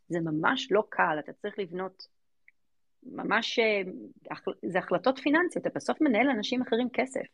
זה 0.09 0.21
ממש 0.21 0.73
לא 0.73 0.85
קל, 0.89 1.17
אתה 1.19 1.33
צריך 1.33 1.59
לבנות 1.59 2.07
ממש, 3.07 3.59
זה 4.63 4.79
החלטות 4.79 5.19
פיננסיות, 5.19 5.67
אתה 5.67 5.79
בסוף 5.79 6.01
מנהל 6.01 6.27
לאנשים 6.27 6.63
אחרים 6.63 6.89
כסף. 6.93 7.27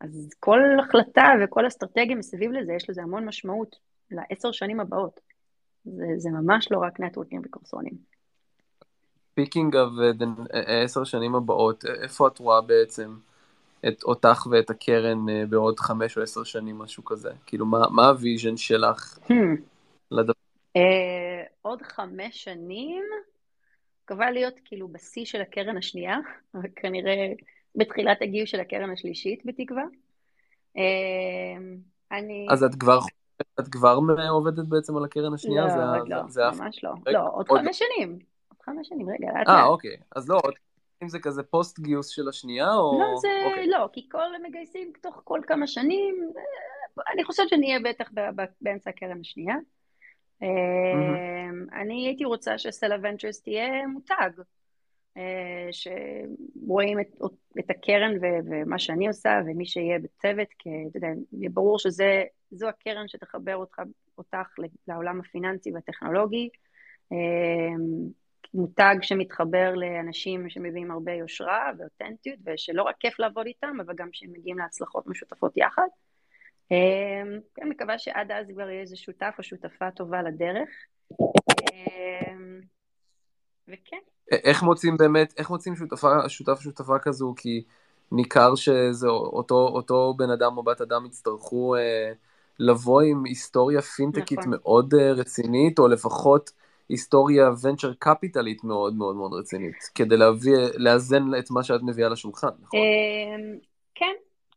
אז 0.00 0.30
כל 0.40 0.60
החלטה 0.80 1.26
וכל 1.44 1.66
אסטרטגיה 1.66 2.16
מסביב 2.16 2.52
לזה, 2.52 2.72
יש 2.72 2.90
לזה 2.90 3.02
המון 3.02 3.24
משמעות 3.24 3.76
לעשר 4.10 4.52
שנים 4.52 4.80
הבאות. 4.80 5.20
זה, 5.84 6.06
זה 6.16 6.30
ממש 6.30 6.68
לא 6.70 6.78
רק 6.78 7.00
networking 7.00 7.46
וקרואסונים. 7.46 8.15
speaking 9.36 9.76
of 9.76 9.90
עשר 10.84 11.04
שנים 11.04 11.34
הבאות, 11.34 11.84
איפה 12.02 12.28
את 12.28 12.38
רואה 12.38 12.60
בעצם 12.60 13.16
את 13.88 14.02
אותך 14.02 14.46
ואת 14.50 14.70
הקרן 14.70 15.28
אה, 15.28 15.46
בעוד 15.48 15.80
חמש 15.80 16.16
או 16.16 16.22
עשר 16.22 16.44
שנים, 16.44 16.78
משהו 16.78 17.04
כזה? 17.04 17.30
כאילו, 17.46 17.66
מה, 17.66 17.78
מה 17.90 18.08
ה 18.08 18.15
vision 18.15 18.56
שלך 18.56 19.18
hmm. 19.18 19.32
לדבר? 20.10 20.32
עוד 21.62 21.82
חמש 21.82 22.44
שנים, 22.44 23.04
מקווה 24.04 24.30
להיות 24.30 24.54
כאילו 24.64 24.88
בשיא 24.88 25.24
של 25.24 25.40
הקרן 25.40 25.76
השנייה, 25.76 26.16
וכנראה 26.62 27.32
בתחילת 27.74 28.22
הגיוס 28.22 28.50
של 28.50 28.60
הקרן 28.60 28.90
השלישית, 28.90 29.42
בתקווה. 29.46 29.84
אני... 32.12 32.46
אז 32.50 32.64
את 32.64 32.74
כבר 32.74 32.98
את 33.60 33.68
כבר 33.68 33.98
עובדת 34.30 34.66
בעצם 34.68 34.96
על 34.96 35.04
הקרן 35.04 35.34
השנייה? 35.34 35.62
לא, 35.62 35.68
זה, 35.68 35.78
לא, 36.06 36.22
זה, 36.28 36.42
זה 36.52 36.62
ממש 36.62 36.84
לא. 36.84 36.90
לא, 37.06 37.28
עוד 37.32 37.48
חמש 37.48 37.78
שנים. 37.78 38.35
חמש 38.66 38.88
שנים, 38.88 39.10
רגע, 39.10 39.26
לאט 39.26 39.36
לאט. 39.36 39.48
אה, 39.48 39.66
אוקיי. 39.66 39.96
אז 40.16 40.28
לא, 40.28 40.40
אם 41.02 41.08
זה 41.08 41.18
כזה 41.18 41.42
פוסט 41.42 41.78
גיוס 41.78 42.08
של 42.08 42.28
השנייה, 42.28 42.74
או... 42.74 43.00
לא, 43.00 43.16
זה 43.16 43.28
אוקיי. 43.44 43.66
לא, 43.66 43.88
כי 43.92 44.08
כל 44.10 44.42
מגייסים 44.48 44.92
תוך 45.02 45.20
כל 45.24 45.40
כמה 45.46 45.66
שנים, 45.66 46.30
אני 47.12 47.24
חושבת 47.24 47.48
שנהיה 47.48 47.80
בטח 47.84 48.10
באמצע 48.60 48.90
הקרן 48.90 49.20
השנייה. 49.20 49.56
Mm-hmm. 50.42 50.46
אני 51.72 52.06
הייתי 52.06 52.24
רוצה 52.24 52.58
שסלע 52.58 52.96
ונצ'רס 53.02 53.42
תהיה 53.42 53.86
מותג, 53.86 54.30
שרואים 55.70 57.00
את, 57.00 57.06
את 57.58 57.70
הקרן 57.70 58.12
ומה 58.22 58.78
שאני 58.78 59.08
עושה 59.08 59.40
ומי 59.46 59.66
שיהיה 59.66 59.98
בצוות, 59.98 60.48
כי 60.58 60.70
אתה 60.90 60.96
יודע, 60.96 61.08
ברור 61.50 61.78
שזו 61.78 62.68
הקרן 62.68 63.08
שתחבר 63.08 63.56
אותך, 63.56 63.78
אותך 64.18 64.58
לעולם 64.88 65.20
הפיננסי 65.20 65.72
והטכנולוגי. 65.72 66.48
מותג 68.54 68.94
שמתחבר 69.02 69.74
לאנשים 69.74 70.50
שמביאים 70.50 70.90
הרבה 70.90 71.12
יושרה 71.12 71.70
ואותנטיות, 71.78 72.38
ושלא 72.46 72.82
רק 72.82 72.94
כיף 73.00 73.18
לעבוד 73.18 73.46
איתם, 73.46 73.76
אבל 73.86 73.94
גם 73.96 74.08
שהם 74.12 74.32
מגיעים 74.32 74.58
להצלחות 74.58 75.06
משותפות 75.06 75.56
יחד. 75.56 75.86
אני 76.70 77.40
כן, 77.54 77.68
מקווה 77.68 77.98
שעד 77.98 78.30
אז 78.30 78.46
כבר 78.52 78.70
יהיה 78.70 78.80
איזה 78.80 78.96
שותף 78.96 79.34
או 79.38 79.42
שותפה 79.42 79.90
טובה 79.90 80.22
לדרך. 80.22 80.68
וכן. 83.68 83.96
איך 84.30 84.62
מוצאים 84.62 84.96
באמת, 84.96 85.34
איך 85.38 85.50
מוצאים 85.50 85.76
שותפה, 85.76 86.28
שותף 86.28 86.60
שותפה 86.60 86.98
כזו? 86.98 87.34
כי 87.36 87.64
ניכר 88.12 88.54
שזה 88.54 89.08
אותו, 89.08 89.68
אותו 89.68 90.14
בן 90.16 90.30
אדם 90.30 90.56
או 90.56 90.62
בת 90.62 90.80
אדם 90.80 91.06
יצטרכו 91.06 91.76
אה, 91.76 92.12
לבוא 92.58 93.02
עם 93.02 93.24
היסטוריה 93.24 93.82
פינטקית 93.82 94.38
נכון. 94.38 94.50
מאוד 94.50 94.94
אה, 94.94 95.12
רצינית, 95.12 95.78
או 95.78 95.88
לפחות 95.88 96.50
היסטוריה 96.88 97.44
ונצ'ר 97.62 97.92
קפיטלית 97.98 98.64
מאוד 98.64 98.94
מאוד 98.96 99.16
מאוד 99.16 99.32
רצינית, 99.32 99.74
כדי 99.94 100.16
להביא, 100.16 100.52
לאזן 100.76 101.22
את 101.38 101.50
מה 101.50 101.62
שאת 101.62 101.80
מביאה 101.82 102.08
לשולחן, 102.08 102.48
נכון? 102.62 102.80
אמ, 102.80 103.58
כן, 103.94 104.12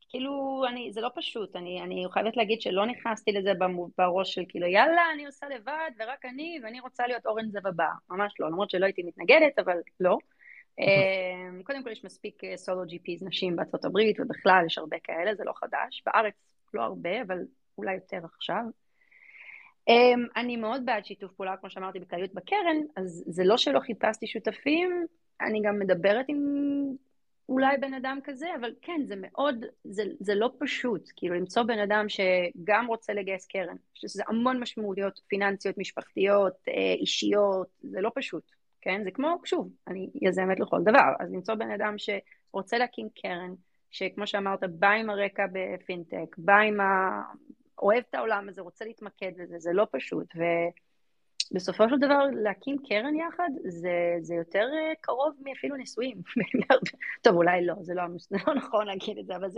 כאילו, 0.10 0.64
אני, 0.70 0.92
זה 0.94 1.02
לא 1.02 1.10
פשוט, 1.16 1.56
אני, 1.56 1.82
אני 1.82 2.06
חייבת 2.12 2.38
להגיד 2.38 2.62
שלא 2.62 2.86
נכנסתי 2.86 3.32
לזה 3.32 3.52
בראש 3.98 4.34
של 4.34 4.44
כאילו, 4.50 4.68
יאללה, 4.68 5.02
אני 5.14 5.26
עושה 5.26 5.48
לבד, 5.56 5.92
ורק 6.00 6.26
אני, 6.26 6.60
ואני 6.64 6.80
רוצה 6.80 7.08
להיות 7.08 7.26
אורן 7.26 7.50
זב 7.52 7.68
הבא, 7.68 7.90
ממש 8.10 8.34
לא, 8.40 8.48
למרות 8.48 8.70
שלא 8.70 8.86
הייתי 8.86 9.04
מתנגדת, 9.04 9.60
אבל 9.60 9.78
לא. 10.00 10.18
אמ, 10.80 11.64
קודם 11.64 11.84
כל 11.84 11.92
יש 11.92 12.06
מספיק 12.06 12.42
סולו 12.56 12.86
ג'י 12.86 13.00
פיז 13.00 13.24
נשים 13.24 13.56
בארצות 13.56 13.86
הברית, 13.86 14.20
ובכלל 14.20 14.64
יש 14.66 14.78
הרבה 14.78 14.98
כאלה, 15.04 15.36
זה 15.36 15.44
לא 15.44 15.54
חדש. 15.56 16.04
בארץ 16.06 16.34
לא 16.74 16.82
הרבה, 16.82 17.22
אבל 17.22 17.38
אולי 17.78 17.94
יותר 17.94 18.20
עכשיו. 18.36 18.64
Um, 19.90 20.20
אני 20.36 20.58
מאוד 20.58 20.86
בעד 20.86 21.06
שיתוף 21.06 21.32
פעולה, 21.32 21.58
כמו 21.58 21.70
שאמרתי, 21.70 22.00
בכלליות 22.00 22.34
בקרן, 22.34 22.78
אז 22.96 23.24
זה 23.28 23.44
לא 23.44 23.58
שלא 23.58 23.80
חיפשתי 23.80 24.28
שותפים, 24.28 25.06
אני 25.42 25.62
גם 25.62 25.80
מדברת 25.80 26.26
עם 26.28 26.38
אולי 27.50 27.78
בן 27.78 27.94
אדם 27.94 28.20
כזה, 28.24 28.48
אבל 28.60 28.74
כן, 28.82 29.02
זה 29.06 29.16
מאוד, 29.18 29.66
זה, 29.84 30.04
זה 30.20 30.36
לא 30.36 30.52
פשוט, 30.60 31.10
כאילו 31.16 31.36
למצוא 31.36 31.64
בן 31.64 31.80
אדם 31.80 32.06
שגם 32.10 32.88
רוצה 32.88 33.14
לגייס 33.14 33.48
קרן, 33.48 33.76
שזה 33.94 34.24
המון 34.28 34.60
משמעותיות 34.60 35.22
פיננסיות, 35.28 35.78
משפחתיות, 35.78 36.54
אה, 36.68 36.94
אישיות, 37.00 37.68
זה 37.82 38.02
לא 38.02 38.12
פשוט, 38.16 38.44
כן? 38.82 39.04
זה 39.04 39.12
כמו, 39.12 39.36
שוב, 39.46 39.72
אני 39.88 40.10
יזמת 40.22 40.60
לכל 40.60 40.82
דבר, 40.82 41.14
אז 41.20 41.34
למצוא 41.34 41.56
בן 41.56 41.72
אדם 41.72 41.96
שרוצה 41.98 42.78
להקים 42.78 43.08
קרן, 43.22 43.54
שכמו 43.92 44.28
שאמרת, 44.28 44.64
בא 44.64 44.90
עם 44.90 45.10
הרקע 45.10 45.46
בפינטק, 45.52 46.36
בא 46.38 46.58
עם 46.58 46.80
ה... 46.80 47.22
אוהב 47.82 48.04
את 48.10 48.16
העולם 48.16 48.50
הזה, 48.50 48.62
רוצה 48.62 48.86
להתמקד 48.86 49.32
בזה, 49.38 49.60
זה 49.60 49.74
לא 49.74 49.88
פשוט. 49.92 50.28
ובסופו 51.52 51.90
של 51.90 51.98
דבר, 51.98 52.24
להקים 52.44 52.78
קרן 52.90 53.16
יחד, 53.16 53.50
זה, 53.66 54.16
זה 54.22 54.36
יותר 54.36 54.68
אה, 54.74 54.94
קרוב 55.02 55.36
מאפילו 55.42 55.76
נישואים. 55.76 56.18
טוב, 57.24 57.36
אולי 57.36 57.66
לא, 57.66 57.74
זה 57.82 57.94
לא, 57.94 58.04
זה 58.18 58.38
לא 58.48 58.54
נכון 58.56 58.88
להגיד 58.88 59.18
את 59.18 59.26
זה, 59.26 59.36
אבל 59.36 59.50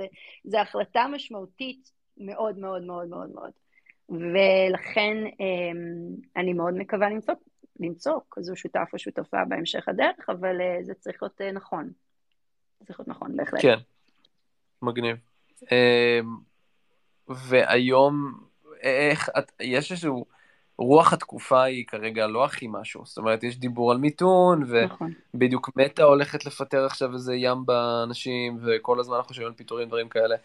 זה 0.44 0.62
החלטה 0.62 1.06
משמעותית 1.12 1.92
מאוד 2.18 2.58
מאוד 2.58 2.84
מאוד 2.84 3.08
מאוד 3.08 3.30
מאוד. 3.34 3.52
ולכן 4.10 5.18
אמ, 5.40 6.16
אני 6.36 6.54
מאוד 6.54 6.74
מקווה 6.74 7.10
למצוא, 7.10 7.34
למצוא 7.80 8.14
כזו 8.32 8.56
שותף 8.56 8.90
או 8.94 9.00
שותפה 9.00 9.46
בהמשך 9.46 9.88
הדרך, 9.88 10.30
אבל 10.30 10.62
אה, 10.62 10.78
זה 10.82 10.94
צריך 10.94 11.24
להיות 11.24 11.42
אה, 11.42 11.52
נכון. 11.52 11.92
זה 12.80 12.86
צריך 12.86 13.00
להיות 13.00 13.08
נכון, 13.08 13.38
בהחלט. 13.38 13.62
כן, 13.62 13.78
מגניב. 14.82 15.18
והיום, 17.36 18.34
איך, 18.82 19.30
את, 19.38 19.52
יש 19.60 19.92
איזשהו, 19.92 20.26
רוח 20.78 21.14
התקופה 21.14 21.64
היא 21.64 21.86
כרגע 21.88 22.28
לא 22.28 22.46
הכי 22.46 22.68
משהו, 22.70 23.06
זאת 23.06 23.18
אומרת, 23.18 23.44
יש 23.44 23.60
דיבור 23.60 23.92
על 23.92 23.98
מיתון, 23.98 24.64
ובדיוק 25.34 25.70
נכון. 25.70 25.84
מטא 25.86 26.02
הולכת 26.02 26.46
לפטר 26.46 26.86
עכשיו 26.86 27.14
איזה 27.14 27.36
ים 27.36 27.66
באנשים, 27.66 28.58
וכל 28.62 29.00
הזמן 29.00 29.16
אנחנו 29.16 29.34
שומעים 29.34 29.52
על 29.52 29.58
פיטורים, 29.58 29.88
דברים 29.88 30.10
כאלה. 30.10 30.36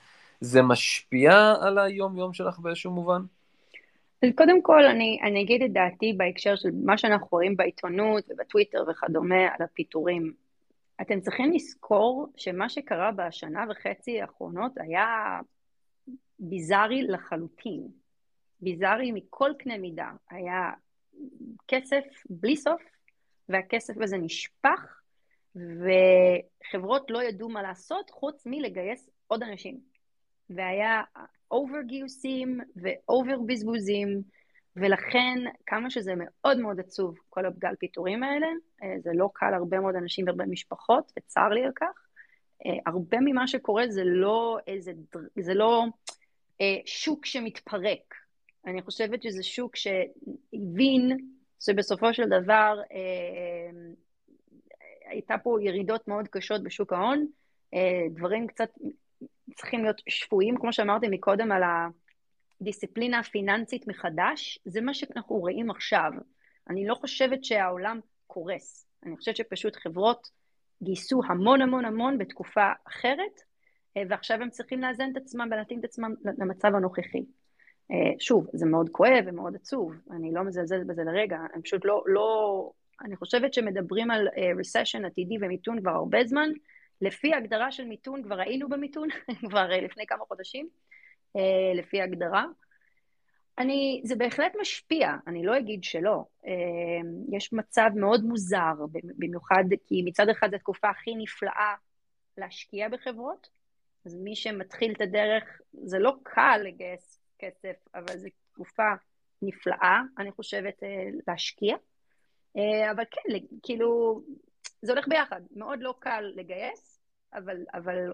זה 0.40 0.62
משפיע 0.62 1.54
על 1.60 1.78
היום-יום 1.78 2.32
שלך 2.32 2.58
באיזשהו 2.58 2.92
מובן? 2.92 3.22
אז 4.22 4.30
קודם 4.36 4.62
כל, 4.62 4.84
אני, 4.84 5.18
אני 5.22 5.42
אגיד 5.42 5.62
את 5.62 5.72
דעתי 5.72 6.12
בהקשר 6.16 6.56
של 6.56 6.68
מה 6.84 6.98
שאנחנו 6.98 7.28
רואים 7.30 7.56
בעיתונות 7.56 8.24
ובטוויטר 8.30 8.84
וכדומה 8.88 9.40
על 9.40 9.64
הפיטורים. 9.64 10.32
אתם 11.00 11.20
צריכים 11.20 11.52
לזכור 11.52 12.32
שמה 12.36 12.68
שקרה 12.68 13.10
בשנה 13.12 13.64
וחצי 13.70 14.20
האחרונות 14.20 14.72
היה 14.76 15.40
ביזארי 16.38 17.02
לחלוטין. 17.02 17.88
ביזארי 18.60 19.12
מכל 19.12 19.50
קנה 19.58 19.78
מידה. 19.78 20.10
היה 20.30 20.70
כסף 21.68 22.04
בלי 22.30 22.56
סוף, 22.56 22.82
והכסף 23.48 23.94
הזה 24.02 24.16
נשפך, 24.16 25.00
וחברות 25.56 27.10
לא 27.10 27.22
ידעו 27.22 27.48
מה 27.48 27.62
לעשות 27.62 28.10
חוץ 28.10 28.42
מלגייס 28.46 29.10
עוד 29.26 29.42
אנשים. 29.42 29.80
והיה 30.50 31.02
אובר 31.50 31.82
גיוסים 31.82 32.60
ואובר 32.76 33.38
בזבוזים, 33.46 34.22
ולכן 34.76 35.38
כמה 35.66 35.90
שזה 35.90 36.12
מאוד 36.16 36.58
מאוד 36.58 36.80
עצוב, 36.80 37.18
כל 37.28 37.46
הגל 37.46 37.74
פיטורים 37.78 38.22
האלה, 38.22 38.46
אה, 38.82 38.94
זה 39.00 39.10
לא 39.14 39.30
קל 39.34 39.54
הרבה 39.54 39.80
מאוד 39.80 39.94
אנשים 39.94 40.26
והרבה 40.26 40.46
משפחות, 40.46 41.12
וצר 41.18 41.48
לי 41.48 41.64
על 41.64 41.72
כך. 41.76 42.06
אה, 42.66 42.76
הרבה 42.86 43.18
ממה 43.20 43.46
שקורה 43.46 43.88
זה 43.88 44.02
לא 44.04 44.58
איזה, 44.66 44.92
זה 45.40 45.54
לא 45.54 45.84
שוק 46.84 47.26
שמתפרק. 47.26 48.14
אני 48.66 48.82
חושבת 48.82 49.22
שזה 49.22 49.42
שוק 49.42 49.76
שהבין 49.76 51.16
שבסופו 51.60 52.14
של 52.14 52.28
דבר 52.28 52.80
אה, 52.92 53.70
הייתה 55.10 55.38
פה 55.38 55.58
ירידות 55.62 56.08
מאוד 56.08 56.28
קשות 56.28 56.62
בשוק 56.62 56.92
ההון, 56.92 57.26
אה, 57.74 58.02
דברים 58.14 58.46
קצת 58.46 58.68
צריכים 59.54 59.82
להיות 59.82 60.02
שפויים, 60.08 60.56
כמו 60.56 60.72
שאמרתי 60.72 61.06
מקודם 61.10 61.52
על 61.52 61.62
הדיסציפלינה 62.60 63.18
הפיננסית 63.18 63.88
מחדש, 63.88 64.58
זה 64.64 64.80
מה 64.80 64.94
שאנחנו 64.94 65.36
רואים 65.36 65.70
עכשיו. 65.70 66.10
אני 66.70 66.86
לא 66.86 66.94
חושבת 66.94 67.44
שהעולם 67.44 68.00
קורס, 68.26 68.86
אני 69.02 69.16
חושבת 69.16 69.36
שפשוט 69.36 69.76
חברות 69.76 70.30
גייסו 70.82 71.20
המון 71.28 71.62
המון 71.62 71.84
המון 71.84 72.18
בתקופה 72.18 72.72
אחרת, 72.88 73.40
אה, 73.40 73.52
ועכשיו 74.08 74.42
הם 74.42 74.50
צריכים 74.50 74.80
לאזן 74.80 75.10
את 75.12 75.16
עצמם 75.16 75.48
ולהתאים 75.50 75.78
את 75.78 75.84
עצמם 75.84 76.14
למצב 76.38 76.74
הנוכחי. 76.74 77.24
אה, 77.90 78.12
שוב, 78.18 78.46
זה 78.52 78.66
מאוד 78.66 78.88
כואב 78.92 79.24
ומאוד 79.26 79.54
עצוב, 79.54 79.92
אני 80.10 80.32
לא 80.32 80.42
מזלזלת 80.42 80.86
בזה 80.86 81.02
לרגע, 81.04 81.38
אני 81.54 81.62
פשוט 81.62 81.84
לא, 81.84 82.02
לא, 82.06 82.70
אני 83.04 83.16
חושבת 83.16 83.54
שמדברים 83.54 84.10
על 84.10 84.28
אה, 84.36 85.06
עתידי 85.06 85.36
ומיתון 85.40 85.80
כבר 85.80 85.90
הרבה 85.90 86.24
זמן, 86.24 86.50
לפי 87.00 87.34
הגדרה 87.34 87.72
של 87.72 87.84
מיתון 87.84 88.22
כבר 88.22 88.40
היינו 88.40 88.68
במיתון, 88.68 89.08
כבר 89.50 89.68
לפני 89.68 90.06
כמה 90.06 90.24
חודשים, 90.24 90.68
לפי 91.74 92.02
הגדרה. 92.02 92.44
אני, 93.58 94.00
זה 94.04 94.16
בהחלט 94.16 94.52
משפיע, 94.60 95.12
אני 95.26 95.46
לא 95.46 95.58
אגיד 95.58 95.84
שלא. 95.84 96.24
יש 97.32 97.52
מצב 97.52 97.88
מאוד 97.96 98.24
מוזר, 98.24 98.74
במיוחד 99.18 99.64
כי 99.86 100.02
מצד 100.04 100.28
אחד 100.28 100.50
זו 100.50 100.56
התקופה 100.56 100.90
הכי 100.90 101.14
נפלאה 101.14 101.74
להשקיע 102.38 102.88
בחברות, 102.88 103.48
אז 104.06 104.14
מי 104.14 104.36
שמתחיל 104.36 104.92
את 104.92 105.00
הדרך, 105.00 105.44
זה 105.72 105.98
לא 105.98 106.12
קל 106.22 106.60
לגייס 106.64 107.20
כסף, 107.38 107.76
אבל 107.94 108.18
זו 108.18 108.28
תקופה 108.52 108.92
נפלאה, 109.42 110.00
אני 110.18 110.32
חושבת, 110.32 110.82
אה, 110.82 110.88
להשקיע. 111.28 111.76
אה, 112.56 112.90
אבל 112.90 113.04
כן, 113.10 113.38
כאילו, 113.62 114.20
זה 114.82 114.92
הולך 114.92 115.08
ביחד. 115.08 115.40
מאוד 115.56 115.78
לא 115.82 115.94
קל 115.98 116.32
לגייס, 116.34 117.00
אבל, 117.34 117.56
אבל 117.74 118.12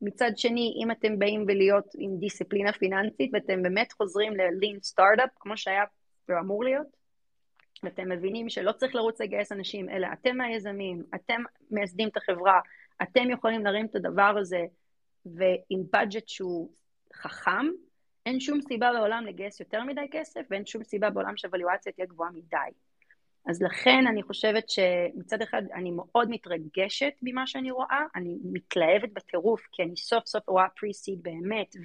מצד 0.00 0.30
שני, 0.36 0.74
אם 0.82 0.90
אתם 0.90 1.18
באים 1.18 1.44
ולהיות 1.48 1.86
עם 1.98 2.16
דיסציפלינה 2.18 2.72
פיננסית, 2.72 3.30
ואתם 3.32 3.62
באמת 3.62 3.92
חוזרים 3.92 4.32
ל-lean 4.32 4.92
startup, 4.92 5.30
כמו 5.40 5.56
שהיה 5.56 5.84
ואמור 6.28 6.64
להיות, 6.64 6.86
ואתם 7.82 8.08
מבינים 8.08 8.48
שלא 8.48 8.72
צריך 8.72 8.94
לרוץ 8.94 9.20
לגייס 9.20 9.52
אנשים, 9.52 9.88
אלא 9.88 10.08
אתם 10.12 10.40
היזמים, 10.40 11.02
אתם 11.14 11.42
מייסדים 11.70 12.08
את 12.08 12.16
החברה, 12.16 12.60
אתם 13.02 13.30
יכולים 13.30 13.64
להרים 13.64 13.86
את 13.86 13.94
הדבר 13.94 14.34
הזה 14.40 14.64
ועם 15.26 15.82
בדג'ט 15.92 16.28
שהוא 16.28 16.70
חכם, 17.14 17.66
אין 18.26 18.40
שום 18.40 18.60
סיבה 18.60 18.92
בעולם 18.92 19.26
לגייס 19.26 19.60
יותר 19.60 19.84
מדי 19.84 20.06
כסף, 20.10 20.40
ואין 20.50 20.66
שום 20.66 20.84
סיבה 20.84 21.10
בעולם 21.10 21.36
שהווליואציה 21.36 21.92
תהיה 21.92 22.06
גבוהה 22.06 22.30
מדי. 22.30 22.76
אז 23.46 23.62
לכן 23.62 24.06
אני 24.06 24.22
חושבת 24.22 24.68
שמצד 24.68 25.42
אחד 25.42 25.62
אני 25.74 25.90
מאוד 25.90 26.30
מתרגשת 26.30 27.12
ממה 27.22 27.46
שאני 27.46 27.70
רואה, 27.70 28.00
אני 28.16 28.36
מתלהבת 28.52 29.12
בטירוף, 29.12 29.62
כי 29.72 29.82
אני 29.82 29.96
סוף 29.96 30.26
סוף 30.26 30.48
רואה 30.48 30.68
פרי-סיד 30.80 31.22
באמת, 31.22 31.76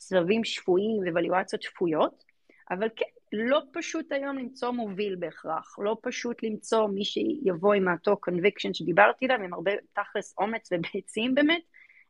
וסבבים 0.00 0.44
שפויים 0.44 0.98
וווליואציות 1.08 1.62
שפויות, 1.62 2.24
אבל 2.70 2.88
כן, 2.96 3.06
לא 3.32 3.60
פשוט 3.72 4.12
היום 4.12 4.38
למצוא 4.38 4.70
מוביל 4.70 5.16
בהכרח, 5.18 5.78
לא 5.78 5.96
פשוט 6.02 6.42
למצוא 6.42 6.88
מי 6.88 7.04
שיבוא 7.04 7.74
עם 7.74 7.88
אותו 7.88 8.16
conviction 8.28 8.70
שדיברתי 8.72 9.24
עליו, 9.24 9.44
עם 9.44 9.54
הרבה 9.54 9.72
תכלס 9.92 10.34
אומץ 10.38 10.68
וביצים 10.72 11.34
באמת, 11.34 11.62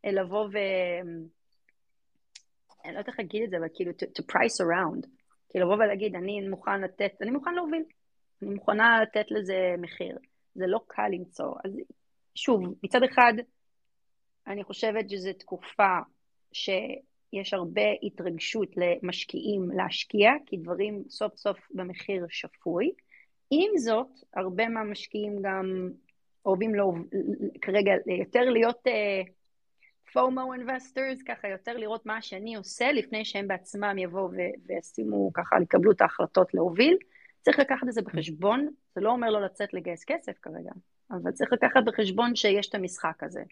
לבוא 0.04 0.48
ו... 0.52 0.58
אני 2.84 2.92
לא 2.94 2.98
יודעת 2.98 3.08
איך 3.08 3.18
להגיד 3.18 3.42
את 3.42 3.50
זה, 3.50 3.56
אבל 3.56 3.66
כאילו 3.74 3.90
to, 3.90 4.06
to 4.20 4.24
price 4.32 4.64
around, 4.66 5.06
כאילו 5.48 5.66
לבוא 5.66 5.84
ולהגיד 5.84 6.14
אני 6.14 6.48
מוכן 6.48 6.80
לתת, 6.80 7.12
אני 7.22 7.30
מוכן 7.30 7.54
להוביל, 7.54 7.82
אני 8.42 8.50
מוכנה 8.50 9.02
לתת 9.02 9.30
לזה 9.30 9.74
מחיר, 9.78 10.18
זה 10.54 10.66
לא 10.66 10.80
קל 10.86 11.08
למצוא, 11.12 11.54
אז 11.64 11.72
שוב, 12.34 12.74
מצד 12.82 13.02
אחד 13.02 13.32
אני 14.46 14.64
חושבת 14.64 15.10
שזו 15.10 15.32
תקופה 15.32 15.98
שיש 16.52 17.54
הרבה 17.54 17.82
התרגשות 18.02 18.68
למשקיעים 18.76 19.70
להשקיע, 19.70 20.30
כי 20.46 20.56
דברים 20.56 21.02
סוף 21.08 21.36
סוף 21.36 21.58
במחיר 21.70 22.26
שפוי. 22.28 22.92
עם 23.50 23.78
זאת, 23.78 24.06
הרבה 24.34 24.68
מהמשקיעים 24.68 25.36
גם 25.42 25.90
אוהבים 26.46 26.74
לא, 26.74 26.92
כרגע 27.62 27.92
יותר 28.18 28.40
להיות 28.40 28.86
uh, 28.86 29.30
FOMO 30.12 30.60
investors, 30.60 31.24
ככה 31.26 31.48
יותר 31.48 31.76
לראות 31.76 32.06
מה 32.06 32.22
שאני 32.22 32.56
עושה 32.56 32.92
לפני 32.92 33.24
שהם 33.24 33.48
בעצמם 33.48 33.98
יבואו 33.98 34.30
וישימו 34.66 35.30
ככה, 35.34 35.56
יקבלו 35.62 35.92
את 35.92 36.00
ההחלטות 36.00 36.54
להוביל. 36.54 36.96
צריך 37.40 37.58
לקחת 37.58 37.88
את 37.88 37.92
זה 37.92 38.02
בחשבון, 38.02 38.68
זה 38.94 39.00
לא 39.00 39.10
אומר 39.10 39.30
לא 39.30 39.40
לצאת 39.42 39.74
לגייס 39.74 40.04
כסף 40.04 40.32
כרגע, 40.42 40.70
אבל 41.10 41.32
צריך 41.32 41.52
לקחת 41.52 41.80
בחשבון 41.86 42.36
שיש 42.36 42.68
את 42.68 42.74
המשחק 42.74 43.22
הזה. 43.22 43.42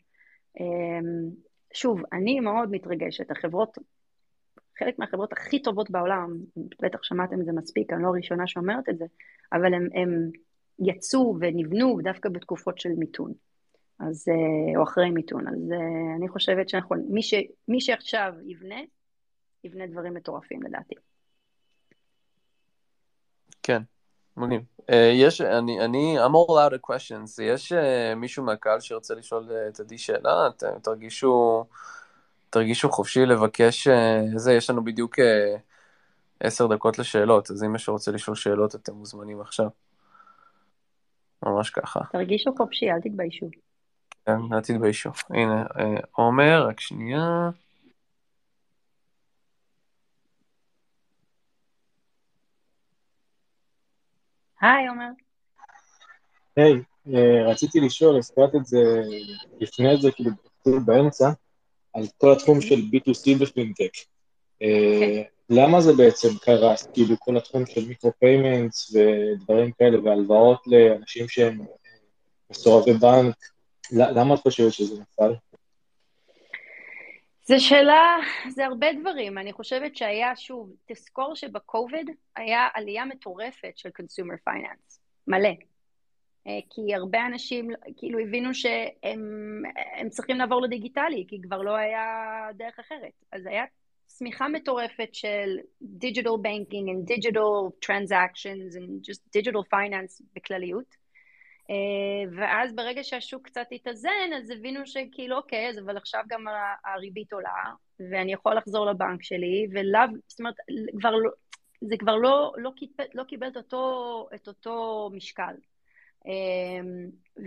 אמ, 0.60 1.30
שוב, 1.74 2.00
אני 2.12 2.40
מאוד 2.40 2.70
מתרגשת, 2.70 3.30
החברות, 3.30 3.78
חלק 4.78 4.98
מהחברות 4.98 5.32
הכי 5.32 5.62
טובות 5.62 5.90
בעולם, 5.90 6.36
בטח 6.82 7.02
שמעתם 7.02 7.40
את 7.40 7.44
זה 7.46 7.52
מספיק, 7.52 7.92
אני 7.92 8.02
לא 8.02 8.08
הראשונה 8.08 8.46
שאומרת 8.46 8.88
את 8.88 8.98
זה, 8.98 9.04
אבל 9.52 9.74
הם, 9.74 9.88
הם 9.94 10.30
יצאו 10.78 11.36
ונבנו 11.40 11.98
דווקא 12.02 12.28
בתקופות 12.28 12.78
של 12.78 12.90
מיתון, 12.98 13.32
אז, 13.98 14.28
אה, 14.28 14.78
או 14.78 14.82
אחרי 14.82 15.10
מיתון, 15.10 15.48
אז 15.48 15.72
אה, 15.72 16.16
אני 16.18 16.28
חושבת 16.28 16.68
שאנחנו, 16.68 16.96
מי, 17.08 17.22
ש, 17.22 17.34
מי 17.68 17.80
שעכשיו 17.80 18.32
יבנה, 18.46 18.80
יבנה 19.64 19.86
דברים 19.86 20.14
מטורפים 20.14 20.62
לדעתי. 20.62 20.94
כן, 23.62 23.82
מגניב. 24.36 24.62
אה, 24.90 25.10
יש, 25.14 25.40
אני, 25.40 25.80
אני, 25.84 26.18
I'm 26.18 26.30
all 26.30 26.50
out 26.50 26.74
of 26.74 26.90
questions, 26.90 27.42
יש 27.42 27.72
uh, 27.72 28.14
מישהו 28.16 28.44
מהקהל 28.44 28.80
שרוצה 28.80 29.14
לשאול 29.14 29.48
uh, 29.48 29.68
את 29.68 29.80
עדי 29.80 29.98
שאלה? 29.98 30.48
אתם 30.48 30.78
תרגישו, 30.82 31.64
תרגישו 32.50 32.90
חופשי 32.90 33.26
לבקש 33.26 33.88
uh, 33.88 33.90
זה, 34.38 34.52
יש 34.52 34.70
לנו 34.70 34.84
בדיוק 34.84 35.14
עשר 36.40 36.66
uh, 36.66 36.74
דקות 36.74 36.98
לשאלות, 36.98 37.50
אז 37.50 37.64
אם 37.64 37.72
מישהו 37.72 37.92
רוצה 37.92 38.10
לשאול 38.10 38.36
שאלות 38.36 38.74
אתם 38.74 38.92
מוזמנים 38.92 39.40
עכשיו. 39.40 39.68
ממש 41.42 41.70
ככה. 41.70 42.00
תרגישו 42.12 42.54
חופשי, 42.56 42.90
אל 42.90 43.00
תתביישו. 43.00 43.46
כן, 44.26 44.52
אל 44.52 44.60
תתביישו. 44.60 45.10
הנה, 45.30 45.64
עומר, 46.12 46.66
רק 46.68 46.80
שנייה. 46.80 47.50
היי, 54.60 54.88
עומר. 54.88 55.08
היי, 56.56 56.74
אה, 57.14 57.50
רציתי 57.50 57.80
לשאול, 57.80 58.16
הזכרת 58.18 58.54
את 58.54 58.66
זה 58.66 58.78
לפני 59.60 59.96
זה, 59.96 60.10
כאילו, 60.10 60.30
באמצע, 60.84 61.30
על 61.94 62.02
כל 62.18 62.32
התחום 62.32 62.60
של 62.60 62.74
B2C 62.74 63.38
בפינטק. 63.40 63.92
אה, 64.62 65.22
למה 65.50 65.80
זה 65.80 65.92
בעצם 65.92 66.28
קרס, 66.40 66.86
כאילו, 66.94 67.16
כל 67.18 67.36
התחום 67.36 67.66
של 67.66 67.88
micro-payments 67.88 68.94
ודברים 68.94 69.72
כאלה, 69.72 70.00
והלוואות 70.04 70.60
לאנשים 70.66 71.28
שהם 71.28 71.60
אה, 71.60 71.66
מסורבי 72.50 72.92
בנק, 72.92 73.36
למה 73.92 74.34
את 74.34 74.38
חושבת 74.38 74.72
שזה 74.72 75.00
נפל? 75.00 75.34
זו 77.44 77.54
שאלה, 77.58 78.16
זה 78.48 78.66
הרבה 78.66 78.86
דברים. 79.00 79.38
אני 79.38 79.52
חושבת 79.52 79.96
שהיה, 79.96 80.36
שוב, 80.36 80.72
תזכור 80.86 81.34
שבקוביד 81.34 82.10
היה 82.36 82.68
עלייה 82.74 83.04
מטורפת 83.04 83.72
של 83.76 83.90
consumer 83.90 84.34
finance, 84.44 85.00
מלא. 85.26 85.48
אה, 86.46 86.58
כי 86.70 86.94
הרבה 86.94 87.26
אנשים 87.26 87.70
כאילו 87.96 88.18
הבינו 88.18 88.54
שהם 88.54 90.08
צריכים 90.10 90.36
לעבור 90.36 90.62
לדיגיטלי, 90.62 91.24
כי 91.28 91.40
כבר 91.42 91.62
לא 91.62 91.76
היה 91.76 92.04
דרך 92.54 92.78
אחרת. 92.78 93.12
אז 93.32 93.46
היה 93.46 93.64
צמיחה 94.06 94.48
מטורפת 94.48 95.08
של 95.12 95.58
digital 95.82 96.36
banking 96.44 96.86
and 96.92 97.14
digital 97.14 97.70
digital 99.36 99.62
finance 99.74 100.22
בכלליות. 100.34 101.05
אה, 101.70 102.30
ואז 102.36 102.74
ברגע 102.74 103.04
שהשוק 103.04 103.46
קצת 103.46 103.66
התאזן, 103.72 104.32
אז 104.36 104.50
הבינו 104.50 104.86
שכאילו, 104.86 105.36
אוקיי, 105.36 105.68
אז 105.68 105.78
אבל 105.78 105.96
עכשיו 105.96 106.22
גם 106.28 106.44
הריבית 106.84 107.32
עולה, 107.32 107.72
ואני 108.10 108.32
יכול 108.32 108.54
לחזור 108.54 108.86
לבנק 108.86 109.22
שלי, 109.22 109.66
ולאו, 109.72 110.00
זאת 110.26 110.40
אומרת, 110.40 110.54
כבר 111.00 111.10
לא, 111.10 111.30
זה 111.80 111.96
כבר 111.98 112.16
לא, 112.16 112.52
לא, 112.56 112.70
קיבל, 112.76 113.04
לא 113.14 113.24
קיבל 113.24 113.48
את 113.48 113.56
אותו, 113.56 114.28
את 114.34 114.48
אותו 114.48 115.10
משקל. 115.12 115.54
אה, 116.26 116.80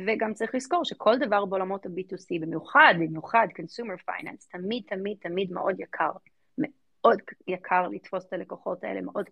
וגם 0.07 0.33
צריך 0.33 0.55
לזכור 0.55 0.85
שכל 0.85 1.17
דבר 1.17 1.45
בעולמות 1.45 1.85
ה-B2C, 1.85 2.41
במיוחד, 2.41 2.93
במיוחד 2.95 3.47
consumer 3.59 4.09
finance, 4.09 4.47
תמיד, 4.51 4.83
תמיד, 4.87 5.17
תמיד 5.21 5.51
מאוד 5.51 5.79
יקר. 5.79 6.11
מאוד 6.57 7.19
יקר 7.47 7.87
לתפוס 7.87 8.25
את 8.25 8.33
הלקוחות 8.33 8.83
האלה, 8.83 9.01
מאוד, 9.01 9.25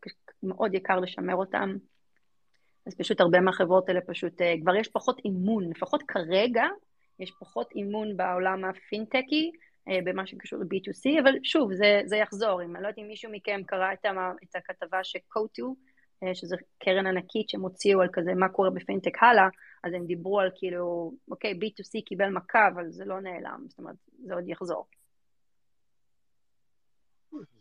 מאוד 0.43 0.73
יקר 0.73 0.99
לשמר 0.99 1.35
אותם. 1.35 1.75
אז 2.87 2.95
פשוט 2.95 3.21
הרבה 3.21 3.39
מהחברות 3.39 3.89
האלה 3.89 4.01
פשוט, 4.01 4.41
אה, 4.41 4.53
כבר 4.61 4.75
יש 4.75 4.87
פחות 4.87 5.19
אימון, 5.25 5.69
לפחות 5.69 6.03
כרגע 6.07 6.65
יש 7.19 7.31
פחות 7.39 7.71
אימון 7.75 8.17
בעולם 8.17 8.65
הפינטקי, 8.65 9.51
אה, 9.87 9.99
במה 10.03 10.27
שקשור 10.27 10.59
ל-B2C, 10.59 11.21
אבל 11.21 11.33
שוב, 11.43 11.73
זה, 11.73 12.01
זה 12.05 12.17
יחזור. 12.17 12.63
אם 12.63 12.75
אני 12.75 12.83
לא 12.83 12.87
יודעת 12.87 12.99
אם 12.99 13.07
מישהו 13.07 13.31
מכם 13.31 13.61
קרא 13.65 13.93
את, 13.93 14.05
המה, 14.05 14.31
את 14.43 14.55
הכתבה 14.55 15.03
שקוטו, 15.03 15.75
אה, 16.23 16.35
שזו 16.35 16.55
קרן 16.79 17.07
ענקית 17.07 17.49
שהם 17.49 17.61
הוציאו 17.61 18.01
על 18.01 18.07
כזה 18.13 18.33
מה 18.33 18.49
קורה 18.49 18.69
בפינטק 18.69 19.23
הלאה, 19.23 19.47
אז 19.83 19.93
הם 19.93 20.05
דיברו 20.05 20.39
על 20.39 20.49
כאילו, 20.55 21.13
אוקיי, 21.31 21.51
B2C 21.51 22.05
קיבל 22.05 22.29
מכה, 22.29 22.67
אבל 22.67 22.91
זה 22.91 23.05
לא 23.05 23.19
נעלם, 23.19 23.65
זאת 23.67 23.79
אומרת, 23.79 23.95
זה 24.25 24.33
עוד 24.33 24.47
יחזור. 24.47 24.85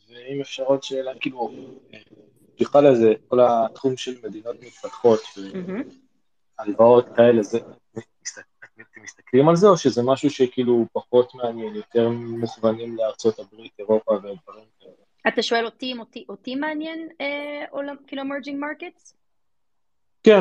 ואם 0.08 0.40
אפשר 0.40 0.62
עוד 0.62 0.82
שאלה, 0.82 1.12
כאילו, 1.20 1.50
בכלל 2.60 2.90
לזה, 2.90 3.12
כל 3.28 3.40
התחום 3.40 3.96
של 3.96 4.14
מדינות 4.24 4.56
מתפתחות, 4.62 5.20
והלוואות 6.58 7.08
כאלה, 7.16 7.42
זה, 7.42 7.58
אתם 7.58 9.02
מסתכלים 9.02 9.48
על 9.48 9.56
זה, 9.56 9.66
או 9.66 9.76
שזה 9.76 10.02
משהו 10.02 10.30
שכאילו 10.30 10.86
פחות 10.92 11.34
מעניין, 11.34 11.74
יותר 11.74 12.08
מוכוונים 12.08 12.96
לארצות 12.96 13.38
הברית, 13.38 13.72
אירופה 13.78 14.12
ודברים 14.12 14.66
כאלה? 14.80 14.92
אתה 15.28 15.42
שואל 15.42 15.64
אותי 15.64 15.92
אם 15.92 16.00
אותי, 16.00 16.24
אותי 16.28 16.54
מעניין 16.54 17.08
אה, 17.20 17.64
עולם, 17.70 17.96
כאילו 18.06 18.22
emerging 18.22 18.56
markets? 18.56 19.14
כן. 20.22 20.40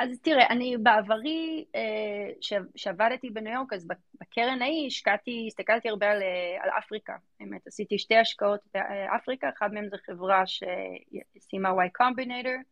אז 0.00 0.20
תראה, 0.22 0.46
אני 0.50 0.76
בעברי, 0.76 1.64
אה, 1.74 2.60
שעבדתי 2.76 3.30
בניו 3.30 3.52
יורק, 3.52 3.72
אז 3.72 3.86
בקרן 4.20 4.62
ההיא 4.62 4.86
השקעתי, 4.86 5.44
הסתכלתי 5.46 5.88
הרבה 5.88 6.10
על, 6.10 6.22
אה, 6.22 6.64
על 6.64 6.70
אפריקה. 6.78 7.16
באמת, 7.40 7.66
עשיתי 7.66 7.98
שתי 7.98 8.16
השקעות 8.16 8.60
באפריקה, 8.74 9.48
אחת 9.48 9.72
מהן 9.72 9.88
זו 9.88 9.96
חברה 10.06 10.42
שסיימה 10.46 11.70
Y 11.70 12.02
Combinator, 12.02 12.62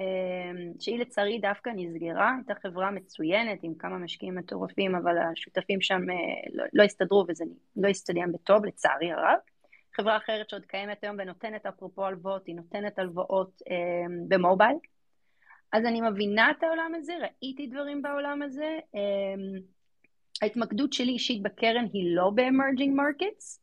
אה, 0.00 0.04
שהיא 0.80 0.98
לצערי 0.98 1.38
דווקא 1.38 1.70
נסגרה, 1.76 2.32
הייתה 2.36 2.54
חברה 2.62 2.90
מצוינת 2.90 3.58
עם 3.62 3.74
כמה 3.74 3.98
משקיעים 3.98 4.34
מטורפים, 4.34 4.94
אבל 4.94 5.18
השותפים 5.18 5.80
שם 5.80 6.00
לא, 6.52 6.64
לא 6.72 6.82
הסתדרו 6.82 7.24
וזה 7.28 7.44
לא 7.76 7.88
הסתדר 7.88 8.20
בטוב, 8.32 8.64
לצערי 8.64 9.12
הרב. 9.12 9.38
חברה 9.96 10.16
אחרת 10.16 10.50
שעוד 10.50 10.64
קיימת 10.64 11.04
היום 11.04 11.16
ונותנת 11.18 11.66
אפרופו 11.66 12.06
הלוואות, 12.06 12.46
היא 12.46 12.56
נותנת 12.56 12.98
הלוואות 12.98 13.62
במובייל. 14.28 14.76
אז 15.74 15.84
אני 15.84 16.00
מבינה 16.00 16.50
את 16.50 16.62
העולם 16.62 16.92
הזה, 16.96 17.14
ראיתי 17.20 17.66
דברים 17.66 18.02
בעולם 18.02 18.42
הזה. 18.42 18.78
Um, 18.92 19.62
ההתמקדות 20.42 20.92
שלי 20.92 21.12
אישית 21.12 21.42
בקרן 21.42 21.86
היא 21.92 22.16
לא 22.16 22.30
ב-emerging 22.34 22.92
markets 22.96 23.58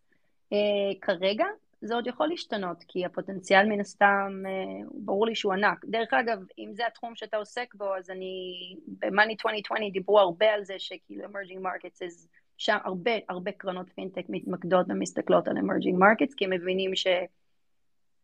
uh, 0.53 0.99
כרגע, 1.01 1.45
זה 1.81 1.95
עוד 1.95 2.07
יכול 2.07 2.27
להשתנות, 2.27 2.83
כי 2.87 3.05
הפוטנציאל 3.05 3.65
מן 3.65 3.79
הסתם, 3.79 4.43
uh, 4.45 4.89
ברור 4.93 5.25
לי 5.25 5.35
שהוא 5.35 5.53
ענק. 5.53 5.85
דרך 5.85 6.13
אגב, 6.13 6.39
אם 6.59 6.73
זה 6.73 6.87
התחום 6.87 7.15
שאתה 7.15 7.37
עוסק 7.37 7.75
בו, 7.75 7.95
אז 7.95 8.09
אני, 8.09 8.75
ב-Money 8.87 9.31
2020 9.31 9.91
דיברו 9.91 10.19
הרבה 10.19 10.53
על 10.53 10.63
זה 10.63 10.73
שכאילו 10.77 11.25
emerging 11.25 11.61
markets, 11.63 11.99
is, 12.07 12.27
שם 12.57 12.77
הרבה, 12.83 13.11
הרבה 13.29 13.51
קרנות 13.51 13.89
פינטק 13.95 14.25
מתמקדות 14.29 14.85
ומסתכלות 14.89 15.47
על 15.47 15.57
emerging 15.57 15.97
markets, 15.99 16.33
כי 16.37 16.45
הם 16.45 16.51
מבינים 16.51 16.95
ש... 16.95 17.07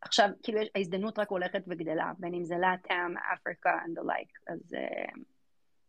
עכשיו, 0.07 0.29
כאילו, 0.43 0.59
ההזדמנות 0.75 1.19
רק 1.19 1.29
הולכת 1.29 1.63
וגדלה, 1.67 2.11
בין 2.19 2.33
אם 2.33 2.45
זה 2.45 2.55
לאטאם, 2.55 3.17
אפריקה 3.33 3.69
and 3.85 3.99
the 3.99 4.03
like, 4.03 4.53
אז 4.53 4.73
uh, 4.73 5.19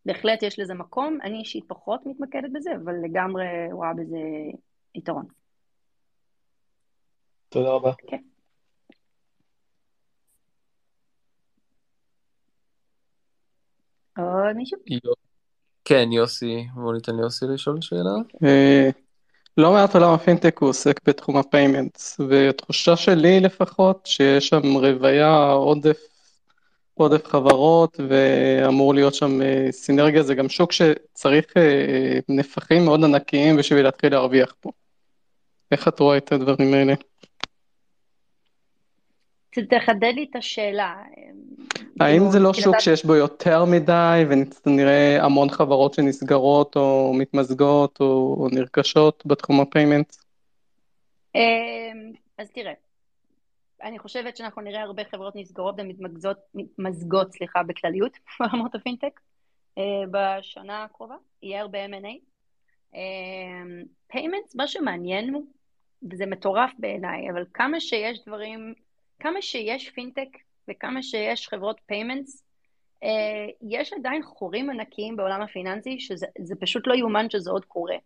בהחלט 0.05 0.43
יש 0.43 0.59
לזה 0.59 0.75
מקום. 0.75 1.19
אני 1.23 1.39
אישית 1.39 1.65
פחות 1.69 2.01
מתמקדת 2.07 2.51
בזה, 2.53 2.71
אבל 2.85 2.95
לגמרי 3.05 3.45
רואה 3.73 3.95
בזה 3.95 4.19
יתרון. 4.95 5.27
תודה 7.49 7.71
רבה. 7.71 7.93
כן. 8.09 8.17
Okay. 8.17 8.21
עוד 14.23 14.57
מישהו? 14.57 14.79
כן, 15.85 16.13
יוסי, 16.13 16.67
בוא 16.75 16.95
ניתן 16.95 17.17
ליוסי 17.17 17.45
לשאול 17.55 17.81
שאלה. 17.81 18.11
אוקיי. 18.19 18.49
אה, 18.49 18.91
לא 19.59 19.73
מעט 19.73 19.95
עולם 19.95 20.13
הפינטק 20.13 20.59
הוא 20.59 20.69
עוסק 20.69 21.01
בתחום 21.09 21.37
ה 21.37 21.45
payments, 21.45 22.21
והתחושה 22.29 22.97
שלי 22.97 23.41
לפחות, 23.41 24.07
שיש 24.07 24.49
שם 24.49 24.75
רוויה, 24.75 25.51
עודף, 25.51 25.99
עודף 26.95 27.27
חברות, 27.27 28.01
ואמור 28.09 28.95
להיות 28.95 29.15
שם 29.15 29.43
אה, 29.43 29.69
סינרגיה, 29.71 30.23
זה 30.23 30.35
גם 30.35 30.49
שוק 30.49 30.73
שצריך 30.73 31.45
אה, 31.57 32.19
נפחים 32.29 32.85
מאוד 32.85 33.05
ענקיים 33.05 33.57
בשביל 33.57 33.83
להתחיל 33.83 34.13
להרוויח 34.13 34.55
פה. 34.61 34.71
איך 35.73 35.89
את 35.89 36.01
רואה 36.01 36.17
את 36.17 36.33
הדברים 36.33 36.75
האלה? 36.75 36.95
תחדד 39.67 40.13
לי 40.15 40.27
את 40.31 40.37
השאלה. 40.37 40.95
האם 42.01 42.19
כאילו, 42.19 42.33
זה 42.33 42.39
לא 42.39 42.55
שוק 42.55 42.79
שיש 42.79 43.05
בו 43.05 43.15
יותר 43.15 43.65
מדי 43.65 44.25
ונראה 44.29 45.25
המון 45.25 45.51
חברות 45.51 45.95
שנסגרות 45.95 46.77
או 46.77 47.13
מתמזגות 47.19 48.01
או, 48.01 48.49
נרכשות 48.53 49.23
בתחום 49.27 49.61
ה 49.61 49.67
payments? 49.67 50.25
אמ, 51.35 51.41
אז 52.39 52.51
תראה, 52.51 52.73
אני 53.83 53.99
חושבת 53.99 54.37
שאנחנו 54.37 54.63
נראה 54.63 54.83
הרבה 54.83 55.03
חברות 55.11 55.37
נסגרות 55.37 55.75
ומתמזגות, 55.79 56.39
מתמזגות, 56.55 57.33
סליחה, 57.33 57.63
בכלליות 57.63 58.13
בעולמות 58.41 58.75
הפינטק 58.75 59.21
אה, 59.79 59.83
בשנה 60.11 60.85
הקרובה, 60.85 61.15
יהיה 61.43 61.61
הרבה 61.61 61.87
M&A. 61.87 62.29
payments, 64.07 64.55
מה 64.55 64.67
שמעניין 64.67 65.35
וזה 66.11 66.27
מטורף 66.27 66.71
בעיניי, 66.79 67.31
אבל 67.31 67.45
כמה 67.55 67.81
שיש 67.81 68.25
דברים, 68.27 68.75
כמה 69.19 69.43
שיש 69.43 69.91
פינטק 69.91 70.29
וכמה 70.69 71.03
שיש 71.03 71.49
חברות 71.49 71.81
payments, 71.87 72.45
יש 73.63 73.93
עדיין 73.93 74.23
חורים 74.23 74.71
ענקיים 74.71 75.17
בעולם 75.17 75.43
הפיננסי, 75.43 76.01
שזה 76.01 76.27
זה 76.43 76.55
פשוט 76.61 76.87
לא 76.87 76.95
יאומן 76.95 77.31
שזה 77.31 77.51
עוד 77.51 77.65
קורה. 77.65 77.97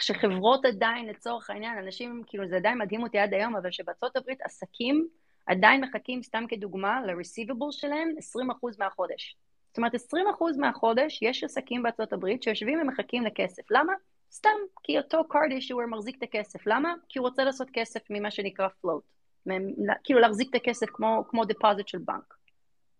שחברות 0.00 0.64
עדיין, 0.64 1.06
לצורך 1.06 1.50
העניין, 1.50 1.78
אנשים, 1.78 2.22
כאילו 2.26 2.48
זה 2.48 2.56
עדיין 2.56 2.78
מדהים 2.78 3.02
אותי 3.02 3.18
עד 3.18 3.34
היום, 3.34 3.56
אבל 3.56 3.70
שבארצות 3.70 4.16
הברית 4.16 4.42
עסקים 4.42 5.08
עדיין 5.46 5.84
מחכים, 5.84 6.22
סתם 6.22 6.44
כדוגמה, 6.48 7.00
ל-receivable 7.06 7.72
שלהם 7.72 8.08
20% 8.18 8.78
מהחודש. 8.78 9.36
זאת 9.68 9.76
אומרת, 9.76 9.94
20% 9.94 9.98
מהחודש 10.58 11.22
יש 11.22 11.44
עסקים 11.44 11.82
בארצות 11.82 12.12
הברית 12.12 12.42
שיושבים 12.42 12.80
ומחכים 12.80 13.24
לכסף. 13.24 13.70
למה? 13.70 13.92
סתם, 14.32 14.50
כי 14.82 14.98
אותו 14.98 15.20
card 15.20 15.50
issuer 15.52 15.86
מחזיק 15.86 16.18
את 16.18 16.22
הכסף. 16.22 16.66
למה? 16.66 16.94
כי 17.08 17.18
הוא 17.18 17.28
רוצה 17.28 17.44
לעשות 17.44 17.68
כסף 17.72 18.00
ממה 18.10 18.30
שנקרא 18.30 18.68
float. 18.68 19.17
כאילו 20.04 20.20
להחזיק 20.20 20.50
את 20.50 20.54
הכסף 20.54 20.86
כמו, 20.92 21.24
כמו 21.28 21.42
deposit 21.42 21.86
של 21.86 21.98
בנק. 21.98 22.34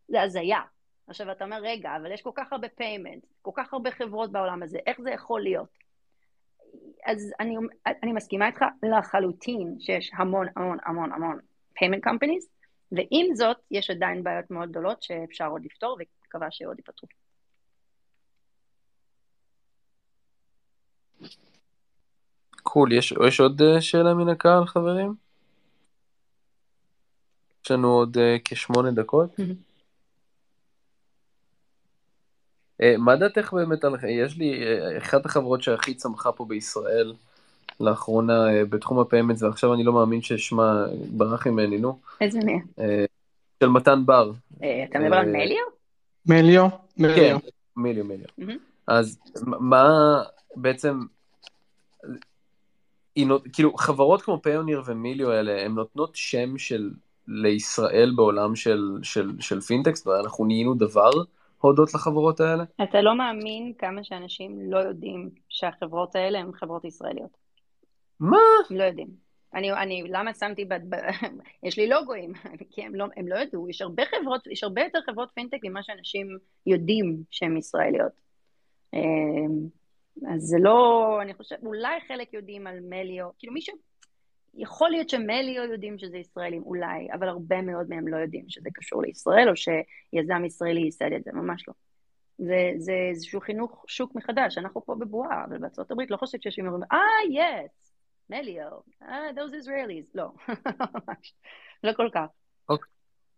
זה 0.09 0.23
הזיה. 0.23 0.61
עכשיו 1.07 1.33
אתה 1.33 1.45
אומר, 1.45 1.59
רגע, 1.63 1.97
אבל 1.97 2.13
יש 2.13 2.23
כל 2.23 2.31
כך 2.35 2.53
הרבה 2.53 2.67
payment, 2.67 3.27
כל 3.43 3.51
כך 3.55 3.73
הרבה 3.73 3.91
חברות 3.91 4.33
בעולם 4.33 4.63
הזה, 4.63 4.79
איך 4.87 5.01
זה 5.01 5.11
יכול 5.11 5.43
להיות? 5.43 5.69
אז 7.07 7.33
אני, 7.41 7.57
אני 8.03 8.13
מסכימה 8.13 8.47
איתך 8.47 8.65
לחלוטין 8.83 9.77
שיש 9.81 10.11
המון 10.15 10.47
המון 10.57 10.79
המון 10.85 11.13
המון 11.13 11.39
payment 11.79 12.11
companies, 12.11 12.47
ועם 12.93 13.35
זאת 13.35 13.57
יש 13.71 13.91
עדיין 13.91 14.25
בעיות 14.25 14.51
מאוד 14.51 14.71
גדולות 14.71 15.03
שאפשר 15.03 15.47
עוד 15.47 15.65
לפתור 15.65 15.99
ומקווה 16.25 16.51
שעוד 16.51 16.79
ייפתרו. 16.79 17.09
קול, 22.63 22.93
יש, 22.93 23.15
יש 23.29 23.41
עוד 23.41 23.63
אה, 23.63 23.81
שאלה 23.81 24.15
מן 24.15 24.29
הקהל, 24.29 24.67
חברים? 24.67 25.28
יש 27.65 27.71
לנו 27.71 27.93
עוד 27.93 28.17
uh, 28.17 28.21
כשמונה 28.45 28.91
דקות. 28.91 29.31
uh, 32.83 32.85
מה 32.99 33.17
דעתך 33.17 33.53
באמת 33.53 33.85
על... 33.85 33.95
יש 34.09 34.37
לי, 34.37 34.63
uh, 34.63 34.99
אחת 34.99 35.27
החברות 35.27 35.63
שהכי 35.63 35.95
צמחה 35.95 36.33
פה 36.33 36.45
בישראל 36.45 37.15
לאחרונה 37.81 38.47
uh, 38.47 38.65
בתחום 38.71 38.99
ה 38.99 39.03
payments, 39.03 39.43
ועכשיו 39.43 39.75
אני 39.75 39.85
לא 39.85 39.93
מאמין 39.93 40.23
ששמה 40.23 40.87
ברח 41.17 41.47
ממני, 41.47 41.79
נו. 41.79 41.99
איזה 42.21 42.39
מי? 42.45 42.61
Uh, 42.79 42.83
של 43.63 43.69
מתן 43.69 44.07
בר. 44.07 44.33
Uh, 44.61 44.65
אתה 44.91 44.99
מדבר 44.99 45.17
על 45.17 45.27
מליו? 45.27 45.65
מליו? 46.27 46.69
כן, 46.71 47.03
מליו. 47.03 47.39
מיליו, 47.77 48.05
מיליו. 48.05 48.27
Mm-hmm. 48.41 48.59
אז 48.87 49.19
מה 49.45 50.23
בעצם... 50.57 51.01
כאילו 53.53 53.77
חברות 53.77 54.23
כמו 54.23 54.43
פיוניר 54.43 54.83
ומיליו 54.87 55.31
האלה 55.31 55.65
הן 55.65 55.75
נותנות 55.75 56.17
שם 56.17 56.59
של 56.59 56.91
לישראל 57.29 58.13
בעולם 58.17 58.57
של, 58.57 58.99
של, 59.03 59.31
של 59.41 59.61
fintechs 59.61 60.07
ואנחנו 60.07 60.45
נהיינו 60.45 60.75
דבר 60.75 61.11
הודות 61.61 61.95
לחברות 61.95 62.41
האלה? 62.41 62.65
אתה 62.83 63.01
לא 63.01 63.19
מאמין 63.19 63.73
כמה 63.79 64.05
שאנשים 64.05 64.71
לא 64.71 64.79
יודעים 64.79 65.31
שהחברות 65.49 66.17
האלה 66.17 66.39
הן 66.39 66.53
חברות 66.53 66.85
ישראליות. 66.85 67.37
מה? 68.21 68.39
לא 68.71 68.85
יודעים. 68.85 69.29
אני, 69.55 69.73
אני, 69.73 70.03
למה 70.09 70.35
שמתי, 70.35 70.65
ב, 70.65 70.75
ב, 70.75 70.97
יש 71.67 71.79
לי 71.79 71.89
לוגוים, 71.89 72.33
כי 72.71 72.83
הם 72.83 72.95
לא, 72.95 73.07
הם 73.17 73.29
לא 73.29 73.37
ידעו, 73.37 73.69
יש 73.69 73.83
הרבה 73.83 74.03
חברות, 74.07 74.47
יש 74.47 74.65
הרבה 74.65 74.83
יותר 74.83 74.99
חברות 75.07 75.31
פינטק 75.35 75.59
ממה 75.63 75.83
שאנשים 75.83 76.39
יודעים 76.67 77.23
שהן 77.31 77.57
ישראליות. 77.57 78.13
אז 80.27 80.41
זה 80.41 80.57
לא, 80.61 81.19
אני 81.23 81.35
חושבת, 81.35 81.63
אולי 81.63 82.01
חלק 82.09 82.33
יודעים 82.33 82.67
על 82.67 82.81
מליו, 82.81 83.29
כאילו 83.39 83.53
מישהו, 83.53 83.77
יכול 84.55 84.91
להיות 84.91 85.09
שמליו 85.09 85.65
יודעים 85.73 85.99
שזה 85.99 86.19
ישראלים, 86.19 86.63
אולי, 86.63 87.09
אבל 87.13 87.29
הרבה 87.29 87.63
מאוד 87.63 87.89
מהם 87.89 88.09
לא 88.09 88.17
יודעים 88.17 88.45
שזה 88.49 88.69
קשור 88.75 89.03
לישראל, 89.03 89.49
או 89.49 89.55
שיזם 89.57 90.45
ישראלי 90.45 90.81
ייסד 90.81 91.13
את 91.13 91.25
זה, 91.25 91.31
ממש 91.33 91.65
לא. 91.69 91.75
זה, 92.39 92.73
זה 92.77 92.93
איזשהו 93.11 93.41
חינוך 93.41 93.85
שוק 93.89 94.15
מחדש, 94.15 94.59
אנחנו 94.59 94.85
פה 94.85 94.95
בבועה, 94.95 95.45
אבל 95.45 95.59
בארצות 95.59 95.91
הברית 95.91 96.11
לא 96.11 96.17
חושבת 96.17 96.43
שיש 96.43 96.59
אומרים, 96.59 96.83
oh, 96.93 96.99
yes, 97.31 97.93
מליו, 98.31 98.73
אה, 99.03 99.31
those 99.31 99.65
Israelis, 99.65 100.11
לא, 100.15 100.29
ממש, 100.95 101.35
לא 101.85 101.93
כל 101.93 102.09
כך. 102.15 102.27
אוקיי. 102.69 102.89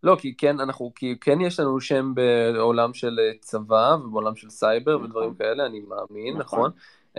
לא, 0.03 0.15
כי 0.19 0.35
כן, 0.37 0.59
אנחנו, 0.59 0.91
כי 0.95 1.15
כן 1.21 1.41
יש 1.41 1.59
לנו 1.59 1.81
שם 1.81 2.13
בעולם 2.15 2.93
של 2.93 3.17
צבא 3.39 3.95
ובעולם 4.03 4.35
של 4.35 4.49
סייבר 4.49 4.95
נכון. 4.95 5.05
ודברים 5.05 5.35
כאלה, 5.35 5.65
אני 5.65 5.79
מאמין, 5.79 6.37
נכון? 6.37 6.59
נכון? 6.59 6.71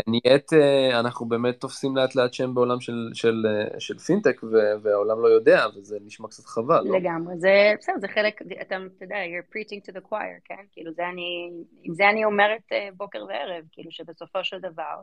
נהיית, 0.07 0.53
אנחנו 1.01 1.27
באמת 1.27 1.61
תופסים 1.61 1.97
לאט 1.97 2.15
לאט 2.15 2.33
שם 2.33 2.55
בעולם 2.55 2.81
של, 2.81 3.11
של, 3.15 3.43
של 3.79 3.99
פינטק 3.99 4.41
והעולם 4.83 5.23
לא 5.23 5.29
יודע, 5.29 5.67
וזה 5.77 5.99
נשמע 6.05 6.29
קצת 6.29 6.45
חבל, 6.45 6.85
לא? 6.85 6.99
לגמרי, 6.99 7.35
זה 7.39 7.73
בסדר, 7.79 7.95
זה 8.01 8.09
חלק, 8.09 8.43
אתה, 8.43 8.77
אתה 8.97 9.05
יודע, 9.05 9.17
you're 9.17 9.55
preaching 9.55 9.91
to 9.91 9.97
the 9.97 10.11
choir, 10.11 10.41
כן? 10.45 10.65
כאילו 10.73 10.93
זה 10.93 11.09
אני, 11.09 11.51
זה 11.93 12.09
אני 12.11 12.25
אומרת 12.25 12.63
בוקר 12.97 13.25
וערב, 13.29 13.65
כאילו 13.73 13.91
שבסופו 13.91 14.45
של 14.45 14.59
דבר, 14.59 15.01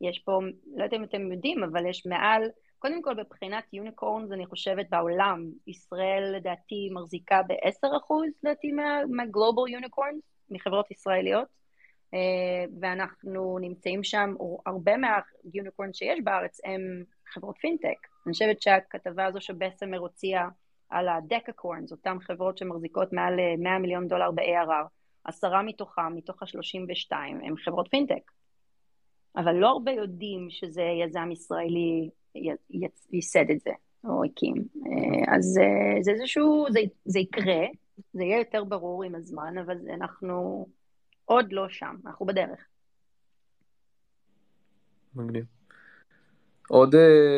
יש 0.00 0.18
פה, 0.18 0.40
לא 0.76 0.84
יודעת 0.84 0.98
אם 0.98 1.04
אתם 1.04 1.32
יודעים, 1.32 1.64
אבל 1.64 1.86
יש 1.86 2.06
מעל, 2.06 2.42
קודם 2.78 3.02
כל 3.02 3.14
מבחינת 3.14 3.64
יוניקורנס, 3.72 4.32
אני 4.32 4.46
חושבת 4.46 4.86
בעולם, 4.90 5.50
ישראל 5.66 6.34
לדעתי 6.36 6.90
מחזיקה 6.92 7.42
ב-10% 7.48 8.14
לדעתי 8.42 8.72
מהגלובל 9.08 9.68
יוניקורנס, 9.68 10.22
מחברות 10.50 10.90
ישראליות, 10.90 11.61
ואנחנו 12.80 13.58
נמצאים 13.60 14.04
שם, 14.04 14.34
הרבה 14.66 14.92
מהיוניקורנס 14.96 15.96
שיש 15.96 16.20
בארץ 16.24 16.60
הם 16.64 17.04
חברות 17.26 17.56
פינטק. 17.60 18.06
אני 18.26 18.32
חושבת 18.32 18.62
שהכתבה 18.62 19.26
הזו 19.26 19.40
שבסמר 19.40 19.98
הוציאה 19.98 20.48
על 20.88 21.08
הדקקורנס, 21.08 21.92
אותן 21.92 22.16
חברות 22.20 22.58
שמחזיקות 22.58 23.12
מעל 23.12 23.34
100 23.58 23.78
מיליון 23.78 24.08
דולר 24.08 24.30
ב-ARR, 24.30 24.86
עשרה 25.24 25.62
מתוכם, 25.62 26.16
מתוך 26.16 26.42
ה-32, 26.42 27.12
הם 27.12 27.56
חברות 27.56 27.88
פינטק. 27.90 28.30
אבל 29.36 29.52
לא 29.54 29.68
הרבה 29.68 29.92
יודעים 29.92 30.46
שזה 30.50 30.82
יזם 30.82 31.30
ישראלי 31.30 32.10
ייסד 33.12 33.50
את 33.50 33.60
זה, 33.60 33.70
או 34.04 34.24
הקים. 34.24 34.54
אז 35.28 35.58
זה 36.00 36.12
איזשהו, 36.12 36.66
זה, 36.70 36.80
זה 37.04 37.20
יקרה, 37.20 37.66
זה 38.12 38.24
יהיה 38.24 38.38
יותר 38.38 38.64
ברור 38.64 39.04
עם 39.04 39.14
הזמן, 39.14 39.58
אבל 39.58 39.76
אנחנו 39.94 40.66
עוד 41.32 41.52
לא 41.52 41.68
שם, 41.68 41.94
אנחנו 42.06 42.26
בדרך. 42.26 42.60
מגניב. 45.14 45.44
עוד, 46.68 46.94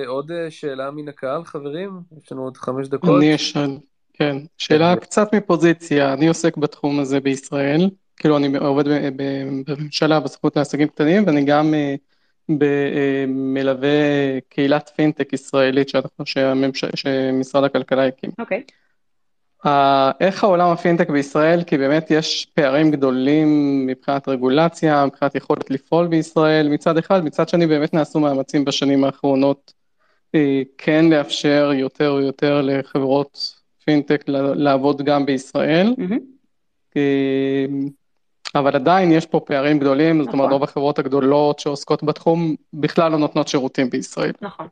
עוד 0.07 0.31
שאלה 0.49 0.91
מן 0.91 1.09
הקהל, 1.09 1.45
חברים? 1.45 2.01
יש 2.23 2.33
לנו 2.33 2.45
עוד 2.45 2.57
חמש 2.57 2.89
דקות. 2.89 3.19
אני 3.19 3.35
אשאל, 3.35 3.79
כן. 4.13 4.37
שאלה 4.59 4.97
קצת 4.97 5.35
מפוזיציה, 5.35 6.13
אני 6.13 6.29
עוסק 6.29 6.57
בתחום 6.57 7.01
הזה 7.01 7.21
בישראל, 7.21 7.91
כאילו 8.17 8.37
אני 8.37 8.57
עובד 8.57 8.85
בממשלה 9.17 10.21
בסוכנות 10.21 10.57
לעסקים 10.57 10.89
קטנים, 10.89 11.27
ואני 11.27 11.45
גם 11.45 11.75
מלווה 13.29 13.91
קהילת 14.49 14.93
פינטק 14.97 15.33
ישראלית 15.33 15.89
שאנחנו, 15.89 16.27
שהממש... 16.27 16.85
שמשרד 16.95 17.65
הכלכלה 17.65 18.07
הקים. 18.07 18.31
אוקיי. 18.39 18.63
Okay. 18.69 18.84
איך 20.21 20.45
העולם 20.45 20.71
הפינטק 20.71 21.11
בישראל, 21.11 21.63
כי 21.63 21.79
באמת 21.79 22.11
יש 22.11 22.47
פערים 22.55 22.91
גדולים 22.91 23.47
מבחינת 23.87 24.29
רגולציה, 24.29 25.07
מבחינת 25.07 25.35
יכולת 25.35 25.71
לפעול 25.71 26.07
בישראל 26.07 26.69
מצד 26.69 26.99
אחד, 26.99 27.25
מצד 27.25 27.49
שני 27.49 27.67
באמת 27.67 27.95
נעשו 27.95 28.21
מאמצים 28.21 28.65
בשנים 28.65 29.05
האחרונות 29.05 29.73
כן 30.79 31.05
לאפשר 31.11 31.71
יותר 31.75 32.15
ויותר 32.19 32.61
לחברות 32.63 33.55
פינטק 33.85 34.25
לעבוד 34.29 35.03
גם 35.03 35.27
בישראל. 35.27 35.95
Mm-hmm. 35.99 36.99
אבל 38.55 38.75
עדיין 38.75 39.13
יש 39.13 39.27
פה 39.27 39.41
פערים 39.41 39.79
גדולים, 39.79 40.25
זאת 40.25 40.33
אומרת 40.33 40.47
נכון. 40.47 40.53
רוב 40.53 40.63
החברות 40.63 40.99
הגדולות 40.99 41.59
שעוסקות 41.59 42.03
בתחום 42.03 42.55
בכלל 42.75 43.13
לא 43.13 43.19
נותנות 43.19 43.49
שירותים 43.49 43.91
בישראל. 43.91 44.33
נכון. 44.41 44.67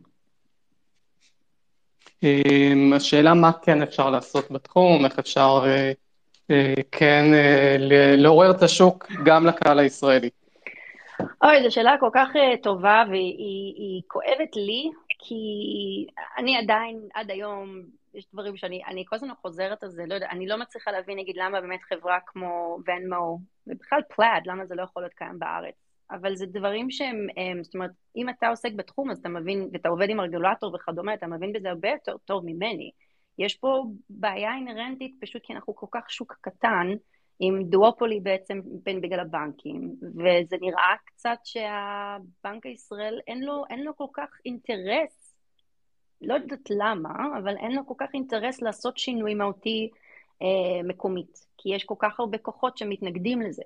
אמ, 2.22 2.92
השאלה 2.92 3.34
מה 3.34 3.50
כן 3.62 3.82
אפשר 3.82 4.10
לעשות 4.10 4.50
בתחום, 4.50 5.04
איך 5.04 5.18
אפשר 5.18 5.62
אה, 5.66 5.92
אה, 6.50 6.74
כן 6.92 7.24
אה, 7.34 7.76
לעורר 8.16 8.50
את 8.50 8.62
השוק 8.62 9.06
גם 9.24 9.46
לקהל 9.46 9.78
הישראלי. 9.78 10.30
אוי, 11.44 11.62
זו 11.62 11.70
שאלה 11.70 11.96
כל 12.00 12.10
כך 12.14 12.28
טובה 12.62 13.02
והיא 13.10 13.36
היא, 13.38 13.74
היא 13.76 14.02
כואבת 14.06 14.56
לי, 14.56 14.90
כי 15.18 15.34
אני 16.38 16.56
עדיין, 16.56 17.00
עד 17.14 17.30
היום, 17.30 17.82
יש 18.14 18.26
דברים 18.32 18.56
שאני 18.56 18.82
אני 18.88 19.04
כל 19.06 19.16
הזמן 19.16 19.34
חוזרת 19.42 19.82
על 19.82 19.88
זה, 19.88 20.02
לא 20.06 20.14
יודע, 20.14 20.28
אני 20.30 20.46
לא 20.46 20.58
מצליחה 20.58 20.90
להבין, 20.90 21.18
נגיד, 21.18 21.36
למה 21.36 21.60
באמת 21.60 21.82
חברה 21.82 22.18
כמו 22.26 22.78
ונמו, 22.86 23.38
ובכלל 23.66 24.00
פלאד, 24.16 24.46
למה 24.46 24.66
זה 24.66 24.74
לא 24.74 24.82
יכול 24.82 25.02
להיות 25.02 25.14
קיים 25.14 25.38
בארץ. 25.38 25.91
אבל 26.12 26.36
זה 26.36 26.46
דברים 26.46 26.90
שהם, 26.90 27.26
הם, 27.36 27.64
זאת 27.64 27.74
אומרת, 27.74 27.90
אם 28.16 28.28
אתה 28.28 28.48
עוסק 28.48 28.72
בתחום, 28.76 29.10
אז 29.10 29.18
אתה 29.18 29.28
מבין, 29.28 29.68
ואתה 29.72 29.88
עובד 29.88 30.10
עם 30.10 30.20
רגולטור 30.20 30.74
וכדומה, 30.74 31.14
אתה 31.14 31.26
מבין 31.26 31.52
בזה 31.52 31.68
הרבה 31.68 31.88
יותר 31.88 32.16
טוב 32.24 32.42
ממני. 32.46 32.90
יש 33.38 33.56
פה 33.56 33.84
בעיה 34.10 34.54
אינהרנטית, 34.54 35.14
פשוט 35.20 35.42
כי 35.44 35.52
אנחנו 35.52 35.74
כל 35.74 35.86
כך 35.90 36.10
שוק 36.10 36.36
קטן, 36.40 36.86
עם 37.40 37.64
דואופולי 37.64 38.20
בעצם 38.20 38.60
בין 38.64 39.00
בגלל 39.00 39.20
הבנקים, 39.20 39.94
וזה 40.02 40.56
נראה 40.60 40.94
קצת 41.04 41.38
שהבנק 41.44 42.66
הישראל 42.66 43.20
אין 43.26 43.44
לו, 43.44 43.64
אין 43.70 43.84
לו 43.84 43.96
כל 43.96 44.06
כך 44.12 44.28
אינטרס, 44.44 45.34
לא 46.20 46.34
יודעת 46.34 46.70
למה, 46.70 47.38
אבל 47.38 47.56
אין 47.56 47.72
לו 47.72 47.86
כל 47.86 47.94
כך 47.98 48.14
אינטרס 48.14 48.62
לעשות 48.62 48.98
שינוי 48.98 49.34
מהותי 49.34 49.90
אה, 50.42 50.82
מקומית, 50.84 51.46
כי 51.58 51.74
יש 51.74 51.84
כל 51.84 51.94
כך 51.98 52.20
הרבה 52.20 52.38
כוחות 52.38 52.78
שמתנגדים 52.78 53.42
לזה. 53.42 53.62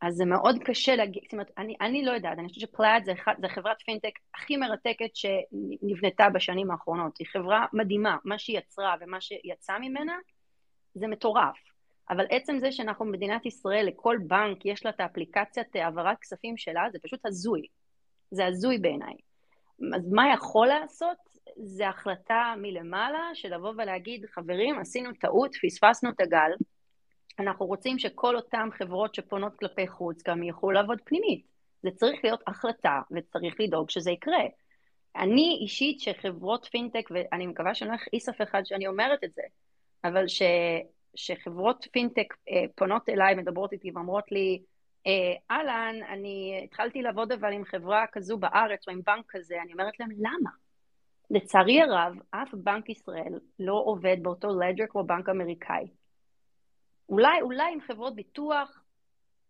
אז 0.00 0.14
זה 0.14 0.24
מאוד 0.24 0.58
קשה 0.64 0.96
להגיד, 0.96 1.22
זאת 1.24 1.32
אומרת, 1.32 1.50
אני, 1.58 1.76
אני 1.80 2.04
לא 2.04 2.12
יודעת, 2.12 2.38
אני 2.38 2.48
חושבת 2.48 2.68
שפלאד 2.68 3.04
זה, 3.04 3.12
זה 3.40 3.48
חברת 3.48 3.76
פינטק 3.82 4.12
הכי 4.34 4.56
מרתקת 4.56 5.10
שנבנתה 5.14 6.30
בשנים 6.30 6.70
האחרונות. 6.70 7.18
היא 7.18 7.26
חברה 7.32 7.66
מדהימה, 7.72 8.16
מה 8.24 8.38
שהיא 8.38 8.58
יצרה 8.58 8.94
ומה 9.00 9.20
שיצא 9.20 9.78
ממנה 9.80 10.16
זה 10.94 11.06
מטורף. 11.06 11.56
אבל 12.10 12.26
עצם 12.30 12.58
זה 12.58 12.72
שאנחנו 12.72 13.04
במדינת 13.04 13.46
ישראל, 13.46 13.86
לכל 13.86 14.18
בנק 14.26 14.66
יש 14.66 14.84
לה 14.84 14.90
את 14.90 15.00
האפליקציית 15.00 15.76
העברת 15.76 16.18
כספים 16.20 16.56
שלה, 16.56 16.82
זה 16.92 16.98
פשוט 17.02 17.26
הזוי. 17.26 17.62
זה 18.30 18.46
הזוי 18.46 18.78
בעיניי. 18.78 19.14
אז 19.94 20.12
מה 20.12 20.32
יכול 20.34 20.66
לעשות? 20.66 21.16
זה 21.56 21.88
החלטה 21.88 22.54
מלמעלה 22.56 23.30
של 23.34 23.54
לבוא 23.54 23.72
ולהגיד, 23.76 24.26
חברים, 24.26 24.78
עשינו 24.78 25.10
טעות, 25.20 25.50
פספסנו 25.62 26.10
את 26.10 26.20
הגל, 26.20 26.50
אנחנו 27.38 27.66
רוצים 27.66 27.98
שכל 27.98 28.36
אותן 28.36 28.68
חברות 28.78 29.14
שפונות 29.14 29.56
כלפי 29.58 29.88
חוץ 29.88 30.22
גם 30.28 30.42
יוכלו 30.42 30.70
לעבוד 30.70 30.98
פנימית. 31.04 31.46
זה 31.82 31.90
צריך 31.90 32.24
להיות 32.24 32.40
החלטה, 32.46 33.00
וצריך 33.10 33.54
לדאוג 33.60 33.90
שזה 33.90 34.10
יקרה. 34.10 34.44
אני 35.16 35.58
אישית 35.60 36.00
שחברות 36.00 36.64
פינטק, 36.70 37.08
ואני 37.10 37.46
מקווה 37.46 37.74
שאני 37.74 37.90
לא 37.90 37.94
אכעיס 37.94 38.28
אף 38.28 38.42
אחד 38.42 38.62
שאני 38.64 38.86
אומרת 38.86 39.24
את 39.24 39.34
זה, 39.34 39.42
אבל 40.04 40.28
ש, 40.28 40.42
שחברות 41.14 41.86
פינטק 41.92 42.34
אה, 42.50 42.64
פונות 42.74 43.08
אליי, 43.08 43.34
מדברות 43.34 43.72
איתי 43.72 43.90
ואומרות 43.90 44.32
לי, 44.32 44.62
אה, 45.06 45.34
אהלן, 45.50 45.94
אני 46.08 46.60
התחלתי 46.64 47.02
לעבוד 47.02 47.32
אבל 47.32 47.52
עם 47.52 47.64
חברה 47.64 48.04
כזו 48.12 48.38
בארץ 48.38 48.88
או 48.88 48.92
עם 48.92 49.00
בנק 49.06 49.24
כזה, 49.28 49.54
אני 49.62 49.72
אומרת 49.72 50.00
להם, 50.00 50.10
למה? 50.10 50.50
לצערי 51.30 51.80
הרב, 51.80 52.14
אף 52.30 52.54
בנק 52.54 52.88
ישראל 52.88 53.40
לא 53.58 53.82
עובד 53.84 54.16
באותו 54.22 54.48
לג'ר 54.60 54.84
כמו 54.88 55.04
בנק 55.04 55.28
אמריקאי. 55.28 55.86
אולי, 57.08 57.40
אולי 57.42 57.72
עם 57.72 57.80
חברות 57.80 58.14
ביטוח, 58.14 58.84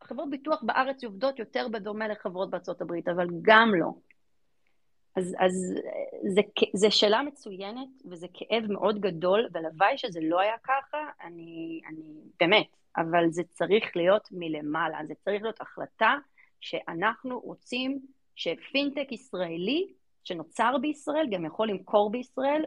חברות 0.02 0.30
ביטוח 0.30 0.62
בארץ 0.62 1.05
עובדות 1.05 1.38
יותר 1.38 1.66
בדומה 1.72 2.09
לחברות 2.09 2.50
בארצות 2.50 2.80
הברית, 2.80 3.09
אבל 3.09 3.26
גם 3.42 3.74
לא. 3.74 3.92
אז, 5.16 5.34
אז 5.38 5.52
זה, 6.34 6.40
זה 6.74 6.90
שאלה 6.90 7.22
מצוינת, 7.22 7.88
וזה 8.11 8.26
כאב 8.34 8.64
מאוד 8.68 9.00
גדול, 9.00 9.48
והלוואי 9.52 9.98
שזה 9.98 10.20
לא 10.22 10.40
היה 10.40 10.55
ככה, 10.64 10.98
אני, 11.22 11.80
אני, 11.88 12.14
באמת, 12.40 12.66
אבל 12.96 13.30
זה 13.30 13.42
צריך 13.50 13.96
להיות 13.96 14.28
מלמעלה, 14.32 14.98
זה 15.09 15.14
צריך 15.24 15.42
להיות 15.42 15.61
החלטה 15.61 16.14
שאנחנו 16.61 17.40
רוצים 17.40 18.00
שפינטק 18.36 19.12
ישראלי 19.12 19.92
שנוצר 20.24 20.76
בישראל 20.80 21.26
גם 21.30 21.44
יכול 21.44 21.68
למכור 21.68 22.11
בישראל, 22.11 22.64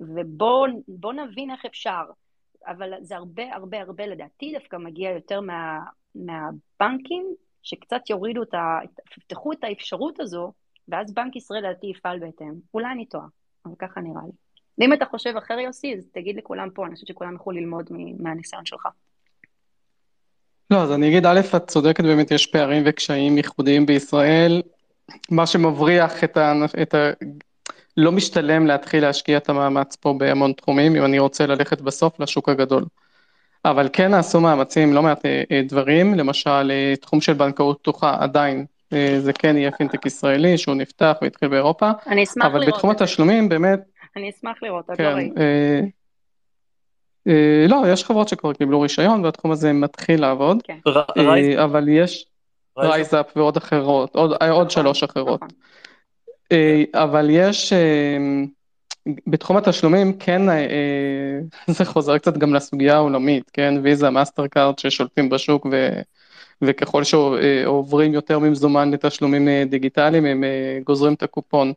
ובואו 0.00 1.12
נבין 1.12 1.50
איך 1.50 1.64
אפשר. 1.64 2.04
אבל 2.66 2.92
זה 3.00 3.16
הרבה 3.16 3.54
הרבה 3.54 3.80
הרבה 3.80 4.06
לדעתי 4.06 4.52
דווקא 4.58 4.76
מגיע 4.76 5.10
יותר 5.10 5.40
מה, 5.40 5.78
מהבנקים, 6.14 7.34
שקצת 7.62 8.10
יורידו 8.10 8.42
את 8.42 8.54
ה... 8.54 8.78
יפתחו 9.18 9.52
את 9.52 9.64
האפשרות 9.64 10.20
הזו, 10.20 10.52
ואז 10.88 11.14
בנק 11.14 11.36
ישראל 11.36 11.60
לדעתי 11.60 11.86
יפעל 11.86 12.18
בהתאם. 12.18 12.54
אולי 12.74 12.92
אני 12.92 13.06
טועה, 13.06 13.26
אבל 13.66 13.74
ככה 13.78 14.00
נראה 14.00 14.22
לי. 14.26 14.32
ואם 14.78 14.92
אתה 14.92 15.04
חושב 15.04 15.36
אחר 15.36 15.58
יוסי, 15.58 15.94
אז 15.94 16.08
תגיד 16.12 16.36
לכולם 16.36 16.70
פה, 16.74 16.86
אני 16.86 16.94
חושבת 16.94 17.08
שכולם 17.08 17.32
יוכלו 17.32 17.52
ללמוד 17.52 17.90
מהניסיון 18.18 18.66
שלך. 18.66 18.88
לא, 20.70 20.82
אז 20.82 20.92
אני 20.92 21.08
אגיד, 21.08 21.26
א', 21.26 21.40
את 21.56 21.68
צודקת, 21.68 22.04
באמת 22.04 22.30
יש 22.30 22.46
פערים 22.46 22.82
וקשיים 22.86 23.36
ייחודיים 23.36 23.86
בישראל. 23.86 24.62
מה 25.30 25.46
שמבריח 25.46 26.24
את 26.24 26.36
ה... 26.36 26.52
את 26.82 26.94
ה... 26.94 27.10
לא 27.96 28.12
משתלם 28.12 28.66
להתחיל 28.66 29.02
להשקיע 29.02 29.36
את 29.36 29.48
המאמץ 29.48 29.96
פה 29.96 30.14
בהמון 30.18 30.52
תחומים, 30.52 30.96
אם 30.96 31.04
אני 31.04 31.18
רוצה 31.18 31.46
ללכת 31.46 31.80
בסוף 31.80 32.20
לשוק 32.20 32.48
הגדול. 32.48 32.84
אבל 33.64 33.88
כן 33.92 34.10
נעשו 34.10 34.40
מאמצים, 34.40 34.92
לא 34.94 35.02
מעט 35.02 35.22
דברים, 35.66 36.14
למשל 36.14 36.72
תחום 37.00 37.20
של 37.20 37.32
בנקאות 37.32 37.78
פתוחה 37.78 38.16
עדיין, 38.20 38.64
זה 39.18 39.32
כן 39.32 39.56
יהיה 39.56 39.70
פינטק 39.70 40.06
ישראלי 40.06 40.58
שהוא 40.58 40.74
נפתח 40.74 41.12
והתחיל 41.22 41.48
באירופה, 41.48 41.90
אני 42.06 42.24
אשמח 42.24 42.44
לראות 42.44 42.56
אבל 42.62 42.66
בתחום 42.66 42.90
התשלומים 42.90 43.48
באמת, 43.48 43.80
אני 44.16 44.30
אשמח 44.30 44.56
לראות, 44.62 44.88
עוד 44.88 44.98
כן, 44.98 45.04
לא 45.04 45.08
ראיתי. 45.08 45.40
אה, 45.40 45.80
אה, 47.28 47.66
לא, 47.68 47.82
יש 47.92 48.04
חברות 48.04 48.28
שכבר 48.28 48.52
קיבלו 48.52 48.80
רישיון 48.80 49.24
והתחום 49.24 49.50
הזה 49.50 49.72
מתחיל 49.72 50.20
לעבוד, 50.20 50.62
כן, 50.64 50.78
אה, 51.18 51.64
אבל 51.64 51.88
יש 51.88 52.26
רייז- 52.78 52.90
רייזאפ 52.90 53.36
ועוד 53.36 53.56
אחרות, 53.56 54.16
עוד, 54.16 54.32
עוד 54.50 54.70
שלוש 54.70 55.02
אחרות. 55.02 55.40
אה, 56.52 56.84
אבל 56.94 57.28
יש, 57.30 57.72
אה, 57.72 58.18
בתחום 59.26 59.56
התשלומים 59.56 60.12
כן, 60.18 60.48
אה, 60.48 61.38
זה 61.66 61.84
חוזר 61.84 62.18
קצת 62.18 62.38
גם 62.38 62.54
לסוגיה 62.54 62.94
העולמית, 62.94 63.50
כן, 63.52 63.74
ויזה, 63.82 64.10
מאסטר 64.10 64.46
קארד 64.46 64.78
ששולטים 64.78 65.28
בשוק 65.28 65.66
ו, 65.72 65.88
וככל 66.62 67.04
שעוברים 67.04 68.14
יותר 68.14 68.38
ממזומן 68.38 68.90
לתשלומים 68.90 69.48
דיגיטליים 69.68 70.26
הם 70.26 70.44
גוזרים 70.84 71.14
את 71.14 71.22
הקופון. 71.22 71.72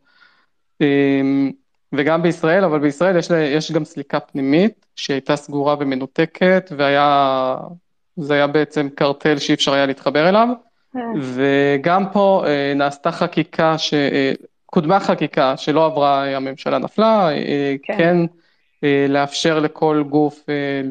וגם 1.92 2.22
בישראל, 2.22 2.64
אבל 2.64 2.78
בישראל 2.78 3.16
יש, 3.16 3.30
יש 3.30 3.72
גם 3.72 3.84
סליקה 3.84 4.20
פנימית 4.20 4.86
שהייתה 4.96 5.36
סגורה 5.36 5.76
ומנותקת 5.80 6.72
והיה, 6.76 7.56
זה 8.16 8.34
היה 8.34 8.46
בעצם 8.46 8.88
קרטל 8.94 9.38
שאי 9.38 9.54
אפשר 9.54 9.72
היה 9.72 9.86
להתחבר 9.86 10.28
אליו. 10.28 10.48
אה, 10.96 11.00
וגם 11.20 12.04
פה 12.12 12.44
נעשתה 12.76 13.12
חקיקה, 13.12 13.78
ש... 13.78 13.94
קודמה 14.70 15.00
חקיקה 15.00 15.56
שלא 15.56 15.86
עברה, 15.86 16.36
הממשלה 16.36 16.78
נפלה, 16.78 17.30
אה, 17.30 17.74
כן. 17.82 17.98
כן 17.98 18.16
אה, 18.84 19.06
לאפשר 19.08 19.60
לכל 19.60 20.02
גוף 20.08 20.48
אה, 20.48 20.82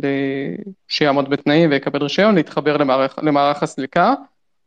שיעמוד 0.88 1.30
בתנאים 1.30 1.70
ויקבל 1.72 2.04
רישיון 2.04 2.36
להתחבר 2.36 2.78
למערך, 2.78 3.20
למערך 3.24 3.64
הסליקה. 3.64 4.14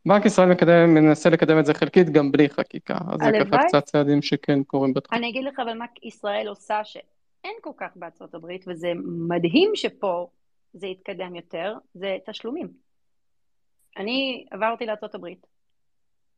בנק 0.05 0.25
ישראל 0.25 0.49
מקדם, 0.49 0.93
מנסה 0.93 1.29
לקדם 1.29 1.59
את 1.59 1.65
זה 1.65 1.73
חלקית 1.73 2.09
גם 2.09 2.31
בלי 2.31 2.49
חקיקה, 2.49 2.97
אז 3.07 3.19
זה 3.19 3.45
ככה. 3.51 3.63
קצת 3.67 3.83
צעדים 3.83 4.21
שכן 4.21 4.63
קורים 4.63 4.93
בתחום. 4.93 5.17
אני 5.17 5.29
אגיד 5.29 5.43
לך 5.43 5.59
אבל 5.59 5.73
מה 5.73 5.85
ישראל 6.03 6.47
עושה 6.47 6.83
שאין 6.83 7.53
כל 7.61 7.71
כך 7.77 7.89
בארצות 7.95 8.35
הברית, 8.35 8.65
וזה 8.67 8.91
מדהים 9.27 9.71
שפה 9.75 10.27
זה 10.73 10.87
יתקדם 10.87 11.35
יותר, 11.35 11.75
זה 11.93 12.17
תשלומים. 12.25 12.67
אני 13.97 14.45
עברתי 14.51 14.85
לארצות 14.85 15.15
הברית 15.15 15.52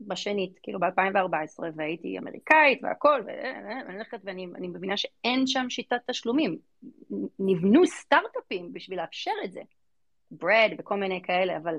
בשנית, 0.01 0.59
כאילו 0.63 0.79
ב-2014, 0.79 1.63
והייתי 1.75 2.17
אמריקאית 2.19 2.79
והכל, 2.83 3.21
ואני 3.25 3.93
הולכת 3.93 4.19
ואני 4.23 4.47
אני 4.55 4.67
מבינה 4.67 4.97
שאין 4.97 5.47
שם 5.47 5.69
שיטת 5.69 6.01
תשלומים. 6.09 6.57
נבנו 7.39 7.87
סטארט-אפים 7.87 8.73
בשביל 8.73 9.01
לאפשר 9.01 9.31
את 9.43 9.51
זה, 9.51 9.61
ברד 10.31 10.71
וכל 10.77 10.95
מיני 10.95 11.21
כאלה, 11.21 11.57
אבל 11.57 11.75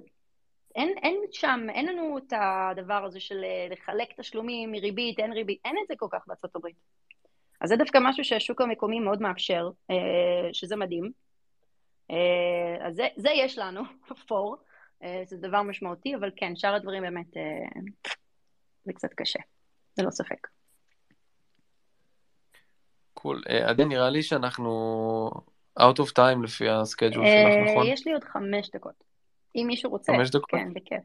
אין, 0.77 0.95
אין 1.03 1.21
שם, 1.33 1.67
אין 1.71 1.87
לנו 1.87 2.19
את 2.19 2.33
הדבר 2.33 3.05
הזה 3.05 3.21
של 3.21 3.45
אה, 3.45 3.67
לחלק 3.71 4.21
תשלומים 4.21 4.73
מריבית, 4.73 5.19
אין 5.19 5.33
ריבית, 5.33 5.61
אין 5.65 5.77
את 5.83 5.89
זה 5.89 5.95
כל 5.97 6.07
כך 6.11 6.25
בארצות 6.27 6.57
הברית. 6.57 6.77
אז 7.61 7.69
זה 7.69 7.77
דווקא 7.77 7.99
משהו 8.03 8.25
שהשוק 8.25 8.61
המקומי 8.61 9.01
מאוד 9.01 9.23
מאפשר, 9.23 9.71
אה, 9.91 10.49
שזה 10.53 10.77
מדהים. 10.77 11.13
אה, 12.11 12.87
אז 12.87 12.95
זה, 12.95 13.09
זה 13.17 13.31
יש 13.31 13.59
לנו, 13.59 13.83
פור, 14.29 14.57
זה 15.01 15.37
דבר 15.37 15.63
משמעותי, 15.63 16.15
אבל 16.15 16.31
כן, 16.37 16.57
שאר 16.57 16.75
הדברים 16.75 17.03
באמת, 17.03 17.37
אה, 17.37 17.81
זה 18.85 18.93
קצת 18.93 19.09
קשה, 19.15 19.39
ללא 19.99 20.11
ספק. 20.11 20.47
cool. 23.15 23.43
אה, 23.49 23.71
עדי, 23.71 23.85
נראה 23.85 24.11
לי 24.11 24.23
שאנחנו 24.23 25.31
out 25.79 25.99
of 25.99 26.13
time 26.19 26.45
לפי 26.45 26.69
ה 26.69 26.75
schedule 26.75 27.25
שלך, 27.27 27.35
אה, 27.35 27.73
נכון? 27.73 27.87
יש 27.87 28.07
לי 28.07 28.13
עוד 28.13 28.25
חמש 28.25 28.71
דקות. 28.71 29.05
אם 29.57 29.65
מישהו 29.67 29.91
רוצה. 29.91 30.13
חמש 30.13 30.31
דקות? 30.31 30.51
כן, 30.51 30.75
בכיף. 30.75 31.03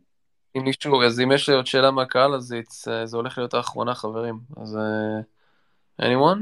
אם 0.57 0.63
מישהו, 0.63 1.03
אז 1.03 1.19
אם 1.19 1.31
יש 1.31 1.49
עוד 1.49 1.65
שאלה 1.65 1.91
מהקהל, 1.91 2.35
אז 2.35 2.55
זה 3.03 3.17
הולך 3.17 3.37
להיות 3.37 3.53
האחרונה, 3.53 3.95
חברים. 3.95 4.39
אז 4.57 4.77
anyone? 6.01 6.39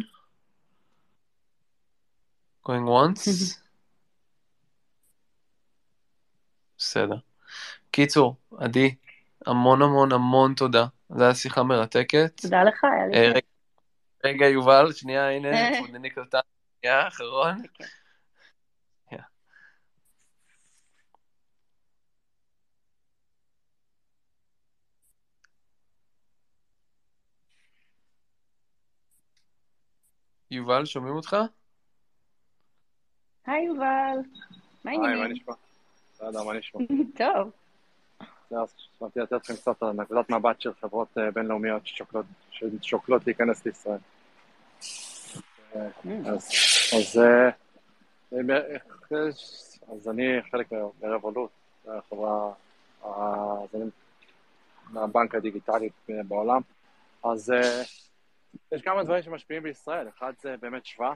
going 2.66 2.88
once? 2.88 3.30
בסדר. 6.78 7.29
קיצור, 7.92 8.36
עדי, 8.58 8.96
המון 9.46 9.82
המון 9.82 10.12
המון 10.12 10.54
תודה. 10.54 10.86
זו 11.10 11.24
הייתה 11.24 11.36
שיחה 11.36 11.64
מרתקת. 11.64 12.32
תודה 12.42 12.64
לך, 12.64 12.84
היה 12.84 13.08
לי 13.08 13.18
אה. 13.18 13.28
רגע, 13.30 13.40
רגע, 14.26 14.46
יובל, 14.46 14.94
שנייה, 14.94 15.30
הנה, 15.30 15.78
תמודני 15.78 16.10
קלטה. 16.10 16.40
שנייה, 16.82 17.08
אחרון. 17.08 17.62
יובל, 30.52 30.86
שומעים 30.86 31.16
אותך? 31.16 31.36
היי 33.46 33.66
יובל, 33.66 33.82
מה 34.84 34.92
היי, 34.92 34.98
מה 34.98 35.08
העניינים? 35.08 35.32
נשמע? 35.32 35.54
בסדר, 36.14 36.44
מה 36.44 36.54
נשמע? 36.54 36.82
טוב, 37.18 37.52
זהו, 38.50 38.64
אז 38.64 38.74
שמעתי 39.00 39.20
לתת 39.20 39.32
לכם 39.32 39.54
קצת 39.54 39.84
על 39.84 39.92
נקודת 39.92 40.30
מבט 40.30 40.62
של 40.62 40.74
חברות 40.82 41.18
אה, 41.18 41.32
בינלאומיות 41.32 41.82
ששוקלות- 41.86 43.22
להיכנס 43.28 43.66
לישראל. 43.66 43.98
אז 46.26 46.50
אז, 46.94 47.18
אה, 47.18 47.50
אה, 48.34 48.78
אז 49.94 50.10
אני 50.10 50.24
חלק 50.52 50.68
מרבולוט, 51.02 51.50
החברה, 51.88 52.52
ה- 53.04 53.08
אז 53.64 53.76
אני 53.82 53.84
מהבנק 54.90 55.36
הדיגיטלי 55.36 55.90
בעולם. 56.10 56.62
אז 57.24 57.54
יש 58.72 58.82
כמה 58.82 59.04
דברים 59.04 59.24
שמשפיעים 59.24 59.64
בישראל, 59.64 60.08
אחד 60.18 60.34
זה 60.42 60.56
באמת 60.62 60.86
שב"א, 60.86 61.14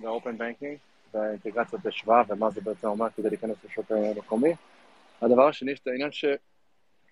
זה 0.00 0.08
open 0.08 0.38
banking, 0.38 0.76
והאינטגרציות 1.14 1.82
בשב"א, 1.82 2.22
ומה 2.28 2.50
זה 2.50 2.60
בעצם 2.60 2.86
אומר 2.86 3.06
כדי 3.16 3.28
להיכנס 3.28 3.56
לשוק 3.64 3.86
המקומי. 3.92 4.52
הדבר 5.22 5.48
השני, 5.48 5.72
זה 5.84 5.90
העניין 5.90 6.10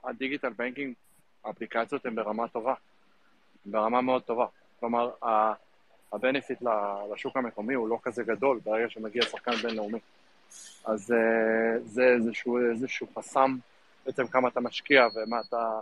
שה 0.09 0.21
digital 0.21 0.49
banking, 0.49 0.95
האפליקציות 1.45 2.07
הן 2.07 2.15
ברמה 2.15 2.49
טובה, 2.49 2.75
ברמה 3.67 4.01
מאוד 4.01 4.23
טובה. 4.23 4.47
כלומר, 4.81 5.11
הבנפיט 6.13 6.59
לשוק 7.13 7.37
המקומי 7.37 7.75
הוא 7.75 7.89
לא 7.89 7.99
כזה 8.03 8.25
גדול 8.25 8.61
ברגע 8.65 8.91
שמגיע 8.91 9.23
שחקן 9.23 9.53
בינלאומי. 9.53 9.99
אז 10.85 11.13
אה, 11.13 11.81
זה 11.85 12.03
איזשהו, 12.03 12.59
איזשהו 12.71 13.07
חסם, 13.19 13.57
בעצם 14.07 14.27
כמה 14.27 14.49
אתה 14.49 14.61
משקיע 14.61 15.07
ומה 15.15 15.41
אתה, 15.41 15.81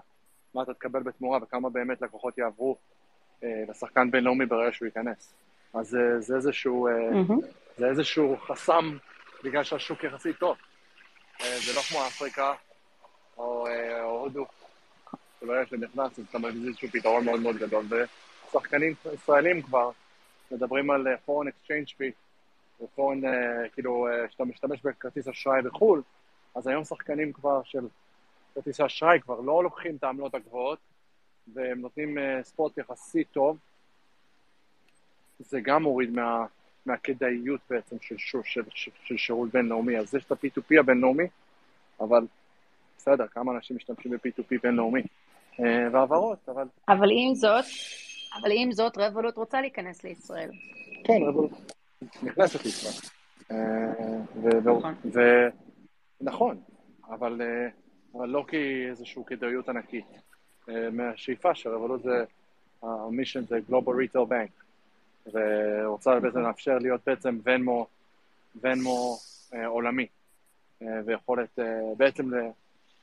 אתה 0.62 0.74
תקבל 0.74 1.02
בתמורה 1.02 1.38
וכמה 1.42 1.70
באמת 1.70 2.02
לקוחות 2.02 2.38
יעברו 2.38 2.76
אה, 3.44 3.64
לשחקן 3.68 4.10
בינלאומי 4.10 4.46
ברגע 4.46 4.72
שהוא 4.72 4.86
ייכנס. 4.86 5.34
אז 5.74 5.96
אה, 5.96 6.20
זה 6.20 6.36
איזשהו, 6.36 6.88
מהמם. 7.10 7.40
זה 7.78 7.86
איזשהו 7.86 8.36
חסם 8.36 8.96
בגלל 9.44 9.64
שהשוק 9.64 10.04
יחסית 10.04 10.38
טוב. 10.38 10.56
זה 11.38 11.72
לא 11.76 11.80
כמו 11.80 12.06
אפריקה 12.06 12.54
אה, 13.38 14.02
או 14.02 14.20
הודו, 14.20 14.46
שברגע 15.40 15.66
שנכנס 15.66 16.18
אז 16.18 16.24
אתה 16.30 16.38
מביא 16.38 16.68
איזשהו 16.68 16.88
פתרון 16.88 17.24
מאוד 17.24 17.40
מאוד 17.40 17.56
גדול, 17.56 17.84
ושחקנים 18.50 18.94
ישראלים 19.14 19.62
כבר 19.62 19.90
מדברים 20.50 20.90
על 20.90 21.08
אה, 21.08 21.14
foreign 21.26 21.48
exchange 21.48 21.90
fee, 21.98 22.12
ו-foreign, 22.80 23.26
אה, 23.26 23.68
כאילו, 23.68 24.08
אה, 24.08 24.28
שאתה 24.30 24.44
משתמש 24.44 24.82
בכרטיס 24.82 25.28
אשראי 25.28 25.62
בחו"ל, 25.62 26.02
אז 26.54 26.66
היום 26.66 26.84
שחקנים 26.84 27.32
כבר 27.32 27.62
של 27.64 27.86
כרטיס 28.54 28.80
אשראי 28.80 29.20
כבר 29.20 29.40
לא 29.40 29.62
לוקחים 29.62 29.96
את 29.96 30.04
העמלות 30.04 30.34
הגבוהות, 30.34 30.78
והם 31.54 31.80
נותנים 31.80 32.18
ספורט 32.42 32.78
יחסית 32.78 33.28
טוב, 33.32 33.58
זה 35.38 35.60
גם 35.60 35.82
מוריד 35.82 36.10
מה, 36.10 36.46
מהכדאיות 36.86 37.60
בעצם 37.70 37.96
של, 38.00 38.16
של, 38.18 38.40
של, 38.44 38.90
של 39.04 39.16
שירות 39.16 39.50
בינלאומי. 39.50 39.98
אז 39.98 40.14
יש 40.14 40.24
את 40.24 40.32
ה-P2P 40.32 40.80
הבינלאומי, 40.80 41.26
אבל 42.00 42.26
בסדר, 43.08 43.26
כמה 43.26 43.52
אנשים 43.52 43.76
משתמשים 43.76 44.10
ב-P2P 44.12 44.58
בינלאומי? 44.62 45.02
אה, 45.60 45.88
והעברות, 45.92 46.48
אבל 46.48 46.64
אבל 46.88 47.08
עם 47.12 47.34
זאת, 47.34 47.64
אבל 48.40 48.50
עם 48.54 48.72
זאת, 48.72 48.98
רבולוט 48.98 49.36
רוצה 49.36 49.60
להיכנס 49.60 50.04
לישראל. 50.04 50.50
כן, 51.04 51.22
אבל 51.28 51.46
נכנסת 52.22 52.64
לישראל. 52.64 52.94
אה, 53.50 54.60
נכון. 54.64 54.94
נכון, 56.20 56.60
אבל, 57.08 57.42
אה, 57.42 57.68
אבל 58.14 58.28
לא 58.28 58.44
כאיזושהי 58.48 59.22
כדאיות 59.26 59.68
ענקית. 59.68 60.04
מהשאיפה 60.92 61.54
של 61.54 61.70
רבולוט 61.70 62.02
זה, 62.02 62.24
המישן 62.82 63.44
זה 63.44 63.58
Global 63.70 64.14
Retail 64.14 64.28
Bank, 64.30 64.62
ורוצה 65.32 66.20
בעצם 66.20 66.38
לאפשר 66.38 66.78
להיות 66.78 67.00
בעצם 67.06 67.38
ונמו, 67.44 67.86
ונמו 68.62 69.16
עולמי, 69.66 70.06
ויכולת 70.80 71.58
בעצם, 71.96 72.34
ל- 72.34 72.50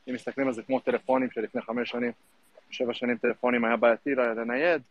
אם 0.10 0.14
מסתכלים 0.14 0.48
על 0.48 0.54
זה 0.54 0.64
כמו 0.64 0.80
טלפונים 0.80 1.32
שלפני 1.32 1.62
חמש 1.62 1.90
שנים, 1.90 2.12
שבע 2.70 2.94
שנים 2.94 3.18
טלפונים 3.18 3.66
היה 3.66 3.76
בעייתי 3.78 4.16
לנייד, 4.16 4.82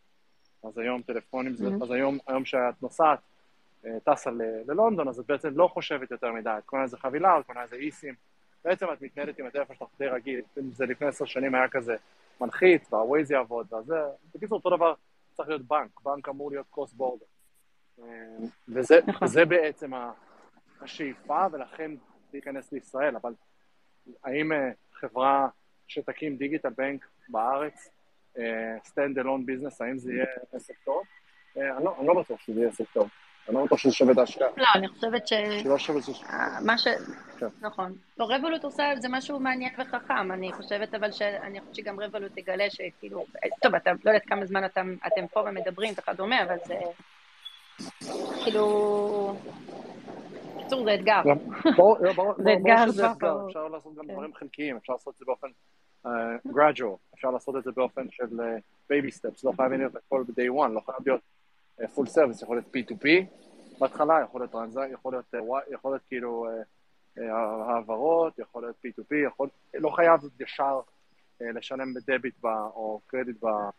אז 0.63 0.77
היום 0.77 1.01
טלפונים, 1.01 1.53
זה- 1.53 1.67
Mhm. 1.67 1.83
אז 1.83 1.91
היום, 1.91 2.17
היום 2.27 2.45
שאת 2.45 2.81
נוסעת, 2.83 3.19
אה, 3.85 3.97
טסה 4.05 4.31
ל- 4.31 4.41
ללונדון, 4.71 5.07
אז 5.07 5.19
את 5.19 5.25
בעצם 5.25 5.49
לא 5.57 5.67
חושבת 5.67 6.11
יותר 6.11 6.31
מדי, 6.31 6.49
את 6.57 6.65
קונה 6.65 6.83
איזה 6.83 6.97
חבילה, 6.97 7.39
את 7.39 7.45
קונה 7.45 7.63
איזה 7.63 7.75
איסים, 7.75 8.13
בעצם 8.65 8.85
את 8.93 9.01
מתנהלת 9.01 9.39
עם 9.39 9.45
הטלפון 9.45 9.75
שלך 9.75 9.87
די 9.99 10.07
רגיל, 10.07 10.41
אם 10.59 10.71
זה 10.71 10.85
לפני 10.85 11.07
עשר 11.07 11.25
שנים 11.25 11.55
היה 11.55 11.69
כזה 11.69 11.95
מלחיץ, 12.41 12.93
והווייז 12.93 13.31
יעבוד, 13.31 13.73
וזה, 13.73 13.95
בקיצור 14.35 14.57
אותו 14.57 14.77
דבר 14.77 14.93
צריך 15.33 15.49
להיות 15.49 15.61
בנק, 15.61 15.99
בנק 16.03 16.29
אמור 16.29 16.51
להיות 16.51 16.65
קרוס 16.71 16.93
בורדר. 16.93 17.25
וזה 18.69 18.99
נכון. 19.07 19.27
זה 19.27 19.45
בעצם 19.45 19.91
השאיפה, 20.81 21.45
ולכן 21.51 21.91
להיכנס 22.33 22.71
לישראל, 22.71 23.15
אבל 23.15 23.33
האם 24.23 24.51
אה, 24.51 24.71
חברה 25.03 25.47
שתקים 25.87 26.35
digital 26.37 26.69
bank 26.77 27.05
בארץ, 27.29 27.89
standalone 28.85 29.45
business, 29.45 29.81
האם 29.81 29.97
זה 29.97 30.13
יהיה 30.13 30.25
עסק 30.53 30.73
טוב? 30.85 31.03
אה, 31.57 31.77
אני 31.77 31.85
לא- 31.85 31.95
אני 31.99 32.07
לא 32.07 32.13
בטוח 32.21 32.39
שזה 32.39 32.59
יהיה 32.59 32.69
עסק 32.69 32.85
טוב. 32.93 33.09
אני 33.47 33.55
לא 33.55 33.65
בטוח 33.65 33.79
שזה 33.79 33.93
שווה 33.93 34.13
את 34.13 34.17
ההשקעה. 34.17 34.47
לא, 34.57 34.65
אני 34.75 34.87
חושבת 34.87 35.27
ש... 35.27 35.33
שלא 35.63 35.77
שווה 35.77 35.99
את 35.99 36.03
זה. 36.03 36.11
אה, 36.29 36.61
מה 36.65 36.77
ש... 36.77 36.87
כן. 37.39 37.45
נכון. 37.61 37.95
לא, 38.17 38.25
רבולוט 38.29 38.63
עושה, 38.63 38.83
זה 38.99 39.07
משהו 39.09 39.39
מעניין 39.39 39.73
וחכם, 39.77 40.31
אני 40.31 40.51
חושבת 40.51 40.93
אבל 40.93 41.11
ש... 41.11 41.21
אני 41.21 41.59
חושבת 41.59 41.75
שגם 41.75 41.99
רבולוט 41.99 42.31
תגלה 42.35 42.69
שכאילו, 42.69 43.25
טוב, 43.61 43.75
אתה 43.75 43.91
לא 43.91 44.09
יודעת 44.09 44.25
כמה 44.27 44.45
זמן 44.45 44.65
אתם 45.07 45.27
פה 45.33 45.39
ומדברים 45.39 45.93
וכדומה, 45.97 46.43
אבל 46.43 46.55
זה 46.65 46.75
כאילו... 48.43 49.35
בקיצור, 50.73 50.85
זה 50.85 50.95
אתגר. 50.95 51.21
ברור, 51.77 51.97
לא, 51.99 52.13
ברור, 52.13 52.31
אתגר 52.31 52.85
שזה 52.87 53.11
אתגר. 53.11 53.47
אפשר 53.47 53.67
לעשות 53.67 53.95
גם 53.95 54.05
כן. 54.07 54.13
דברים 54.13 54.33
חלקיים, 54.33 54.77
אפשר 54.77 54.93
לעשות 54.93 55.13
את 55.13 55.19
זה 55.19 55.25
באופן 55.25 55.47
uh, 56.05 56.09
gradual, 56.47 57.13
אפשר 57.13 57.31
לעשות 57.31 57.55
את 57.55 57.63
זה 57.63 57.71
באופן 57.71 58.07
של 58.11 58.39
uh, 58.39 58.91
baby 58.91 59.19
steps, 59.19 59.41
לא 59.43 59.51
חייבים 59.55 59.79
להיות 59.79 59.95
הכל 59.95 60.23
ב-day 60.27 60.65
one, 60.65 60.69
לא 60.69 60.81
חייב 60.85 60.97
להיות 61.05 61.21
uh, 61.81 61.83
full 61.83 62.09
service, 62.15 62.43
יכול 62.43 62.57
להיות 62.57 62.91
P2P 62.91 63.07
בהתחלה, 63.79 64.21
יכול 64.23 64.41
להיות 64.41 64.51
טרנזק, 64.51 64.87
יכול 64.91 65.13
להיות, 65.83 66.01
כאילו 66.07 66.47
העברות, 67.17 68.39
יכול 68.39 68.63
להיות 68.63 68.75
P2P, 68.85 69.15
יכול, 69.27 69.49
לא 69.73 69.89
חייב 69.89 70.21
ישר 70.39 70.79
לשלם 71.41 71.93
ב 71.93 72.00
debit 72.00 72.35
או 72.45 72.99
קרדיט 73.07 73.43
ב- 73.43 73.69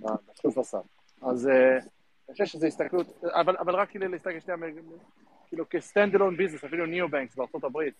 ב- 0.00 0.16
בשופרסל. 0.32 0.78
אז 1.22 1.48
אני 1.48 2.32
חושב 2.32 2.44
שזו 2.44 2.66
הסתכלות, 2.66 3.06
אבל, 3.24 3.56
אבל 3.56 3.74
רק 3.74 3.90
כאילו 3.90 4.08
להסתכל 4.08 4.40
שנייה 4.40 4.56
כאילו 5.52 5.68
כ 5.70 6.14
standalone 6.14 6.36
business, 6.36 6.64
אפילו 6.64 6.86
neobanks 6.86 7.36
בארצות 7.36 7.64
הברית, 7.64 7.94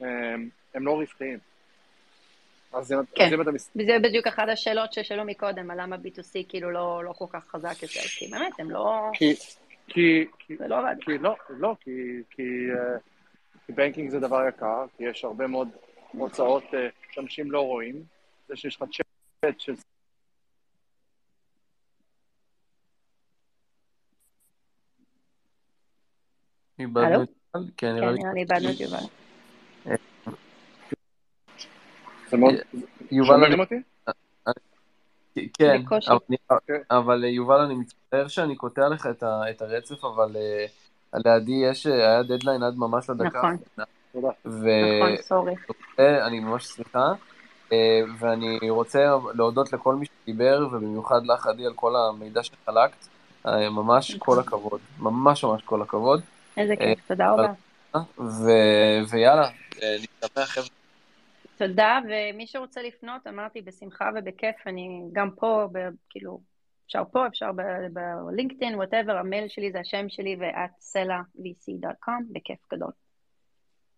הם, 0.00 0.48
הם 0.74 0.86
לא 0.86 0.92
רווחיים. 0.92 1.38
אז 2.72 2.94
כן. 3.14 3.24
אז 3.24 3.32
אם 3.32 3.40
אתה 3.40 3.50
מס... 3.52 3.70
וזה 3.76 3.92
בדיוק 4.02 4.26
אחת 4.26 4.48
השאלות 4.48 4.92
ששאלו 4.92 5.24
מקודם, 5.24 5.70
על 5.70 5.80
למה 5.80 5.96
B2C 5.96 6.48
כאילו 6.48 6.70
לא, 6.70 7.04
לא 7.04 7.12
כל 7.12 7.24
כך 7.30 7.46
חזק 7.48 7.82
יותר, 7.82 8.00
כי 8.00 8.28
באמת, 8.28 8.60
הם 8.60 8.70
לא... 8.70 9.10
כי, 9.12 9.34
כי, 9.88 10.26
כי, 10.38 10.56
זה 10.56 10.68
לא 10.68 10.78
עבד. 10.78 10.96
כי 11.00 11.18
לא, 11.18 11.36
לא, 11.48 11.76
כי, 11.80 11.90
כי, 12.30 12.42
אה, 12.42 12.98
כי 13.66 13.72
בנקינג 13.72 14.10
זה 14.10 14.20
דבר 14.20 14.48
יקר, 14.48 14.84
כי 14.96 15.04
יש 15.04 15.24
הרבה 15.24 15.46
מאוד 15.46 15.68
הוצאות 16.12 16.64
אה, 16.74 16.88
שאנשים 17.10 17.52
לא 17.52 17.60
רואים, 17.60 18.02
זה 18.48 18.56
שיש 18.56 18.76
לך 18.76 18.84
צ'אט 18.92 19.60
של 19.60 19.74
איבדנו? 26.82 27.22
את 27.22 27.28
יובל? 27.54 27.68
כן, 27.76 27.88
כן, 27.88 27.94
נראה 27.94 28.10
לי. 28.10 28.18
נראה 28.18 28.32
לי 28.32 28.40
איבדנו 28.40 28.70
את 28.70 28.80
יובל. 28.80 28.98
שומעים 33.10 33.44
אני- 33.44 33.60
אותי? 33.60 33.82
כן. 35.54 35.82
אבל 35.88 36.00
אוקיי. 36.50 36.78
אה, 36.90 37.28
יובל, 37.28 37.58
אני 37.60 37.74
מצטער 37.74 38.28
שאני 38.28 38.56
קוטע 38.56 38.88
לך 38.88 39.08
את 39.50 39.62
הרצף, 39.62 40.04
אבל 40.04 40.36
אה, 40.36 40.66
לידי 41.24 41.52
יש, 41.52 41.86
אה, 41.86 41.92
היה 41.94 42.22
דדליין 42.22 42.62
עד 42.62 42.74
ממש 42.76 43.10
לדקה 43.10 43.38
נכון. 43.38 43.56
נכון, 44.14 45.16
סורי. 45.22 45.54
אני 45.98 46.40
ממש 46.40 46.64
שמחה, 46.64 47.12
ואני 48.18 48.70
רוצה 48.70 48.98
להודות 49.34 49.72
לכל 49.72 49.94
מי 49.94 50.06
שדיבר, 50.06 50.66
ובמיוחד 50.72 51.26
לך, 51.26 51.46
עדי, 51.46 51.66
על 51.66 51.72
כל 51.74 51.92
המידע 51.96 52.42
שחלקת. 52.42 53.06
ממש 53.70 54.14
כל 54.18 54.38
הכבוד, 54.40 54.80
ממש 54.98 55.44
ממש 55.44 55.62
כל 55.62 55.82
הכבוד. 55.82 56.20
איזה 56.56 56.76
כיף, 56.76 57.08
תודה 57.08 57.30
רבה. 57.30 57.52
ויאללה, 59.10 59.48
נשתמע 59.76 60.46
חבר'ה. 60.46 60.66
תודה, 61.56 61.98
ומי 62.04 62.46
שרוצה 62.46 62.82
לפנות, 62.82 63.26
אמרתי 63.26 63.62
בשמחה 63.62 64.10
ובכיף, 64.14 64.56
אני 64.66 65.02
גם 65.12 65.30
פה, 65.30 65.66
כאילו, 66.10 66.40
אפשר 66.86 67.02
פה, 67.12 67.26
אפשר 67.26 67.50
בלינקדאין, 68.26 68.74
whatever, 68.74 69.16
המייל 69.16 69.48
שלי 69.48 69.72
זה 69.72 69.80
השם 69.80 70.08
שלי 70.08 70.36
ו 70.40 70.50
at 70.50 70.70
סלע.vc.com, 70.80 72.22
בכיף 72.32 72.58
גדול. 72.72 72.90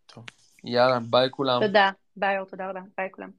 טוב, 0.06 0.24
יאללה, 0.64 0.98
ביי 1.10 1.30
כולם. 1.30 1.60
תודה, 1.66 1.90
ביי 2.16 2.38
אור, 2.38 2.46
תודה 2.46 2.70
רבה, 2.70 2.80
ביי 2.98 3.08
כולם. 3.12 3.30